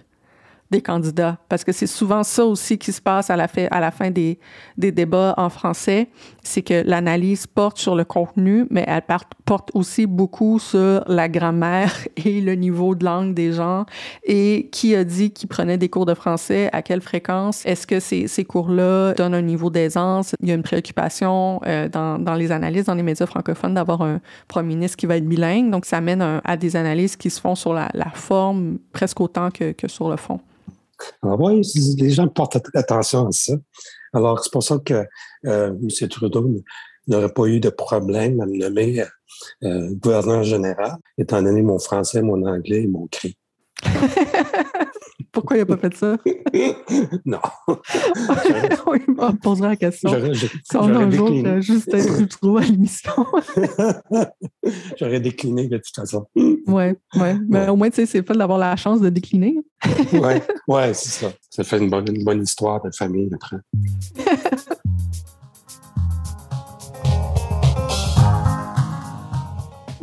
des 0.70 0.82
candidats, 0.82 1.38
parce 1.48 1.64
que 1.64 1.72
c'est 1.72 1.88
souvent 1.88 2.22
ça 2.22 2.44
aussi 2.44 2.78
qui 2.78 2.92
se 2.92 3.00
passe 3.00 3.28
à 3.28 3.36
la, 3.36 3.48
fin, 3.48 4.10
des, 4.10 4.38
débats 4.76 5.34
en 5.36 5.50
français, 5.50 6.08
c'est 6.44 6.62
que 6.62 6.82
l'analyse 6.86 7.46
porte 7.48 7.78
sur 7.78 7.96
le 7.96 8.04
contenu, 8.04 8.66
mais 8.70 8.84
elle 8.86 9.02
porte 9.44 9.70
aussi 9.74 10.06
beaucoup 10.06 10.60
sur 10.60 11.02
la 11.08 11.28
grammaire 11.28 11.92
et 12.24 12.40
le 12.40 12.54
niveau 12.54 12.94
de 12.94 13.04
langue 13.04 13.34
des 13.34 13.52
gens, 13.52 13.84
et 14.24 14.68
qui 14.70 14.94
a 14.94 15.02
dit 15.02 15.32
qu'il 15.32 15.48
prenait 15.48 15.76
des 15.76 15.88
cours 15.88 16.06
de 16.06 16.14
français, 16.14 16.70
à 16.72 16.82
quelle 16.82 17.00
fréquence, 17.00 17.66
est-ce 17.66 17.86
que 17.86 17.98
ces, 17.98 18.44
cours-là 18.44 19.14
donnent 19.14 19.34
un 19.34 19.42
niveau 19.42 19.70
d'aisance, 19.70 20.34
il 20.40 20.48
y 20.48 20.52
a 20.52 20.54
une 20.54 20.62
préoccupation 20.62 21.60
euh, 21.66 21.88
dans, 21.88 22.34
les 22.34 22.52
analyses, 22.52 22.84
dans 22.84 22.94
les 22.94 23.02
médias 23.02 23.26
francophones, 23.26 23.74
d'avoir 23.74 24.02
un 24.02 24.20
premier 24.46 24.68
ministre 24.68 24.96
qui 24.96 25.06
va 25.06 25.16
être 25.16 25.26
bilingue, 25.26 25.70
donc 25.70 25.84
ça 25.84 26.00
mène 26.00 26.40
à 26.44 26.56
des 26.56 26.76
analyses 26.76 27.16
qui 27.16 27.28
se 27.28 27.40
font 27.40 27.56
sur 27.56 27.74
la, 27.74 27.90
forme 28.14 28.78
presque 28.92 29.20
autant 29.20 29.50
que 29.50 29.74
sur 29.88 30.10
le 30.10 30.16
fond. 30.16 30.40
Alors, 31.22 31.40
oui, 31.40 31.62
les 31.98 32.11
gens 32.11 32.28
portent 32.28 32.59
attention 32.74 33.28
à 33.28 33.32
ça. 33.32 33.55
Alors, 34.12 34.42
c'est 34.42 34.53
pour 34.53 34.62
ça 34.62 34.78
que 34.84 35.07
euh, 35.46 35.68
M. 35.68 36.09
Trudeau 36.09 36.62
n'aurait 37.07 37.32
pas 37.32 37.46
eu 37.46 37.61
de 37.61 37.70
problème 37.70 38.40
à 38.40 38.46
me 38.46 38.57
nommer 38.57 39.05
euh, 39.62 39.94
gouverneur 39.94 40.42
général, 40.42 40.96
étant 41.18 41.42
donné 41.42 41.62
mon 41.62 41.78
français, 41.78 42.22
mon 42.22 42.44
anglais 42.46 42.82
et 42.82 42.86
mon 42.86 43.07
cri. 43.07 43.36
Pourquoi 45.33 45.57
il 45.57 45.61
n'a 45.61 45.66
pas 45.66 45.76
fait 45.76 45.95
ça? 45.95 46.16
non. 47.24 47.39
oui, 48.87 48.99
on 49.18 49.37
posera 49.37 49.68
la 49.68 49.76
question. 49.76 50.11
Si 50.64 50.76
on 50.76 50.95
a 50.95 50.99
un 50.99 51.11
jour 51.11 51.61
juste 51.61 51.93
être 51.95 52.28
trop 52.41 52.57
à 52.57 52.62
l'émission. 52.62 53.12
J'aurais 54.99 55.20
décliné 55.20 55.68
de 55.68 55.78
toute 55.78 55.95
façon. 55.95 56.26
Oui, 56.35 56.57
oui. 56.66 57.28
Mais 57.49 57.68
au 57.68 57.76
moins, 57.76 57.91
tu 57.91 57.97
sais, 57.97 58.07
c'est 58.07 58.26
fait 58.26 58.37
d'avoir 58.37 58.59
la 58.59 58.76
chance 58.76 59.01
de 59.01 59.09
décliner. 59.09 59.57
oui, 60.12 60.35
ouais, 60.68 60.95
c'est 60.95 61.24
ça. 61.24 61.33
Ça 61.49 61.64
fait 61.64 61.78
une 61.78 61.91
bonne, 61.91 62.09
une 62.14 62.24
bonne 62.24 62.43
histoire 62.43 62.83
de 62.83 62.91
famille 62.93 63.31
après. 63.35 63.57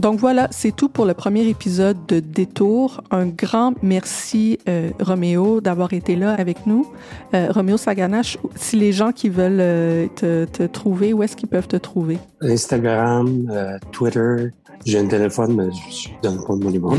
Donc 0.08 0.22
voilà, 0.22 0.48
c'est 0.52 0.74
tout 0.74 0.88
pour 0.88 1.04
le 1.04 1.14
premier 1.14 1.46
épisode 1.50 1.98
de 2.08 2.22
Détour. 2.22 3.04
Un 3.12 3.26
grand 3.26 3.74
merci, 3.82 4.58
euh, 4.70 4.92
Roméo, 5.02 5.60
d'avoir 5.60 5.92
été 5.92 6.16
là 6.16 6.34
avec 6.34 6.66
nous. 6.66 6.90
Euh, 7.34 7.52
Roméo 7.52 7.76
Saganache, 7.76 8.38
si 8.56 8.78
les 8.78 8.94
gens 8.94 9.12
qui 9.12 9.28
veulent 9.28 9.60
euh, 9.60 10.08
te, 10.16 10.46
te, 10.46 10.64
trouver, 10.64 11.12
où 11.12 11.24
est-ce 11.24 11.36
qu'ils 11.36 11.50
peuvent 11.50 11.68
te 11.68 11.76
trouver? 11.76 12.20
Instagram, 12.40 13.50
euh, 13.52 13.78
Twitter. 13.92 14.54
J'ai 14.86 14.98
un 14.98 15.08
téléphone, 15.08 15.58
mais 15.58 15.74
je 15.92 16.08
ne 16.08 16.22
donne 16.22 16.42
pas 16.46 16.56
mon 16.56 16.72
numéro. 16.72 16.96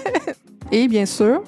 Et 0.72 0.88
bien 0.88 1.04
sûr, 1.04 1.42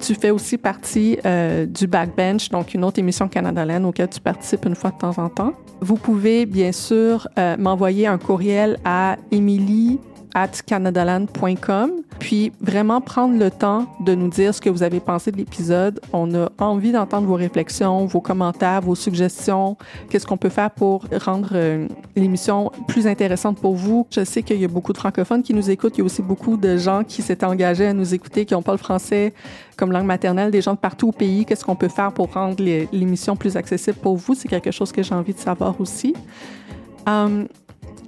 tu 0.00 0.14
fais 0.14 0.30
aussi 0.30 0.56
partie 0.56 1.18
euh, 1.26 1.66
du 1.66 1.86
Backbench, 1.86 2.48
donc 2.48 2.72
une 2.72 2.84
autre 2.84 2.98
émission 2.98 3.28
canadienne 3.28 3.84
auquel 3.84 4.08
tu 4.08 4.20
participes 4.20 4.64
une 4.64 4.74
fois 4.74 4.92
de 4.92 4.98
temps 4.98 5.18
en 5.18 5.28
temps. 5.28 5.52
Vous 5.80 5.96
pouvez 5.96 6.46
bien 6.46 6.72
sûr 6.72 7.28
euh, 7.38 7.56
m'envoyer 7.58 8.06
un 8.06 8.18
courriel 8.18 8.78
à 8.84 9.16
Émilie 9.30 9.98
at 10.34 10.62
canadaland.com. 10.66 11.90
Puis 12.18 12.52
vraiment 12.60 13.00
prendre 13.00 13.38
le 13.38 13.50
temps 13.50 13.86
de 14.00 14.14
nous 14.14 14.28
dire 14.28 14.54
ce 14.54 14.60
que 14.60 14.70
vous 14.70 14.82
avez 14.82 15.00
pensé 15.00 15.30
de 15.30 15.36
l'épisode. 15.36 16.00
On 16.12 16.34
a 16.34 16.50
envie 16.58 16.90
d'entendre 16.90 17.26
vos 17.26 17.36
réflexions, 17.36 18.06
vos 18.06 18.20
commentaires, 18.20 18.80
vos 18.80 18.94
suggestions. 18.94 19.76
Qu'est-ce 20.10 20.26
qu'on 20.26 20.36
peut 20.36 20.48
faire 20.48 20.70
pour 20.70 21.04
rendre 21.24 21.50
euh, 21.52 21.86
l'émission 22.16 22.72
plus 22.88 23.06
intéressante 23.06 23.60
pour 23.60 23.76
vous? 23.76 24.06
Je 24.10 24.24
sais 24.24 24.42
qu'il 24.42 24.60
y 24.60 24.64
a 24.64 24.68
beaucoup 24.68 24.92
de 24.92 24.98
francophones 24.98 25.42
qui 25.42 25.54
nous 25.54 25.70
écoutent. 25.70 25.96
Il 25.96 26.00
y 26.00 26.02
a 26.02 26.04
aussi 26.04 26.22
beaucoup 26.22 26.56
de 26.56 26.76
gens 26.76 27.04
qui 27.04 27.22
s'étaient 27.22 27.46
engagés 27.46 27.86
à 27.86 27.92
nous 27.92 28.14
écouter, 28.14 28.44
qui 28.44 28.54
n'ont 28.54 28.62
pas 28.62 28.72
le 28.72 28.78
français 28.78 29.32
comme 29.76 29.92
langue 29.92 30.06
maternelle, 30.06 30.50
des 30.50 30.60
gens 30.60 30.74
de 30.74 30.78
partout 30.78 31.08
au 31.08 31.12
pays. 31.12 31.44
Qu'est-ce 31.44 31.64
qu'on 31.64 31.76
peut 31.76 31.88
faire 31.88 32.12
pour 32.12 32.32
rendre 32.32 32.62
l'émission 32.92 33.36
plus 33.36 33.56
accessible 33.56 33.98
pour 33.98 34.16
vous? 34.16 34.34
C'est 34.34 34.48
quelque 34.48 34.72
chose 34.72 34.90
que 34.90 35.02
j'ai 35.02 35.14
envie 35.14 35.34
de 35.34 35.38
savoir 35.38 35.80
aussi. 35.80 36.14
Um, 37.06 37.46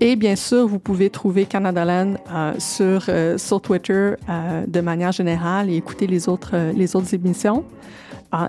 et 0.00 0.16
bien 0.16 0.34
sûr, 0.34 0.66
vous 0.66 0.78
pouvez 0.78 1.10
trouver 1.10 1.44
Canadaland 1.44 2.14
euh, 2.32 2.54
sur, 2.58 3.04
euh, 3.08 3.36
sur 3.36 3.60
Twitter 3.60 4.12
euh, 4.28 4.64
de 4.66 4.80
manière 4.80 5.12
générale 5.12 5.70
et 5.70 5.76
écouter 5.76 6.06
les 6.06 6.28
autres, 6.28 6.52
euh, 6.54 6.72
les 6.72 6.96
autres 6.96 7.12
émissions. 7.14 7.64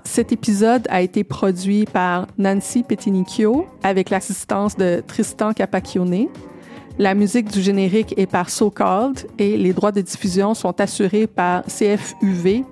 Cet 0.04 0.30
épisode 0.30 0.86
a 0.90 1.02
été 1.02 1.24
produit 1.24 1.86
par 1.86 2.28
Nancy 2.38 2.84
Petinicchio 2.84 3.66
avec 3.82 4.10
l'assistance 4.10 4.76
de 4.76 5.02
Tristan 5.04 5.52
Capacchione. 5.52 6.28
La 7.00 7.14
musique 7.14 7.50
du 7.50 7.60
générique 7.60 8.14
est 8.16 8.28
par 8.28 8.48
So 8.48 8.70
Called 8.70 9.26
et 9.40 9.56
les 9.56 9.72
droits 9.72 9.90
de 9.90 10.00
diffusion 10.00 10.54
sont 10.54 10.80
assurés 10.80 11.26
par 11.26 11.64
CFUV 11.64 12.64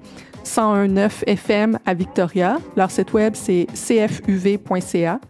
101.9 0.45 1.25
FM 1.27 1.79
à 1.85 1.95
Victoria. 1.95 2.59
Leur 2.77 2.93
site 2.93 3.13
web, 3.13 3.35
c'est 3.35 3.67
cfuv.ca. 3.75 5.21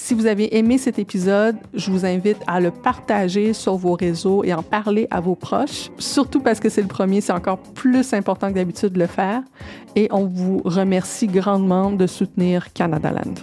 Si 0.00 0.14
vous 0.14 0.26
avez 0.26 0.56
aimé 0.56 0.78
cet 0.78 1.00
épisode, 1.00 1.56
je 1.74 1.90
vous 1.90 2.06
invite 2.06 2.38
à 2.46 2.60
le 2.60 2.70
partager 2.70 3.52
sur 3.52 3.74
vos 3.74 3.94
réseaux 3.94 4.44
et 4.44 4.54
en 4.54 4.62
parler 4.62 5.08
à 5.10 5.20
vos 5.20 5.34
proches. 5.34 5.90
Surtout 5.98 6.38
parce 6.38 6.60
que 6.60 6.68
c'est 6.68 6.80
le 6.80 6.88
premier, 6.88 7.20
c'est 7.20 7.32
encore 7.32 7.58
plus 7.58 8.14
important 8.14 8.48
que 8.48 8.54
d'habitude 8.54 8.92
de 8.92 9.00
le 9.00 9.08
faire. 9.08 9.42
Et 9.96 10.06
on 10.12 10.24
vous 10.24 10.62
remercie 10.64 11.26
grandement 11.26 11.90
de 11.90 12.06
soutenir 12.06 12.72
Canada 12.72 13.10
Land. 13.10 13.34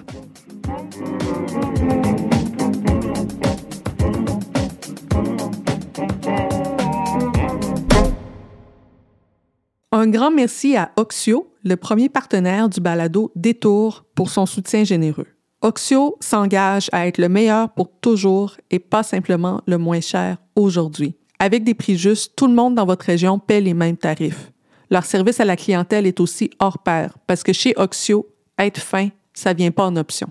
Un 9.91 10.07
grand 10.07 10.31
merci 10.31 10.77
à 10.77 10.91
Oxio, 10.95 11.51
le 11.65 11.75
premier 11.75 12.07
partenaire 12.07 12.69
du 12.69 12.79
balado 12.79 13.33
Détour, 13.35 14.05
pour 14.15 14.29
son 14.29 14.45
soutien 14.45 14.85
généreux. 14.85 15.34
Oxio 15.66 16.16
s'engage 16.20 16.89
à 16.91 17.07
être 17.07 17.18
le 17.18 17.28
meilleur 17.28 17.72
pour 17.72 17.89
toujours 17.99 18.55
et 18.70 18.78
pas 18.78 19.01
simplement 19.01 19.61
le 19.66 19.80
moins 19.80 19.99
cher 19.99 20.38
aujourd'hui. 20.55 21.16
Avec 21.39 21.63
des 21.63 21.74
prix 21.74 21.97
justes, 21.97 22.34
tout 22.36 22.45
le 22.45 22.53
monde 22.53 22.76
dans 22.76 22.86
votre 22.86 23.03
région 23.03 23.39
paie 23.39 23.61
les 23.61 23.74
mêmes 23.74 23.97
tarifs. 23.97 24.51
Leur 24.91 25.05
service 25.05 25.39
à 25.39 25.45
la 25.45 25.55
clientèle 25.55 26.05
est 26.05 26.20
aussi 26.20 26.51
hors 26.59 26.78
pair 26.78 27.18
parce 27.26 27.41
que 27.41 27.51
chez 27.51 27.74
Oxio, 27.78 28.28
être 28.59 28.80
fin, 28.80 29.09
ça 29.34 29.53
vient 29.53 29.72
pas 29.72 29.88
en 29.88 29.95
option. 29.95 30.28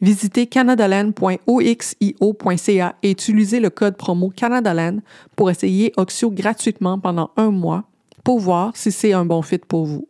Visitez 0.00 0.48
canadaland.oxio.ca 0.48 2.96
et 3.04 3.10
utilisez 3.12 3.60
le 3.60 3.70
code 3.70 3.96
promo 3.96 4.30
Canadaland 4.30 4.98
pour 5.36 5.48
essayer 5.48 5.92
Oxio 5.96 6.32
gratuitement 6.32 6.98
pendant 6.98 7.30
un 7.36 7.52
mois 7.52 7.84
pour 8.24 8.40
voir 8.40 8.76
si 8.76 8.90
c'est 8.90 9.12
un 9.12 9.24
bon 9.24 9.42
fit 9.42 9.58
pour 9.58 9.86
vous. 9.86 10.08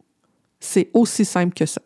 C'est 0.61 0.89
aussi 0.95 1.27
simple 1.27 1.53
que 1.53 1.67
ça. 1.67 1.83